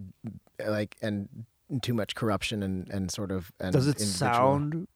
like 0.66 0.96
and 1.02 1.28
too 1.82 1.94
much 1.94 2.16
corruption 2.16 2.64
and 2.64 2.90
and 2.90 3.12
sort 3.12 3.32
of. 3.32 3.52
And 3.60 3.74
Does 3.74 3.88
it 3.88 3.98
individual- 4.00 4.18
sound 4.34 4.88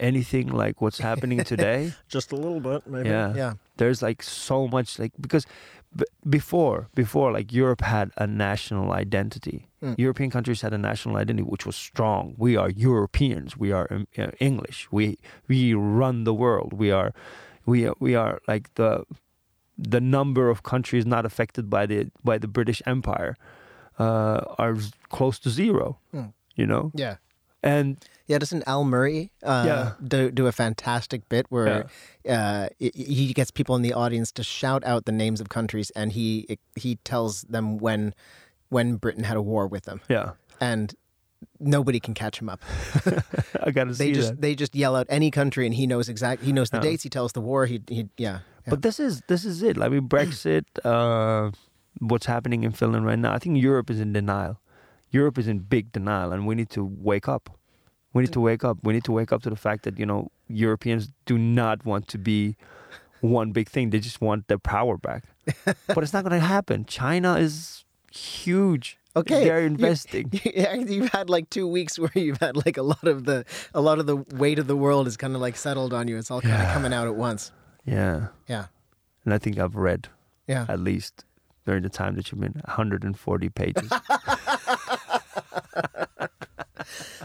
anything 0.00 0.48
like 0.48 0.80
what's 0.80 0.98
happening 0.98 1.44
today? 1.52 1.92
just 2.08 2.32
a 2.32 2.36
little 2.36 2.60
bit? 2.60 2.86
Maybe. 2.86 3.08
Yeah. 3.08 3.34
Yeah. 3.34 3.52
There's 3.76 4.02
like 4.02 4.22
so 4.22 4.68
much 4.68 4.98
like 4.98 5.12
because 5.20 5.46
b- 5.96 6.04
before 6.28 6.88
before 6.94 7.32
like 7.32 7.52
Europe 7.52 7.80
had 7.82 8.10
a 8.16 8.26
national 8.26 8.92
identity. 8.92 9.68
Mm. 9.82 9.98
European 9.98 10.30
countries 10.30 10.60
had 10.62 10.72
a 10.72 10.78
national 10.78 11.16
identity 11.16 11.42
which 11.42 11.66
was 11.66 11.76
strong. 11.76 12.34
We 12.38 12.56
are 12.56 12.70
Europeans. 12.70 13.56
We 13.56 13.72
are 13.72 13.86
um, 13.90 14.06
uh, 14.18 14.30
English. 14.38 14.88
We 14.92 15.16
we 15.48 15.74
run 15.74 16.24
the 16.24 16.34
world. 16.34 16.72
We 16.72 16.90
are 16.92 17.12
we 17.66 17.86
are, 17.86 17.94
we 18.00 18.14
are 18.14 18.40
like 18.46 18.74
the 18.74 19.04
the 19.78 20.00
number 20.00 20.48
of 20.50 20.62
countries 20.62 21.04
not 21.06 21.24
affected 21.24 21.68
by 21.70 21.86
the 21.86 22.10
by 22.24 22.38
the 22.38 22.48
British 22.48 22.82
Empire 22.86 23.36
uh, 23.98 24.40
are 24.58 24.76
close 25.08 25.38
to 25.40 25.50
zero. 25.50 25.98
Mm. 26.14 26.32
You 26.56 26.66
know, 26.66 26.90
Yeah. 26.94 27.16
and 27.62 27.96
Yeah, 28.26 28.38
doesn't 28.38 28.62
Al 28.66 28.84
Murray 28.84 29.30
uh, 29.42 29.64
Yeah. 29.66 29.92
do, 30.06 30.30
do 30.30 30.46
a 30.46 30.52
fantastic 30.52 31.28
bit 31.28 31.46
where 31.50 31.86
uh, 32.28 32.68
he- 32.78 32.92
he 33.26 33.32
gets 33.34 33.50
people 33.50 33.74
in 33.76 33.82
the 33.82 33.92
audience 33.94 34.32
to 34.32 34.42
shout 34.42 34.84
out 34.84 35.04
the 35.04 35.12
names 35.12 35.40
of 35.40 35.48
countries, 35.48 35.90
and 35.96 36.12
he 36.12 36.58
he 36.76 36.96
tells 37.04 37.42
them 37.42 37.78
when 37.78 38.14
when 38.68 38.96
Britain 38.96 39.24
had 39.24 39.36
a 39.36 39.42
war 39.42 39.66
with 39.66 39.84
them, 39.84 40.00
yeah, 40.08 40.32
and 40.60 40.94
nobody 41.60 42.00
can 42.00 42.14
catch 42.14 42.40
him 42.40 42.48
up. 42.48 42.60
I 43.62 43.70
gotta 43.70 43.92
They 43.92 44.06
see 44.08 44.12
just 44.12 44.28
that. 44.30 44.40
they 44.40 44.54
just 44.54 44.74
yell 44.74 44.96
out 44.96 45.06
any 45.08 45.30
country, 45.30 45.66
and 45.66 45.74
he 45.74 45.86
knows 45.86 46.08
exact. 46.08 46.42
He 46.42 46.52
knows 46.52 46.70
the 46.70 46.78
Yeah. 46.78 46.82
dates. 46.90 47.02
He 47.02 47.08
tells 47.10 47.32
the 47.32 47.40
war. 47.40 47.66
He 47.66 47.80
he 47.88 48.08
yeah. 48.16 48.40
yeah. 48.66 48.70
But 48.70 48.82
this 48.82 48.98
is 49.00 49.22
this 49.28 49.44
is 49.44 49.62
it. 49.62 49.80
I 49.80 49.88
mean, 49.88 50.08
Brexit. 50.08 50.64
Uh, 50.84 51.50
what's 51.98 52.26
happening 52.26 52.64
in 52.64 52.72
Finland 52.72 53.04
right 53.06 53.18
now? 53.18 53.32
I 53.32 53.38
think 53.38 53.62
Europe 53.62 53.90
is 53.90 54.00
in 54.00 54.12
denial. 54.12 54.58
Europe 55.10 55.38
is 55.38 55.46
in 55.46 55.58
big 55.60 55.92
denial, 55.92 56.32
and 56.32 56.46
we 56.46 56.54
need 56.54 56.70
to 56.70 56.82
wake 56.84 57.28
up. 57.28 57.50
We 58.14 58.22
need 58.22 58.32
to 58.32 58.40
wake 58.40 58.64
up. 58.64 58.78
We 58.82 58.92
need 58.92 59.04
to 59.04 59.12
wake 59.12 59.30
up 59.32 59.42
to 59.42 59.50
the 59.50 59.56
fact 59.56 59.82
that 59.84 59.98
you 59.98 60.06
know 60.06 60.30
Europeans 60.48 61.12
do 61.26 61.36
not 61.38 61.84
want 61.84 62.08
to 62.08 62.18
be 62.18 62.56
one 63.20 63.52
big 63.52 63.68
thing. 63.68 63.90
They 63.90 64.00
just 64.00 64.20
want 64.20 64.48
their 64.48 64.58
power 64.58 64.96
back. 64.96 65.24
but 65.86 65.98
it's 66.02 66.12
not 66.12 66.24
going 66.24 66.38
to 66.40 66.46
happen. 66.46 66.84
China 66.86 67.34
is 67.36 67.84
huge. 68.12 68.98
Okay, 69.14 69.44
they're 69.44 69.60
investing. 69.60 70.30
Yeah, 70.44 70.74
you've 70.74 71.10
had 71.10 71.28
like 71.28 71.50
two 71.50 71.66
weeks 71.68 71.98
where 72.02 72.10
you've 72.14 72.38
had 72.40 72.56
like 72.64 72.76
a 72.78 72.82
lot 72.82 73.04
of 73.04 73.24
the 73.24 73.44
a 73.74 73.80
lot 73.80 73.98
of 73.98 74.06
the 74.06 74.16
weight 74.36 74.58
of 74.58 74.66
the 74.66 74.76
world 74.76 75.06
is 75.06 75.16
kind 75.16 75.34
of 75.34 75.40
like 75.42 75.56
settled 75.56 75.92
on 75.92 76.08
you. 76.08 76.16
It's 76.18 76.30
all 76.30 76.40
kind 76.40 76.62
of 76.62 76.68
coming 76.72 76.92
out 76.94 77.06
at 77.06 77.14
once. 77.14 77.52
yeah, 77.84 78.28
Yeah, 78.48 78.66
and 79.24 79.34
I 79.34 79.38
think 79.38 79.58
I've 79.58 79.76
read 79.76 80.08
yeah. 80.46 80.64
at 80.68 80.80
least 80.80 81.24
during 81.66 81.82
the 81.82 81.88
time 81.90 82.16
that 82.16 82.30
you've 82.32 82.40
been 82.40 82.60
140 82.64 83.48
pages. 83.50 83.90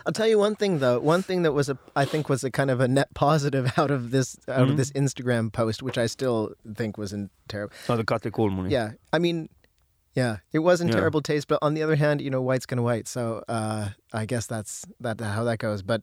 I'll 0.05 0.13
tell 0.13 0.27
you 0.27 0.37
one 0.39 0.55
thing 0.55 0.79
though. 0.79 0.99
One 0.99 1.21
thing 1.21 1.41
that 1.41 1.51
was 1.51 1.67
a 1.69 1.77
I 1.95 2.05
think 2.05 2.29
was 2.29 2.43
a 2.43 2.51
kind 2.51 2.69
of 2.71 2.79
a 2.79 2.87
net 2.87 3.13
positive 3.13 3.73
out 3.77 3.91
of 3.91 4.11
this 4.11 4.37
out 4.47 4.67
Mhm. 4.67 4.71
of 4.71 4.77
this 4.77 4.91
Instagram 4.91 5.51
post, 5.51 5.81
which 5.83 5.97
I 5.97 6.05
still 6.05 6.53
think 6.75 6.97
was 6.97 7.11
in 7.11 7.29
terrible. 7.47 7.73
oh, 7.89 7.97
the 7.97 8.03
Katri 8.05 8.31
Kulmuni. 8.31 8.71
Yeah, 8.71 8.91
I 9.11 9.19
mean, 9.19 9.49
yeah, 10.17 10.37
it 10.51 10.59
was 10.59 10.81
in 10.81 10.87
Yeah. 10.87 10.95
terrible 10.97 11.21
taste. 11.21 11.47
But 11.47 11.59
on 11.61 11.75
the 11.75 11.83
other 11.85 11.95
hand, 11.95 12.21
you 12.21 12.29
know, 12.33 12.41
white's 12.41 12.65
gonna 12.65 12.81
white. 12.91 13.07
So 13.07 13.43
uh, 13.47 13.89
I 14.11 14.25
guess 14.25 14.45
that's 14.47 14.83
that 14.99 15.21
how 15.21 15.43
that 15.45 15.59
goes. 15.59 15.81
But 15.83 16.01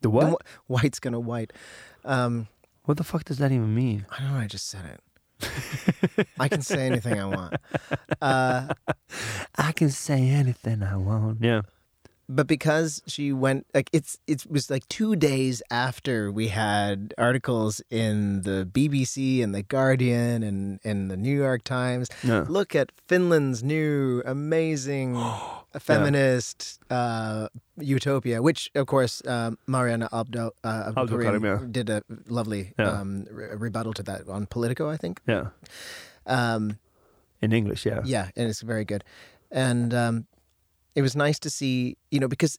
The 0.00 0.08
what? 0.10 0.26
the 0.30 0.36
white's 0.66 0.98
gonna 1.00 1.20
white. 1.20 1.52
Um, 2.04 2.48
What 2.86 2.96
the 2.96 3.04
fuck 3.04 3.24
does 3.24 3.38
that 3.38 3.52
even 3.52 3.74
mean? 3.74 4.06
I 4.10 4.16
don't 4.20 4.32
know. 4.32 4.40
I 4.40 4.48
just 4.48 4.66
said 4.68 4.84
it. 4.94 5.00
I 6.44 6.48
can 6.48 6.62
say 6.62 6.86
anything 6.90 7.18
I 7.20 7.26
want. 7.36 7.54
Uh, 8.20 8.74
I 9.68 9.72
can 9.72 9.90
say 9.90 10.20
anything 10.30 10.82
I 10.82 10.96
want. 10.96 11.38
Yeah. 11.42 11.62
But 12.28 12.46
because 12.46 13.02
she 13.06 13.32
went 13.32 13.66
like 13.74 13.90
it's 13.92 14.18
it 14.26 14.46
was 14.48 14.70
like 14.70 14.86
two 14.88 15.16
days 15.16 15.62
after 15.70 16.30
we 16.32 16.48
had 16.48 17.12
articles 17.18 17.82
in 17.90 18.42
the 18.42 18.64
BBC 18.70 19.42
and 19.42 19.54
the 19.54 19.62
Guardian 19.62 20.42
and 20.42 20.80
in 20.84 21.08
the 21.08 21.16
New 21.16 21.36
York 21.36 21.62
Times. 21.64 22.08
Yeah. 22.22 22.44
Look 22.48 22.74
at 22.74 22.92
Finland's 23.08 23.62
new 23.62 24.22
amazing 24.24 25.16
feminist 25.78 26.80
uh, 26.90 27.48
utopia, 27.78 28.40
which 28.42 28.70
of 28.74 28.86
course 28.86 29.22
um, 29.26 29.58
Mariana 29.66 30.08
Abdo, 30.12 30.50
uh, 30.64 30.92
yeah. 31.42 31.58
did 31.70 31.90
a 31.90 32.02
lovely 32.28 32.72
Yeah. 32.78 33.00
um, 33.00 33.26
re- 33.30 33.54
rebuttal 33.56 33.92
to 33.94 34.02
that 34.04 34.28
on 34.28 34.46
Politico, 34.46 34.88
I 34.88 34.96
think. 34.96 35.20
Yeah. 35.26 35.48
Um, 36.26 36.78
In 37.40 37.52
English, 37.52 37.84
yeah. 37.86 38.00
yeah, 38.04 38.30
and 38.36 38.48
it's 38.48 38.62
very 38.62 38.84
good. 38.84 39.02
And 39.50 39.92
um, 39.92 40.26
it 40.94 41.02
was 41.02 41.16
nice 41.16 41.38
to 41.40 41.50
see, 41.50 41.96
you 42.10 42.20
know, 42.20 42.28
because 42.28 42.58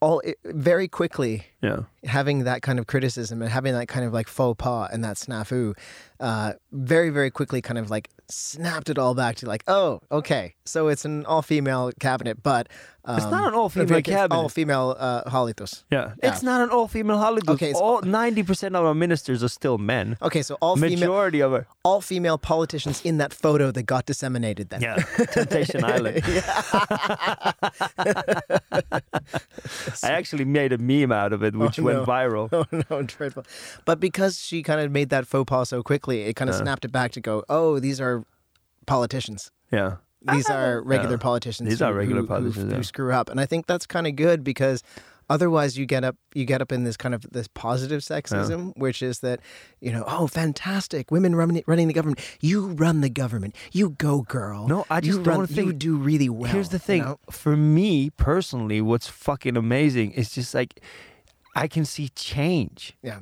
all 0.00 0.20
it, 0.20 0.38
very 0.44 0.88
quickly 0.88 1.44
Yeah. 1.62 1.82
Having 2.04 2.44
that 2.44 2.62
kind 2.62 2.78
of 2.78 2.86
criticism 2.86 3.42
and 3.42 3.50
having 3.50 3.72
that 3.74 3.86
kind 3.88 4.04
of 4.06 4.12
like 4.12 4.28
faux 4.28 4.56
pas 4.62 4.88
and 4.92 5.04
that 5.04 5.16
snafu, 5.16 5.76
uh, 6.20 6.52
very 6.72 7.10
very 7.10 7.30
quickly 7.30 7.60
kind 7.60 7.78
of 7.78 7.90
like 7.90 8.08
snapped 8.28 8.88
it 8.88 8.96
all 8.98 9.14
back 9.14 9.36
to 9.36 9.46
like, 9.46 9.64
oh, 9.68 10.00
okay, 10.10 10.54
so 10.64 10.88
it's 10.88 11.04
an 11.04 11.26
all 11.26 11.42
female 11.42 11.90
cabinet, 12.00 12.42
but 12.42 12.68
um, 13.04 13.16
It's 13.16 13.24
not 13.30 13.48
an 13.48 13.54
all-female 13.54 13.88
like, 13.96 14.04
cabinet. 14.04 14.36
all 14.36 14.48
female 14.50 14.94
uh, 14.98 15.24
hallitus. 15.24 15.84
Yeah. 15.90 16.12
Yeah. 16.22 16.28
It's 16.32 16.42
not 16.42 16.60
an 16.60 16.68
all 16.68 16.86
female 16.86 17.16
Hollywood. 17.18 17.48
Okay, 17.48 17.70
it's- 17.70 17.80
all 17.80 18.02
90% 18.02 18.68
of 18.78 18.84
our 18.84 18.94
ministers 18.94 19.42
are 19.42 19.48
still 19.48 19.78
men. 19.78 20.18
Okay, 20.20 20.42
so 20.42 20.56
all 20.60 20.76
female 20.76 20.98
Majority 21.00 21.40
of 21.40 21.52
our. 21.54 21.66
all 21.82 22.02
female 22.02 22.36
politicians 22.36 23.00
in 23.02 23.16
that 23.16 23.32
photo 23.32 23.70
that 23.72 23.84
got 23.84 24.04
disseminated 24.04 24.68
then. 24.68 24.82
Yeah. 24.82 24.96
Temptation 25.32 25.82
Island. 25.96 26.22
I 30.02 30.10
actually 30.10 30.44
made 30.44 30.72
a 30.72 30.78
meme 30.78 31.10
out 31.12 31.32
of 31.32 31.42
it, 31.42 31.54
which 31.56 31.78
Oh, 31.78 31.82
went 31.94 32.06
viral. 32.06 32.48
Oh 32.52 32.82
no, 32.90 33.02
dreadful. 33.02 33.44
But 33.84 34.00
because 34.00 34.40
she 34.40 34.62
kind 34.62 34.80
of 34.80 34.90
made 34.90 35.08
that 35.10 35.26
faux 35.26 35.48
pas 35.48 35.68
so 35.68 35.82
quickly, 35.82 36.22
it 36.22 36.34
kind 36.36 36.48
of 36.50 36.56
Yeah. 36.56 36.62
snapped 36.62 36.84
it 36.84 36.92
back 36.92 37.12
to 37.12 37.20
go, 37.20 37.44
oh, 37.48 37.78
these 37.80 38.00
are 38.00 38.24
politicians. 38.86 39.50
Yeah. 39.72 39.96
These 40.32 40.50
oh. 40.50 40.54
are 40.54 40.82
regular 40.82 41.14
Yeah. 41.14 41.22
politicians. 41.22 41.68
These 41.68 41.78
who- 41.78 41.86
are 41.86 41.94
regular 41.94 42.20
who- 42.22 42.26
who- 42.26 42.34
politicians, 42.34 42.70
who, 42.70 42.76
yeah. 42.76 42.82
screw 42.82 43.12
up, 43.12 43.30
and 43.30 43.40
I 43.40 43.46
think 43.46 43.66
that's 43.66 43.86
kind 43.86 44.06
of 44.06 44.16
good 44.16 44.44
because 44.44 44.82
otherwise 45.30 45.78
you 45.78 45.86
get 45.86 46.02
up 46.04 46.16
you 46.34 46.44
get 46.44 46.60
up 46.60 46.72
in 46.72 46.82
this 46.84 46.96
kind 46.96 47.14
of 47.14 47.22
this 47.30 47.48
positive 47.48 48.00
sexism, 48.02 48.76
which 48.76 49.00
is 49.00 49.20
that 49.20 49.40
you 49.80 49.92
know, 49.92 50.04
oh, 50.06 50.26
fantastic, 50.26 51.10
women 51.10 51.34
running 51.36 51.62
running 51.66 51.88
the 51.88 51.94
government. 51.94 52.20
You 52.40 52.66
run 52.66 53.00
the 53.00 53.08
government. 53.08 53.54
You 53.72 53.90
go, 53.90 54.22
girl. 54.22 54.66
No, 54.68 54.84
I 54.90 54.96
you 54.96 55.02
just 55.02 55.22
don't 55.22 55.38
run, 55.38 55.46
think- 55.46 55.66
you 55.66 55.72
do 55.72 55.96
really 55.96 56.28
well. 56.28 56.52
Here's 56.52 56.68
the 56.68 56.74
you 56.76 56.80
thing. 56.80 57.02
know? 57.02 57.18
For 57.30 57.56
me 57.56 58.10
personally, 58.10 58.80
what's 58.82 59.06
fucking 59.08 59.56
amazing 59.56 60.10
is 60.12 60.32
just 60.34 60.52
like 60.52 60.80
I 61.54 61.68
can 61.68 61.84
see 61.84 62.08
change. 62.10 62.96
Yeah. 63.02 63.20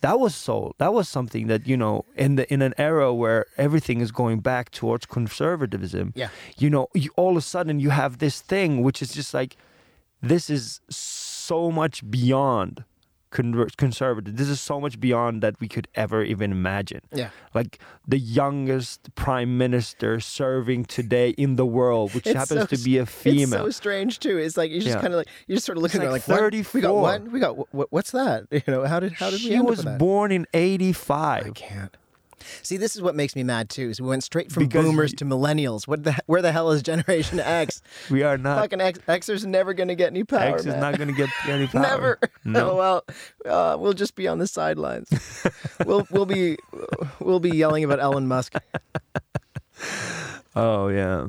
That 0.00 0.20
was 0.20 0.34
so. 0.34 0.74
That 0.78 0.92
was 0.92 1.08
something 1.08 1.46
that 1.46 1.66
you 1.66 1.76
know, 1.76 2.04
in 2.16 2.36
the 2.36 2.52
in 2.52 2.62
an 2.62 2.74
era 2.76 3.14
where 3.14 3.46
everything 3.56 4.00
is 4.00 4.12
going 4.12 4.40
back 4.40 4.70
towards 4.70 5.06
conservatism. 5.06 6.12
Yeah. 6.14 6.28
You 6.58 6.70
know, 6.70 6.88
you, 6.94 7.10
all 7.16 7.32
of 7.32 7.38
a 7.38 7.40
sudden 7.40 7.80
you 7.80 7.90
have 7.90 8.18
this 8.18 8.40
thing 8.40 8.82
which 8.82 9.00
is 9.00 9.12
just 9.12 9.32
like, 9.32 9.56
this 10.22 10.50
is 10.50 10.80
so 10.90 11.70
much 11.70 12.08
beyond 12.10 12.84
conver- 13.36 13.74
conservative. 13.76 14.36
This 14.36 14.48
is 14.48 14.60
so 14.60 14.80
much 14.80 14.94
beyond 15.06 15.42
that 15.42 15.54
we 15.60 15.68
could 15.68 15.86
ever 15.94 16.22
even 16.32 16.50
imagine. 16.52 17.02
Yeah. 17.12 17.30
Like 17.58 17.78
the 18.08 18.18
youngest 18.18 19.14
prime 19.14 19.58
minister 19.58 20.18
serving 20.20 20.86
today 20.86 21.30
in 21.44 21.56
the 21.56 21.66
world, 21.78 22.14
which 22.14 22.26
It's 22.26 22.34
happens 22.36 22.62
so 22.70 22.76
to 22.76 22.78
be 22.88 22.98
a 22.98 23.02
It's 23.02 23.12
female. 23.12 23.64
so 23.66 23.70
strange 23.70 24.18
too. 24.20 24.38
It's 24.38 24.56
like 24.56 24.70
you 24.70 24.80
just 24.80 24.96
Yeah. 24.96 25.00
kind 25.00 25.12
of 25.14 25.18
like 25.18 25.28
you 25.46 25.54
just 25.56 25.66
sort 25.66 25.76
of 25.78 25.82
look 25.82 25.94
It's 25.94 26.02
at 26.02 26.10
like 26.10 26.26
like 26.28 26.40
what? 26.40 26.52
We 26.52 26.80
got 26.80 26.92
34. 26.92 27.02
what? 27.02 27.22
We 27.32 27.40
got 27.40 27.74
what, 27.74 27.88
what's 27.92 28.10
that? 28.12 28.44
You 28.56 28.62
know 28.72 28.84
how 28.86 29.00
did 29.00 29.12
how 29.12 29.30
did 29.30 29.40
we 29.42 29.48
she 29.50 29.56
up 29.56 29.66
was 29.66 29.84
born 29.84 30.32
in 30.32 30.46
85. 30.54 31.16
I 31.18 31.38
85. 31.48 31.54
can't. 31.54 31.96
See, 32.62 32.76
this 32.76 32.94
is 32.94 33.02
what 33.02 33.14
makes 33.14 33.34
me 33.34 33.42
mad 33.42 33.68
too. 33.70 33.88
Is 33.90 34.00
we 34.00 34.08
went 34.08 34.22
straight 34.24 34.52
from 34.52 34.66
Because 34.66 34.84
boomers 34.84 35.12
you- 35.12 35.16
to 35.18 35.24
millennials. 35.24 35.88
What 35.88 36.04
the 36.04 36.16
where 36.26 36.42
the 36.42 36.52
hell 36.52 36.70
is 36.70 36.82
Generation 36.82 37.40
X? 37.44 37.82
We 38.10 38.22
are 38.22 38.36
not. 38.38 38.60
Fucking 38.60 38.80
X, 38.80 38.98
Xers 39.08 39.44
never 39.46 39.72
gonna 39.74 39.94
get 39.94 40.08
any 40.08 40.24
power. 40.24 40.40
X 40.54 40.60
is 40.62 40.66
man. 40.66 40.80
not 40.80 40.96
going 40.98 41.08
to 41.08 41.14
get 41.14 41.30
any 41.48 41.66
power. 41.66 41.82
Never. 41.82 42.18
No. 42.44 42.76
Well, 42.76 43.04
uh, 43.44 43.76
we'll 43.78 43.92
just 43.94 44.14
be 44.14 44.28
on 44.28 44.38
the 44.38 44.46
sidelines. 44.46 45.08
we'll 45.84 46.06
we'll 46.10 46.26
be 46.26 46.56
we'll 47.20 47.40
be 47.40 47.50
yelling 47.50 47.82
about 47.84 47.98
Elon 48.00 48.26
Musk. 48.28 48.54
Oh 50.54 50.88
yeah, 50.88 51.28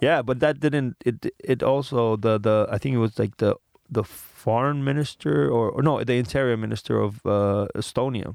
Yeah, 0.00 0.22
but 0.22 0.40
that 0.40 0.60
didn't. 0.60 0.96
It 1.04 1.26
it 1.42 1.62
also 1.62 2.16
the 2.16 2.38
the 2.38 2.66
I 2.70 2.78
think 2.78 2.94
it 2.94 2.98
was 2.98 3.18
like 3.18 3.38
the 3.38 3.56
the 3.90 4.04
foreign 4.04 4.84
minister 4.84 5.48
or, 5.50 5.70
or 5.70 5.82
no 5.82 6.02
the 6.04 6.14
interior 6.14 6.56
minister 6.56 7.00
of 7.00 7.24
uh, 7.26 7.66
Estonia 7.74 8.34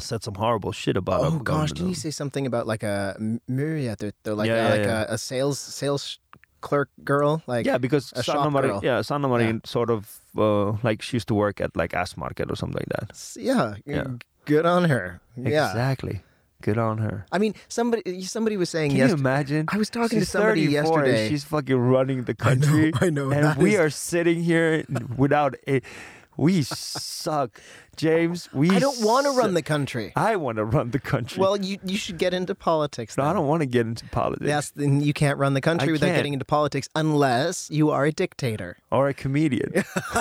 said 0.00 0.22
some 0.22 0.34
horrible 0.34 0.72
shit 0.72 0.96
about. 0.96 1.20
Oh 1.22 1.38
gosh, 1.38 1.72
didn't 1.72 1.88
he 1.88 1.94
say 1.94 2.10
something 2.10 2.46
about 2.46 2.66
like 2.66 2.82
a 2.82 3.16
myriad, 3.48 4.00
though, 4.22 4.34
like 4.34 4.48
Yeah, 4.48 4.54
a, 4.54 4.62
yeah, 4.64 4.70
like 4.70 4.86
yeah. 4.86 5.04
A, 5.08 5.14
a 5.14 5.18
sales 5.18 5.58
sales 5.58 6.18
clerk 6.60 6.90
girl? 7.04 7.42
Like 7.46 7.66
yeah, 7.66 7.78
because 7.78 8.12
a 8.16 8.22
Sanna 8.22 8.42
shop 8.44 8.52
Marin, 8.52 8.70
girl. 8.70 8.80
yeah, 8.82 9.02
Sanna 9.02 9.28
Marin 9.28 9.60
sort 9.64 9.90
of 9.90 10.20
uh, 10.36 10.72
like 10.82 11.02
she 11.02 11.16
used 11.16 11.28
to 11.28 11.34
work 11.34 11.60
at 11.60 11.76
like 11.76 11.94
S-Market 11.94 12.50
or 12.50 12.56
something 12.56 12.78
like 12.80 12.92
that. 12.98 13.36
yeah, 13.36 13.74
Yeah. 13.86 14.04
good 14.44 14.66
on 14.66 14.84
her. 14.84 15.20
Yeah, 15.36 15.68
exactly. 15.70 16.22
Good 16.60 16.76
on 16.76 16.98
her. 16.98 17.24
I 17.30 17.38
mean 17.38 17.54
somebody 17.68 18.22
somebody 18.22 18.56
was 18.56 18.68
saying 18.68 18.90
Can 18.90 18.98
you 19.08 19.14
imagine? 19.14 19.66
I 19.70 19.78
was 19.78 19.88
talking 19.90 20.18
She's 20.18 20.26
to 20.26 20.38
somebody 20.42 20.66
34 20.66 20.74
and 20.74 21.06
yesterday. 21.06 21.28
she's 21.28 21.44
fucking 21.44 21.76
running 21.78 22.24
the 22.24 22.34
I 22.40 22.54
know, 22.54 22.66
country. 22.66 22.92
I 23.00 23.10
know, 23.10 23.30
And 23.30 23.56
we 23.62 23.74
is- 23.74 23.80
are 23.80 23.90
sitting 23.90 24.42
here 24.42 24.84
without 25.16 25.54
a. 25.68 25.82
We 26.38 26.62
suck, 26.62 27.60
James. 27.96 28.48
We. 28.52 28.70
I 28.70 28.78
don't 28.78 29.04
want 29.04 29.26
to 29.26 29.32
run 29.32 29.54
the 29.54 29.62
country. 29.62 30.12
I 30.14 30.36
want 30.36 30.56
to 30.58 30.64
run 30.64 30.92
the 30.92 31.00
country. 31.00 31.40
Well, 31.40 31.56
you 31.56 31.78
you 31.84 31.96
should 31.96 32.16
get 32.16 32.32
into 32.32 32.54
politics. 32.54 33.16
no, 33.16 33.24
I 33.24 33.32
don't 33.32 33.48
want 33.48 33.60
to 33.62 33.66
get 33.66 33.86
into 33.86 34.06
politics 34.06 34.46
Yes, 34.46 34.70
then 34.70 35.00
you 35.00 35.12
can't 35.12 35.36
run 35.36 35.54
the 35.54 35.60
country 35.60 35.88
I 35.88 35.92
without 35.92 36.06
can't. 36.06 36.16
getting 36.18 36.32
into 36.34 36.44
politics 36.44 36.88
unless 36.94 37.68
you 37.72 37.90
are 37.90 38.04
a 38.04 38.12
dictator. 38.12 38.76
or 38.92 39.08
a 39.08 39.14
comedian. 39.14 39.72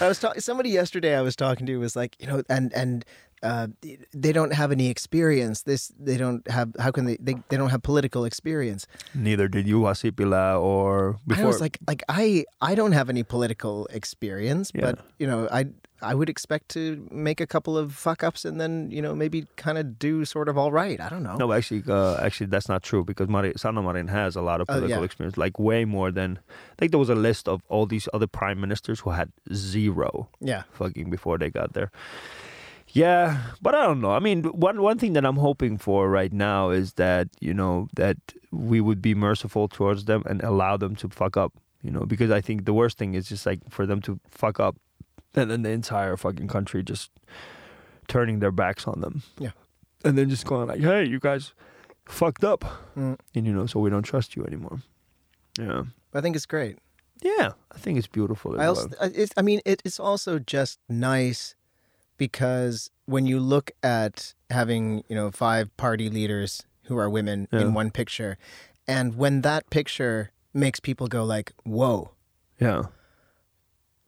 I 0.00 0.08
was 0.08 0.18
talking. 0.18 0.40
Somebody 0.40 0.70
yesterday 0.70 1.16
I 1.16 1.22
was 1.22 1.36
talking 1.36 1.66
to 1.66 1.76
was 1.78 1.94
like, 1.94 2.16
you 2.20 2.26
know, 2.26 2.42
and 2.48 2.72
and 2.72 3.04
uh, 3.42 3.66
they 4.12 4.32
don't 4.32 4.52
have 4.52 4.70
any 4.72 4.88
experience. 4.88 5.62
This 5.62 5.92
they 5.98 6.16
don't 6.16 6.46
have. 6.48 6.70
How 6.78 6.90
can 6.90 7.04
they? 7.06 7.16
They, 7.20 7.34
they 7.48 7.56
don't 7.56 7.70
have 7.70 7.82
political 7.82 8.24
experience. 8.24 8.86
Neither 9.14 9.48
did 9.48 9.66
Juha 9.66 9.92
Sipilä, 9.94 10.60
or 10.60 11.18
before. 11.26 11.44
I 11.44 11.46
was 11.46 11.60
like, 11.60 11.78
like 11.86 12.02
I 12.08 12.44
I 12.60 12.74
don't 12.74 12.92
have 12.92 13.10
any 13.10 13.22
political 13.24 13.86
experience, 13.90 14.70
Yeah. 14.74 14.82
but 14.92 14.98
you 15.18 15.26
know, 15.26 15.48
I 15.50 15.66
I 16.04 16.14
would 16.14 16.28
expect 16.28 16.68
to 16.70 17.06
make 17.10 17.40
a 17.40 17.46
couple 17.46 17.78
of 17.78 17.94
fuck 17.94 18.22
ups 18.24 18.44
and 18.44 18.60
then 18.60 18.90
you 18.90 19.00
know 19.02 19.14
maybe 19.14 19.46
kind 19.56 19.78
of 19.78 19.98
do 19.98 20.24
sort 20.24 20.48
of 20.48 20.58
all 20.58 20.72
right. 20.72 21.00
I 21.00 21.08
don't 21.08 21.22
know. 21.22 21.36
no, 21.36 21.52
actually, 21.52 21.82
uh, 21.88 22.16
actually, 22.22 22.46
that's 22.46 22.68
not 22.68 22.82
true 22.82 23.04
because 23.04 23.28
Mari, 23.28 23.52
Sanna 23.56 23.82
Marin 23.82 24.08
has 24.08 24.34
a 24.36 24.42
lot 24.42 24.60
of 24.60 24.66
Oh, 24.68 24.74
political 24.74 24.98
yeah. 25.02 25.04
experience, 25.04 25.36
like 25.36 25.58
way 25.58 25.84
more 25.84 26.10
than. 26.10 26.38
I 26.72 26.74
think 26.78 26.90
there 26.92 26.98
was 26.98 27.10
a 27.10 27.14
list 27.28 27.46
of 27.48 27.62
all 27.68 27.86
these 27.86 28.08
other 28.14 28.26
prime 28.26 28.60
ministers 28.60 29.00
who 29.00 29.10
had 29.10 29.30
zero. 29.54 30.28
Yeah. 30.40 30.62
fucking 30.72 31.10
before 31.10 31.38
they 31.38 31.50
got 31.50 31.72
there. 31.74 31.90
Yeah, 32.94 33.38
but 33.62 33.74
I 33.74 33.82
don't 33.86 34.00
know. 34.00 34.10
I 34.12 34.18
mean, 34.20 34.44
one 34.44 34.82
one 34.82 34.98
thing 34.98 35.14
that 35.14 35.24
I'm 35.24 35.36
hoping 35.38 35.78
for 35.78 36.10
right 36.10 36.32
now 36.32 36.70
is 36.70 36.94
that 36.94 37.28
you 37.40 37.54
know 37.54 37.88
that 37.96 38.16
we 38.50 38.80
would 38.80 39.00
be 39.00 39.14
merciful 39.14 39.66
towards 39.68 40.04
them 40.04 40.22
and 40.26 40.42
allow 40.42 40.76
them 40.76 40.94
to 40.96 41.08
fuck 41.08 41.36
up. 41.36 41.52
You 41.82 41.90
know, 41.90 42.04
because 42.04 42.30
I 42.30 42.40
think 42.42 42.64
the 42.64 42.74
worst 42.74 42.98
thing 42.98 43.14
is 43.14 43.28
just 43.28 43.46
like 43.46 43.60
for 43.70 43.86
them 43.86 44.00
to 44.02 44.20
fuck 44.30 44.60
up, 44.60 44.76
and 45.34 45.50
then 45.50 45.62
the 45.62 45.70
entire 45.70 46.16
fucking 46.16 46.48
country 46.48 46.82
just 46.82 47.10
turning 48.08 48.40
their 48.40 48.52
backs 48.52 48.86
on 48.86 49.00
them. 49.00 49.22
Yeah. 49.38 49.52
and 50.04 50.18
then 50.18 50.28
just 50.28 50.44
going 50.46 50.68
like, 50.68 50.80
"Hey, 50.80 51.04
you 51.08 51.18
guys 51.20 51.54
fucked 52.06 52.44
up," 52.44 52.64
Mm. 52.96 53.16
and 53.34 53.46
you 53.46 53.52
know, 53.54 53.66
so 53.66 53.80
we 53.80 53.88
don't 53.90 54.02
trust 54.04 54.36
you 54.36 54.44
anymore. 54.44 54.82
Yeah, 55.58 55.84
I 56.12 56.20
think 56.20 56.36
it's 56.36 56.46
great. 56.46 56.76
yeah, 57.22 57.52
I 57.74 57.78
think 57.78 57.98
it's 57.98 58.08
beautiful. 58.08 58.60
I 58.60 58.66
also, 58.66 58.88
well. 59.00 59.10
It's, 59.14 59.32
I 59.36 59.42
mean, 59.42 59.60
it, 59.64 59.80
it's 59.84 60.00
also 60.00 60.38
just 60.40 60.78
nice 60.88 61.54
because 62.26 62.88
when 63.06 63.26
you 63.26 63.40
look 63.40 63.72
at 63.82 64.32
having, 64.48 65.02
you 65.08 65.16
know, 65.16 65.32
five 65.32 65.76
party 65.76 66.08
leaders 66.08 66.62
who 66.84 66.96
are 66.96 67.10
women 67.10 67.48
Yeah. 67.50 67.62
in 67.62 67.74
one 67.74 67.90
picture, 67.90 68.38
and 68.86 69.16
when 69.16 69.40
that 69.40 69.68
picture 69.70 70.30
makes 70.54 70.78
people 70.78 71.08
go 71.08 71.24
like, 71.24 71.52
"Whoa," 71.64 72.12
Yeah, 72.60 72.82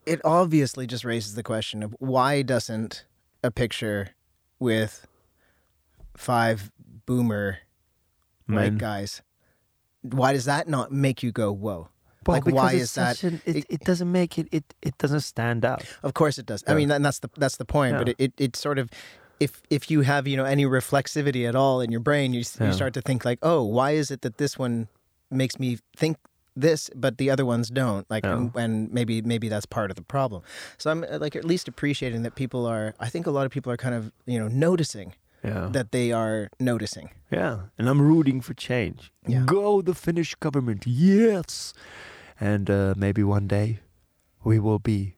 it 0.07 0.21
obviously 0.25 0.87
just 0.87 1.05
raises 1.05 1.35
the 1.35 1.43
question 1.43 1.83
of 1.83 1.97
why 1.99 2.43
doesn't 2.43 3.05
a 3.43 3.51
picture 3.51 4.11
with 4.61 5.09
five 6.17 6.71
boomer 7.07 7.59
Men. 8.47 8.57
white 8.57 8.79
guys, 8.79 9.23
why 10.03 10.33
does 10.33 10.45
that 10.45 10.69
not 10.69 10.93
make 10.93 11.21
you 11.25 11.33
go, 11.33 11.51
"Whoa"? 11.53 11.89
Well, 12.27 12.41
like, 12.45 12.55
why 12.55 12.73
is 12.75 12.95
that? 12.95 13.23
an- 13.23 13.41
it, 13.45 13.57
it- 13.57 13.67
it 13.69 13.81
doesn't 13.81 14.11
make 14.11 14.39
it, 14.39 14.49
it. 14.53 14.65
It 14.83 14.97
doesn't 14.99 15.21
stand 15.21 15.65
out. 15.65 15.83
Of 16.03 16.15
course 16.15 16.39
it 16.39 16.47
does. 16.47 16.63
I 16.67 16.75
mean, 16.75 16.91
and 16.91 17.05
that's 17.05 17.19
the 17.21 17.31
that's 17.37 17.57
the 17.57 17.65
point. 17.65 17.97
But 17.99 18.09
Yeah. 18.09 18.15
it, 18.19 18.33
it, 18.39 18.45
it 18.45 18.57
sort 18.57 18.79
of, 18.79 18.89
if 19.41 19.63
if 19.71 19.91
you 19.91 20.03
have 20.03 20.27
you 20.29 20.37
know 20.37 20.45
any 20.45 20.65
reflexivity 20.65 21.49
at 21.49 21.55
all 21.55 21.81
in 21.81 21.91
your 21.91 22.01
brain, 22.01 22.35
you 22.35 22.43
Yeah. 22.61 22.67
you 22.69 22.73
start 22.73 22.95
to 22.95 23.03
think 23.03 23.25
like, 23.25 23.39
oh, 23.43 23.63
why 23.63 23.93
is 23.93 24.11
it 24.11 24.21
that 24.23 24.37
this 24.39 24.59
one 24.59 24.89
makes 25.31 25.59
me 25.59 25.79
think 25.97 26.17
this, 26.57 26.89
but 26.95 27.19
the 27.19 27.31
other 27.31 27.45
ones 27.45 27.69
don't? 27.71 28.07
Like, 28.09 28.25
Yeah. 28.25 28.37
and, 28.37 28.57
and 28.57 28.93
maybe 28.93 29.23
maybe 29.23 29.49
that's 29.49 29.67
part 29.67 29.91
of 29.91 29.97
the 29.97 30.03
problem. 30.05 30.43
So 30.79 30.91
I'm 30.91 31.05
uh, 31.05 31.19
like 31.19 31.35
at 31.39 31.45
least 31.45 31.69
appreciating 31.69 32.23
that 32.25 32.35
people 32.35 32.65
are. 32.67 32.95
I 33.01 33.09
think 33.11 33.27
a 33.27 33.31
lot 33.33 33.45
of 33.47 33.51
people 33.53 33.73
are 33.73 33.77
kind 33.77 33.95
of 33.95 34.13
you 34.27 34.39
know 34.39 34.49
noticing 34.49 35.15
Yeah. 35.45 35.69
that 35.73 35.91
they 35.91 36.13
are 36.13 36.49
noticing. 36.59 37.11
yeah. 37.33 37.57
And 37.79 37.89
I'm 37.89 38.01
rooting 38.01 38.41
for 38.43 38.55
change. 38.55 39.11
Yeah. 39.27 39.45
Go 39.47 39.83
the 39.83 39.95
Finnish 39.95 40.35
government. 40.41 40.87
Yes. 40.87 41.75
And 42.41 42.69
uh, 42.71 42.95
maybe 42.97 43.23
one 43.23 43.47
day 43.47 43.81
we 44.43 44.59
will 44.59 44.79
be 44.79 45.15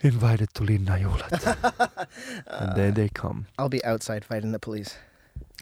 invited 0.00 0.52
to 0.54 0.62
Linnajuhlat. 0.62 2.06
and 2.46 2.76
then 2.76 2.94
they 2.94 3.08
come. 3.08 3.46
I'll 3.58 3.68
be 3.68 3.84
outside 3.84 4.24
fighting 4.24 4.52
the 4.52 4.58
police. 4.58 4.96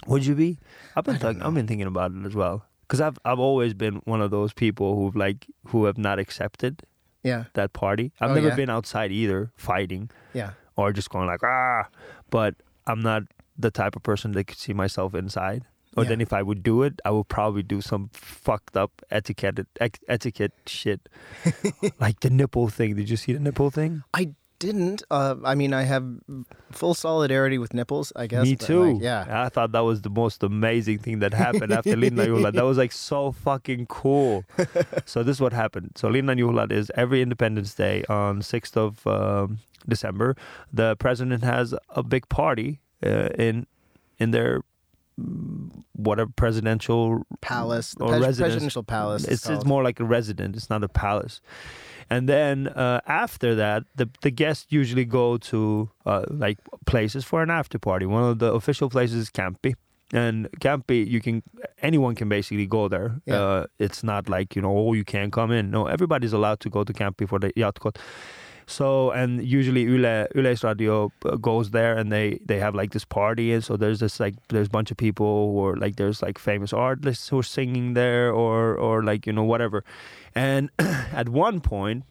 Would 0.07 0.25
you 0.27 0.35
be? 0.35 0.59
I've 0.97 1.05
been 1.05 1.17
I've 1.43 1.55
been 1.55 1.67
thinking 1.67 1.87
about 1.87 2.13
it 2.13 2.25
as 2.25 2.35
well. 2.35 2.65
Because 2.87 3.01
I've 3.01 3.19
I've 3.25 3.39
always 3.39 3.75
been 3.75 3.97
one 4.05 4.21
of 4.23 4.31
those 4.31 4.53
people 4.53 4.97
who've 4.97 5.15
like 5.17 5.47
who 5.69 5.85
have 5.85 5.99
not 5.99 6.19
accepted 6.19 6.83
Yeah, 7.23 7.45
that 7.55 7.73
party. 7.73 8.13
I've 8.21 8.31
Oh, 8.31 8.35
never 8.35 8.49
yeah? 8.49 8.57
been 8.57 8.71
outside 8.71 9.13
either 9.13 9.53
fighting. 9.57 10.11
yeah. 10.33 10.53
or 10.77 10.93
just 10.95 11.11
going 11.11 11.27
like 11.27 11.43
ah 11.45 11.83
but 12.31 12.55
i'm 12.87 13.01
not 13.03 13.25
the 13.59 13.71
type 13.71 13.95
of 13.97 14.03
person 14.03 14.33
that 14.33 14.45
could 14.47 14.57
see 14.57 14.73
myself 14.73 15.15
inside 15.15 15.65
or 15.97 16.03
Yeah. 16.05 16.09
then 16.11 16.20
if 16.20 16.32
i 16.32 16.43
would 16.43 16.62
do 16.62 16.82
it 16.82 17.01
i 17.05 17.11
would 17.11 17.28
probably 17.28 17.62
do 17.62 17.80
some 17.80 18.11
fucked 18.12 18.76
up 18.76 19.03
etiquette 19.11 19.66
etiquette 20.09 20.53
shit 20.66 21.09
like 22.01 22.20
the 22.20 22.30
nipple 22.30 22.68
thing 22.68 22.95
did 22.97 23.09
you 23.11 23.16
see 23.16 23.32
the 23.32 23.41
nipple 23.41 23.70
thing 23.70 24.03
I 24.14 24.34
didn't. 24.61 25.03
Uh, 25.11 25.36
I 25.43 25.55
mean, 25.55 25.72
I 25.72 25.84
have 25.84 26.05
full 26.70 26.93
solidarity 26.93 27.57
with 27.57 27.72
nipples. 27.72 28.12
I 28.14 28.26
guess. 28.26 28.43
me 28.45 28.57
too 28.57 28.93
like, 28.93 29.03
yeah. 29.03 29.45
i 29.47 29.49
thought 29.49 29.72
that 29.72 29.80
was 29.80 30.03
the 30.03 30.11
most 30.11 30.43
amazing 30.43 30.99
thing 30.99 31.20
that 31.20 31.32
happened 31.32 31.72
after 31.72 31.97
Linna 31.97 32.26
Juhlat. 32.26 32.53
that 32.53 32.64
was 32.66 32.76
like 32.76 32.93
so 32.93 33.32
fucking 33.32 33.86
cool 33.86 34.45
so 35.07 35.22
this 35.22 35.38
is 35.38 35.41
what 35.41 35.55
happened 35.55 35.93
so 35.97 36.09
Linna 36.09 36.34
Juhlat 36.36 36.72
is 36.72 36.93
every 36.95 37.22
independence 37.22 37.74
day 37.74 38.05
on 38.11 38.43
6th 38.43 38.76
of 38.76 39.07
um, 39.07 39.61
december 39.88 40.36
the 40.70 40.95
president 40.97 41.43
has 41.43 41.74
a 41.97 42.03
big 42.03 42.28
party 42.28 42.80
uh, 43.03 43.30
in 43.38 43.66
in 44.18 44.30
their 44.30 44.61
mm, 45.21 46.18
a 46.18 46.27
presidential 46.27 47.23
palace, 47.41 47.95
or 48.01 48.09
pres- 48.09 48.21
residence. 48.21 48.39
presidential 48.39 48.83
palace. 48.83 49.25
It's, 49.25 49.49
it's 49.49 49.64
more 49.64 49.83
like 49.83 50.01
a 50.01 50.05
resident. 50.05 50.57
It's 50.57 50.71
not 50.71 50.83
a 50.83 50.89
palace. 50.89 51.41
And 52.09 52.29
then 52.29 52.68
uh, 52.68 53.01
after 53.07 53.55
that, 53.55 53.85
the 53.95 54.11
the 54.23 54.31
guests 54.31 54.66
usually 54.71 55.05
go 55.05 55.39
to 55.39 55.89
uh, 56.05 56.25
like 56.29 56.59
places 56.85 57.25
for 57.25 57.43
an 57.43 57.51
after 57.51 57.79
party. 57.79 58.07
One 58.07 58.25
of 58.25 58.39
the 58.41 58.53
official 58.53 58.91
places 58.91 59.16
is 59.16 59.31
Kämpi. 59.31 59.75
And 60.12 60.49
Kämpi, 60.61 61.07
you 61.07 61.21
can 61.21 61.45
anyone 61.83 62.16
can 62.16 62.29
basically 62.29 62.66
go 62.66 62.89
there. 62.89 63.21
Yeah. 63.27 63.41
Uh, 63.41 63.66
it's 63.79 64.03
not 64.03 64.29
like 64.29 64.57
you 64.57 64.62
know, 64.62 64.77
oh, 64.77 64.93
you 64.93 65.05
can't 65.05 65.33
come 65.33 65.53
in. 65.53 65.71
No, 65.71 65.87
everybody's 65.87 66.33
allowed 66.33 66.59
to 66.61 66.71
go 66.71 66.83
to 66.83 66.93
Kämpi 66.93 67.29
for 67.29 67.39
the 67.39 67.53
yacht 67.55 67.79
So 68.71 69.11
and 69.11 69.45
usually 69.45 69.83
Yle 69.83 70.29
Yleisradio 70.35 71.11
uh, 71.25 71.37
goes 71.37 71.71
there 71.71 71.97
and 71.97 72.12
they 72.12 72.39
they 72.45 72.59
have 72.61 72.75
like 72.75 72.93
this 72.93 73.05
party 73.05 73.53
and 73.53 73.64
so 73.64 73.77
there's 73.77 73.99
this 73.99 74.21
like 74.21 74.35
there's 74.49 74.68
a 74.68 74.71
bunch 74.71 74.91
of 74.93 74.97
people 74.97 75.27
or 75.27 75.77
like 75.77 75.97
there's 75.97 76.23
like 76.23 76.39
famous 76.39 76.73
artists 76.73 77.29
who 77.29 77.39
are 77.41 77.43
singing 77.59 77.95
there 77.95 78.33
or 78.33 78.77
or 78.77 79.03
like 79.03 79.27
you 79.27 79.33
know 79.33 79.43
whatever. 79.45 79.85
And 80.35 80.71
at 80.79 81.29
one 81.29 81.61
point 81.61 82.05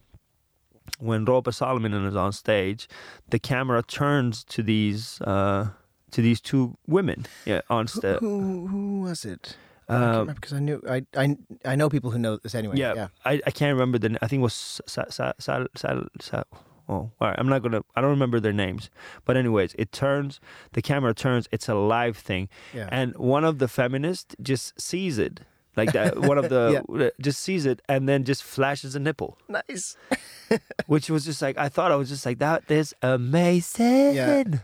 when 1.00 1.26
Roope 1.26 1.46
Salminen 1.54 2.06
is 2.06 2.16
on 2.16 2.34
stage, 2.34 2.90
the 3.30 3.40
camera 3.40 3.82
turns 3.82 4.44
to 4.46 4.62
these 4.62 5.22
uh 5.22 5.70
to 6.12 6.22
these 6.22 6.42
two 6.42 6.76
women 6.88 7.26
yeah 7.46 7.62
on 7.70 7.86
Who, 7.88 8.00
stage. 8.00 8.20
who, 8.20 8.68
who 8.68 9.02
was 9.02 9.24
it? 9.26 9.56
I 9.90 9.94
can't 9.94 10.04
Um, 10.04 10.10
remember 10.12 10.34
because 10.36 10.54
I 10.54 10.60
knew 10.60 10.82
I, 10.88 11.06
I 11.18 11.38
I 11.66 11.76
know 11.76 11.90
people 11.90 12.12
who 12.12 12.20
know 12.20 12.38
this 12.38 12.54
anyway. 12.56 12.78
yeah, 12.78 12.94
yeah. 12.94 13.08
I, 13.26 13.42
I 13.46 13.52
can't 13.52 13.74
remember 13.74 13.98
the. 13.98 14.18
I 14.22 14.28
think 14.28 14.42
it 14.42 14.44
was 14.44 14.82
Sal. 14.86 15.10
Sal, 15.10 15.34
Sal, 15.40 15.66
Sal, 15.76 16.04
Sal 16.22 16.46
oh, 16.88 16.94
all 16.94 17.12
right. 17.20 17.36
I'm 17.40 17.50
not 17.50 17.64
gonna. 17.64 17.82
I 17.96 18.02
don't 18.02 18.12
remember 18.12 18.40
their 18.40 18.54
names. 18.54 18.90
But 19.26 19.36
anyways, 19.36 19.74
it 19.80 19.92
turns. 19.92 20.40
The 20.74 20.82
camera 20.82 21.14
turns. 21.16 21.48
It's 21.52 21.68
a 21.68 21.74
live 21.76 22.18
thing, 22.18 22.50
Yeah. 22.74 22.88
and 22.92 23.16
one 23.18 23.44
of 23.44 23.58
the 23.60 23.68
feminists 23.68 24.36
just 24.42 24.80
sees 24.80 25.18
it. 25.18 25.42
Like 25.78 25.94
that, 25.94 26.20
one 26.20 26.38
of 26.38 26.50
the 26.50 27.12
just 27.22 27.40
sees 27.42 27.66
it 27.66 27.82
and 27.88 28.08
then 28.10 28.26
just 28.26 28.44
flashes 28.44 28.96
a 28.96 29.00
nipple, 29.00 29.38
nice. 29.48 29.96
which 30.88 31.10
was 31.10 31.24
just 31.26 31.42
like 31.42 31.58
I 31.58 31.70
thought 31.70 31.92
I 31.92 31.96
was 31.96 32.10
just 32.10 32.26
like 32.26 32.40
that 32.40 32.70
is 32.70 32.94
amazing. 33.02 34.60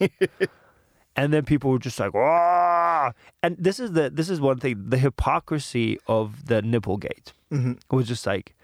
and 1.16 1.32
then 1.32 1.44
people 1.44 1.70
were 1.70 1.78
just 1.78 1.98
like, 2.00 2.12
"Wah!" 2.14 3.12
And 3.42 3.56
this 3.58 3.78
is 3.80 3.92
the 3.92 4.10
this 4.10 4.28
is 4.30 4.40
one 4.40 4.58
thing: 4.58 4.84
the 4.88 4.98
hypocrisy 4.98 5.98
of 6.06 6.46
the 6.46 6.62
Nipplegate. 6.62 7.32
hmm 7.50 7.72
It 7.72 7.92
was 7.94 8.08
just 8.08 8.26
like, 8.26 8.54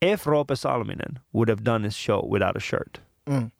if 0.00 0.24
Roope 0.24 0.48
Salminen 0.56 1.18
would 1.32 1.48
have 1.48 1.62
done 1.64 1.82
his 1.84 1.94
show 1.94 2.24
without 2.28 2.56
a 2.56 2.60
shirt, 2.60 3.00
Mm. 3.26 3.50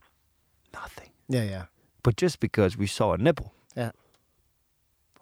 nothing. 0.73 1.11
Yeah, 1.29 1.45
yeah, 1.45 1.65
But 2.03 2.17
just 2.17 2.39
because 2.41 2.77
we 2.77 2.87
saw 2.87 3.13
a 3.15 3.19
nipple 3.19 3.53
Yeah. 3.75 3.93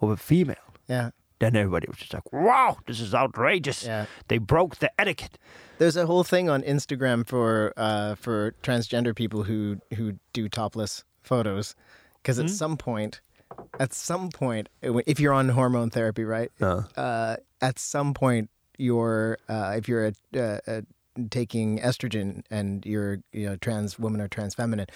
of 0.01 0.11
a 0.11 0.17
female, 0.17 0.75
yeah, 0.89 1.11
then 1.39 1.55
everybody 1.57 1.87
was 1.89 1.99
just 1.99 2.15
like, 2.15 2.33
"Wow, 2.33 2.79
this 2.87 3.01
is 3.01 3.15
outrageous! 3.15 3.85
yeah. 3.85 4.07
They 4.29 4.39
broke 4.39 4.77
the 4.79 4.91
etiquette." 5.01 5.39
There's 5.79 5.97
a 5.97 6.07
whole 6.07 6.25
thing 6.25 6.49
on 6.51 6.63
Instagram 6.63 7.27
for 7.27 7.73
uh, 7.77 8.15
for 8.17 8.53
transgender 8.63 9.15
people 9.15 9.45
who 9.45 9.79
who 9.97 10.19
do 10.33 10.49
topless 10.49 11.05
photos, 11.23 11.75
because 12.23 12.39
at 12.39 12.47
Hmm? 12.47 12.53
some 12.53 12.77
point, 12.77 13.21
at 13.79 13.93
some 13.93 14.31
point, 14.31 14.69
if 14.83 15.21
you're 15.21 15.33
on 15.35 15.51
hormone 15.51 15.91
therapy, 15.91 16.25
right? 16.25 16.51
Uh, 16.61 16.83
Uh, 16.97 17.37
at 17.61 17.79
some 17.79 18.15
point, 18.15 18.49
you're 18.79 19.39
uh, 19.49 19.75
if 19.77 19.89
you're 19.89 20.07
a, 20.07 20.61
a 20.67 20.83
taking 21.31 21.79
estrogen 21.79 22.43
and 22.51 22.87
you're 22.87 23.19
you 23.33 23.47
know 23.47 23.57
trans 23.57 23.99
woman 23.99 24.21
or 24.21 24.29
trans 24.29 24.55
feminine, 24.55 24.87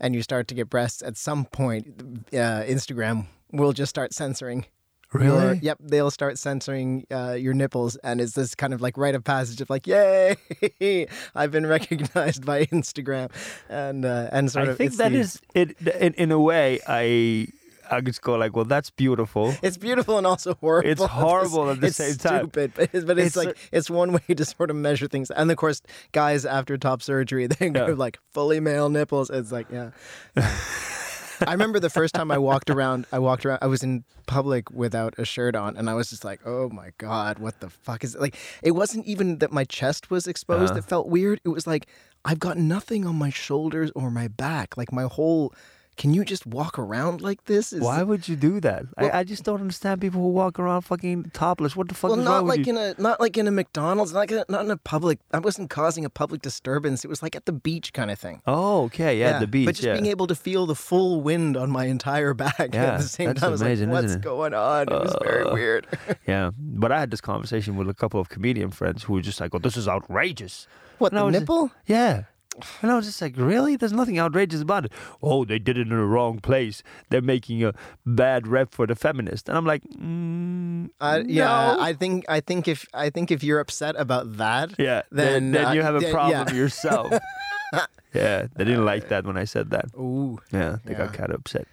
and 0.00 0.14
you 0.14 0.22
start 0.22 0.48
to 0.48 0.54
get 0.54 0.70
breasts, 0.70 1.02
at 1.02 1.16
some 1.16 1.44
point, 1.44 1.86
uh, 2.32 2.62
Instagram 2.64 3.26
will 3.52 3.72
just 3.72 3.90
start 3.90 4.12
censoring 4.14 4.64
your- 5.14 5.54
yep, 5.54 5.78
they'll 5.80 6.10
start 6.10 6.38
censoring 6.38 7.06
uh, 7.10 7.32
your 7.32 7.54
nipples, 7.54 7.96
and 7.96 8.20
it's 8.20 8.32
this 8.34 8.54
kind 8.54 8.74
of 8.74 8.80
like 8.80 8.96
rite 8.98 9.14
of 9.14 9.24
passage 9.24 9.60
of 9.60 9.70
like, 9.70 9.86
"Yay, 9.86 10.36
I've 11.34 11.50
been 11.50 11.66
recognized 11.66 12.44
by 12.44 12.66
Instagram," 12.66 13.30
and 13.68 14.04
uh, 14.04 14.28
and 14.32 14.50
sort 14.50 14.68
I 14.68 14.70
of. 14.72 14.76
think 14.78 14.88
it's 14.88 14.98
that 14.98 15.12
the- 15.12 15.18
is 15.18 15.40
it. 15.54 15.76
In, 15.80 16.14
in 16.14 16.32
a 16.32 16.40
way, 16.40 16.80
I 16.88 17.46
I 17.90 18.00
just 18.00 18.20
go 18.20 18.34
like, 18.34 18.56
"Well, 18.56 18.64
that's 18.64 18.90
beautiful." 18.90 19.54
It's 19.62 19.76
beautiful 19.76 20.18
and 20.18 20.26
also 20.26 20.54
horrible. 20.54 20.90
It's 20.90 21.04
horrible 21.04 21.70
at 21.70 21.80
the 21.80 21.86
it's 21.86 21.96
same 21.96 22.16
time. 22.16 22.40
Stupid, 22.50 22.72
but 22.74 22.90
it's, 22.92 23.04
but 23.04 23.18
it's, 23.18 23.28
It's 23.28 23.36
like 23.36 23.56
it's 23.72 23.88
one 23.88 24.12
way 24.12 24.34
to 24.34 24.44
sort 24.44 24.70
of 24.70 24.76
measure 24.76 25.06
things. 25.06 25.30
And 25.30 25.50
of 25.50 25.56
course, 25.56 25.80
guys 26.12 26.44
after 26.44 26.76
top 26.76 27.00
surgery, 27.00 27.46
they 27.48 27.70
go 27.70 27.86
Yeah. 27.88 27.94
like 27.94 28.18
fully 28.32 28.58
male 28.60 28.88
nipples. 28.90 29.30
It's 29.30 29.52
like 29.52 29.68
yeah. 29.70 29.92
I 31.46 31.52
remember 31.52 31.80
the 31.80 31.90
first 31.90 32.14
time 32.14 32.30
I 32.30 32.38
walked 32.38 32.70
around. 32.70 33.06
I 33.12 33.18
walked 33.18 33.44
around. 33.44 33.58
I 33.62 33.66
was 33.66 33.82
in 33.82 34.04
public 34.26 34.70
without 34.70 35.14
a 35.18 35.24
shirt 35.24 35.56
on, 35.56 35.76
and 35.76 35.90
I 35.90 35.94
was 35.94 36.10
just 36.10 36.24
like, 36.24 36.40
"Oh 36.44 36.68
my 36.68 36.90
god, 36.98 37.38
what 37.38 37.60
the 37.60 37.70
fuck 37.70 38.04
is 38.04 38.14
it?" 38.14 38.20
like?" 38.20 38.36
It 38.62 38.72
wasn't 38.72 39.06
even 39.06 39.38
that 39.38 39.52
my 39.52 39.64
chest 39.64 40.10
was 40.10 40.26
exposed. 40.26 40.70
Uh-huh. 40.70 40.78
It 40.78 40.84
felt 40.84 41.08
weird. 41.08 41.40
It 41.44 41.50
was 41.50 41.66
like 41.66 41.86
I've 42.24 42.40
got 42.40 42.58
nothing 42.58 43.06
on 43.06 43.16
my 43.16 43.30
shoulders 43.30 43.90
or 43.94 44.10
my 44.10 44.28
back. 44.28 44.76
Like 44.76 44.92
my 44.92 45.04
whole. 45.04 45.52
Can 45.96 46.12
you 46.12 46.26
just 46.26 46.44
walk 46.46 46.78
around 46.78 47.22
like 47.22 47.44
this? 47.46 47.72
Is 47.72 47.80
Why 47.80 48.02
would 48.02 48.28
you 48.28 48.36
do 48.36 48.60
that? 48.60 48.84
Well- 48.98 49.10
I, 49.14 49.20
I 49.20 49.24
just 49.24 49.44
don't 49.44 49.60
understand 49.62 50.00
people 50.02 50.20
who 50.20 50.28
walk 50.28 50.58
around 50.58 50.82
fucking 50.82 51.30
topless. 51.32 51.74
What 51.74 51.88
the 51.88 51.94
fuck 51.94 52.10
Well, 52.10 52.18
is 52.20 52.24
not 52.26 52.36
wrong 52.40 52.46
like 52.48 52.58
with 52.58 52.66
you? 52.66 52.76
in 52.78 52.94
a 52.98 53.00
not 53.00 53.18
like 53.18 53.38
in 53.38 53.48
a 53.48 53.50
McDonald's, 53.50 54.12
not 54.12 54.18
like 54.20 54.30
a, 54.32 54.44
not 54.50 54.64
in 54.66 54.70
a 54.70 54.76
public. 54.76 55.20
I 55.32 55.38
wasn't 55.38 55.70
causing 55.70 56.04
a 56.04 56.10
public 56.10 56.42
disturbance. 56.42 57.02
It 57.04 57.08
was 57.08 57.22
like 57.22 57.34
at 57.34 57.46
the 57.46 57.52
beach 57.52 57.94
kind 57.94 58.10
of 58.10 58.18
thing. 58.18 58.42
oh, 58.46 58.84
okay, 58.84 59.18
yeah, 59.18 59.38
the 59.38 59.46
beach. 59.46 59.64
But 59.66 59.76
just 59.76 59.86
yeah. 59.86 59.94
being 59.94 60.06
able 60.06 60.26
to 60.26 60.34
feel 60.34 60.66
the 60.66 60.74
full 60.74 61.22
wind 61.22 61.56
on 61.56 61.70
my 61.70 61.86
entire 61.86 62.34
back 62.34 62.74
Yeah, 62.74 62.92
at 62.94 62.98
the 63.00 63.08
same 63.08 63.32
time, 63.34 63.48
I 63.48 63.50
was 63.52 63.62
amazing, 63.62 63.88
like, 63.88 63.94
"What's 64.02 64.06
isn't 64.06 64.20
it?" 64.20 64.24
going 64.24 64.52
on?" 64.52 64.82
It 64.88 65.00
was 65.00 65.16
very 65.22 65.44
Uh, 65.44 65.54
weird. 65.54 65.86
yeah, 66.28 66.50
but 66.58 66.92
I 66.92 67.00
had 67.00 67.10
this 67.10 67.22
conversation 67.22 67.76
with 67.76 67.88
a 67.88 67.94
couple 67.94 68.20
of 68.20 68.28
comedian 68.28 68.70
friends 68.70 69.02
who 69.04 69.14
were 69.14 69.22
just 69.22 69.40
like, 69.40 69.54
"Oh, 69.54 69.58
this 69.58 69.76
is 69.78 69.88
outrageous." 69.88 70.68
what 70.98 71.12
And 71.12 71.20
the 71.20 71.24
was 71.24 71.32
just- 71.34 71.40
nipple? 71.42 71.70
Yeah. 71.86 72.24
And 72.82 72.90
I 72.90 72.96
was 72.96 73.06
just 73.06 73.20
like, 73.20 73.34
really? 73.36 73.76
There's 73.76 73.92
nothing 73.92 74.18
outrageous 74.18 74.60
about 74.62 74.86
it. 74.86 74.92
Oh, 75.22 75.44
they 75.44 75.58
did 75.58 75.76
it 75.76 75.82
in 75.82 75.88
the 75.90 75.96
wrong 76.04 76.38
place. 76.38 76.82
They're 77.10 77.20
making 77.22 77.62
a 77.64 77.72
bad 78.06 78.46
rep 78.46 78.72
for 78.72 78.86
the 78.86 78.94
feminist. 78.96 79.48
And 79.48 79.58
I'm 79.58 79.66
like, 79.66 79.82
mm, 79.84 80.90
Uh, 81.00 81.22
yeah, 81.26 81.74
no. 81.76 81.82
I 81.82 81.92
think 81.92 82.24
I 82.28 82.40
think 82.40 82.66
if 82.68 82.86
I 82.94 83.10
think 83.10 83.30
if 83.30 83.42
you're 83.44 83.60
upset 83.60 83.94
about 83.98 84.36
that, 84.38 84.70
yeah, 84.78 85.02
then, 85.10 85.32
then, 85.32 85.52
then 85.52 85.64
uh, 85.66 85.72
you 85.72 85.82
have 85.82 85.96
a 85.96 86.00
then- 86.00 86.12
problem 86.12 86.48
yeah. 86.48 86.54
yourself. 86.54 87.12
yeah, 88.14 88.46
they 88.56 88.64
didn't 88.64 88.84
like 88.84 89.08
that 89.08 89.24
when 89.26 89.36
I 89.36 89.44
said 89.44 89.70
that. 89.70 89.86
ooh, 89.98 90.38
Yeah, 90.52 90.78
they 90.84 90.94
got 90.94 91.12
kind 91.12 91.30
of 91.30 91.40
upset. 91.40 91.66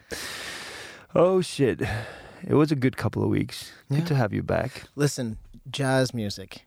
Oh, 1.15 1.41
shit. 1.41 1.81
It 2.45 2.55
was 2.55 2.71
a 2.71 2.75
good 2.75 2.97
couple 2.97 3.23
of 3.23 3.29
weeks. 3.29 3.71
Yeah. 3.89 3.99
Good 3.99 4.07
to 4.07 4.15
have 4.15 4.33
you 4.33 4.43
back. 4.43 4.83
listen, 4.95 5.37
jazz 5.69 6.13
music 6.13 6.65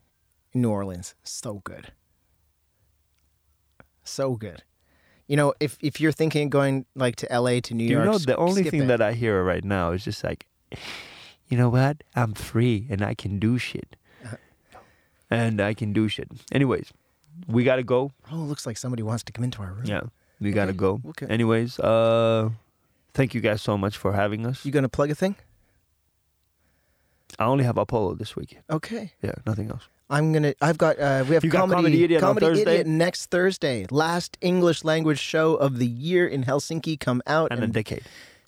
in 0.53 0.63
New 0.63 0.71
Orleans, 0.71 1.15
so 1.23 1.61
good, 1.65 1.93
so 4.09 4.37
good. 4.37 4.63
You 5.27 5.37
know, 5.37 5.55
if 5.59 5.77
if 5.81 6.01
you're 6.01 6.13
thinking 6.13 6.45
of 6.45 6.51
going 6.51 6.87
like 6.95 7.17
to 7.17 7.33
L.A. 7.33 7.61
to 7.63 7.75
New 7.75 7.85
you 7.85 7.93
York, 7.93 8.05
you 8.05 8.13
know, 8.13 8.19
the 8.19 8.37
only 8.37 8.63
thing 8.63 8.83
it. 8.83 8.87
that 8.87 9.03
I 9.03 9.13
hear 9.13 9.43
right 9.43 9.65
now 9.65 9.91
is 9.91 10.05
just 10.05 10.23
like, 10.23 10.47
you 11.49 11.59
know 11.59 11.69
what? 11.69 12.05
I'm 12.15 12.35
free 12.35 12.87
and 12.89 13.03
I 13.03 13.15
can 13.15 13.39
do 13.39 13.59
shit. 13.59 13.97
Uh-huh. 14.25 14.37
And 15.31 15.61
I 15.61 15.75
can 15.75 15.93
do 15.93 16.09
shit. 16.09 16.29
Anyways, 16.53 16.93
we 17.49 17.65
gotta 17.65 17.83
go. 17.83 18.13
Oh, 18.31 18.37
looks 18.37 18.67
like 18.67 18.77
somebody 18.77 19.03
wants 19.03 19.25
to 19.25 19.33
come 19.33 19.45
into 19.45 19.63
our 19.63 19.73
room. 19.73 19.85
Yeah, 19.87 20.03
we 20.41 20.53
gotta 20.53 20.73
go. 20.73 21.01
okay. 21.09 21.27
Anyways, 21.27 21.81
uh, 21.81 22.51
thank 23.15 23.35
you 23.35 23.41
guys 23.41 23.63
so 23.63 23.77
much 23.77 23.97
for 23.97 24.13
having 24.13 24.47
us. 24.47 24.65
You 24.65 24.71
gonna 24.71 24.89
plug 24.89 25.11
a 25.11 25.15
thing? 25.17 25.35
I 27.39 27.45
only 27.45 27.65
have 27.65 27.77
Apollo 27.77 28.15
this 28.15 28.37
week. 28.37 28.59
Okay. 28.71 29.13
Yeah, 29.23 29.35
nothing 29.45 29.71
else. 29.71 29.89
I'm 30.09 30.33
gonna. 30.33 30.55
I've 30.63 30.79
got. 30.79 30.99
Uh, 31.01 31.25
we 31.29 31.35
have 31.35 31.45
You 31.45 31.51
comedy. 31.51 31.77
Comedy 31.77 32.05
Idiot 32.05 32.21
Comedy? 32.21 32.61
Idiot 32.63 32.87
next 32.87 33.27
Thursday. 33.27 33.87
Last 33.91 34.39
English 34.41 34.85
language 34.85 35.19
show 35.19 35.55
of 35.57 35.79
the 35.79 35.87
year 35.87 36.27
in 36.29 36.45
Helsinki. 36.45 36.99
Come 37.01 37.23
out 37.27 37.51
And 37.51 37.61
a 37.61 37.65
and 37.65 37.73
decade. 37.73 38.03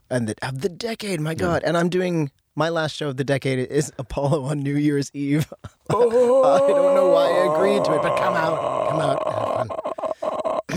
and 0.08 0.28
the, 0.28 0.34
of 0.46 0.60
the 0.60 0.68
decade. 0.68 1.20
My 1.20 1.34
God! 1.34 1.62
And 1.64 1.76
I'm 1.76 1.88
doing 1.88 2.30
my 2.54 2.68
last 2.68 2.94
show 2.94 3.08
of 3.08 3.16
the 3.16 3.24
decade 3.24 3.58
is 3.70 3.92
Apollo 3.98 4.44
on 4.44 4.60
New 4.60 4.76
Year's 4.76 5.10
Eve. 5.14 5.52
Oh. 5.90 6.44
I 6.54 6.58
don't 6.68 6.94
know 6.94 7.08
why 7.10 7.26
I 7.26 7.54
agreed 7.54 7.84
to 7.86 7.94
it, 7.94 8.02
but 8.02 8.16
come 8.18 8.34
out, 8.34 8.88
come 8.90 9.00
out, 9.00 9.32
have 9.32 9.68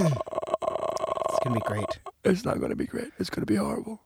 fun. 0.01 0.11
it's 1.29 1.39
gonna 1.43 1.55
be 1.55 1.61
great. 1.65 1.99
It's 2.23 2.43
not 2.43 2.59
gonna 2.59 2.75
be 2.75 2.86
great. 2.88 3.11
It's 3.19 3.29
gonna 3.29 3.45
be 3.45 3.55
horrible. 3.55 4.01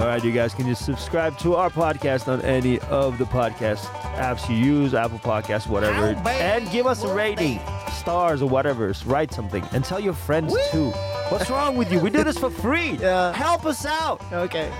All 0.00 0.06
right, 0.06 0.24
you 0.24 0.32
guys 0.32 0.54
can 0.54 0.66
just 0.66 0.86
subscribe 0.86 1.36
to 1.40 1.56
our 1.56 1.68
podcast 1.68 2.26
on 2.26 2.40
any 2.40 2.78
of 2.88 3.18
the 3.18 3.24
podcast 3.26 3.84
apps 4.16 4.48
you 4.48 4.56
use, 4.56 4.94
Apple 4.94 5.18
Podcasts, 5.18 5.66
whatever, 5.66 6.16
and 6.26 6.70
give 6.70 6.86
us 6.86 7.04
a 7.04 7.14
rating, 7.14 7.60
stars 7.92 8.40
or 8.40 8.48
whatever. 8.48 8.94
Write 9.04 9.30
something 9.30 9.62
and 9.72 9.84
tell 9.84 10.00
your 10.00 10.14
friends 10.14 10.54
too. 10.70 10.88
What's 11.28 11.50
wrong 11.50 11.76
with 11.76 11.92
you? 11.92 12.00
We 12.00 12.08
do 12.08 12.24
this 12.24 12.38
for 12.38 12.48
free. 12.50 12.92
Yeah. 13.00 13.32
Help 13.34 13.66
us 13.66 13.84
out. 13.84 14.22
Okay. 14.32 14.72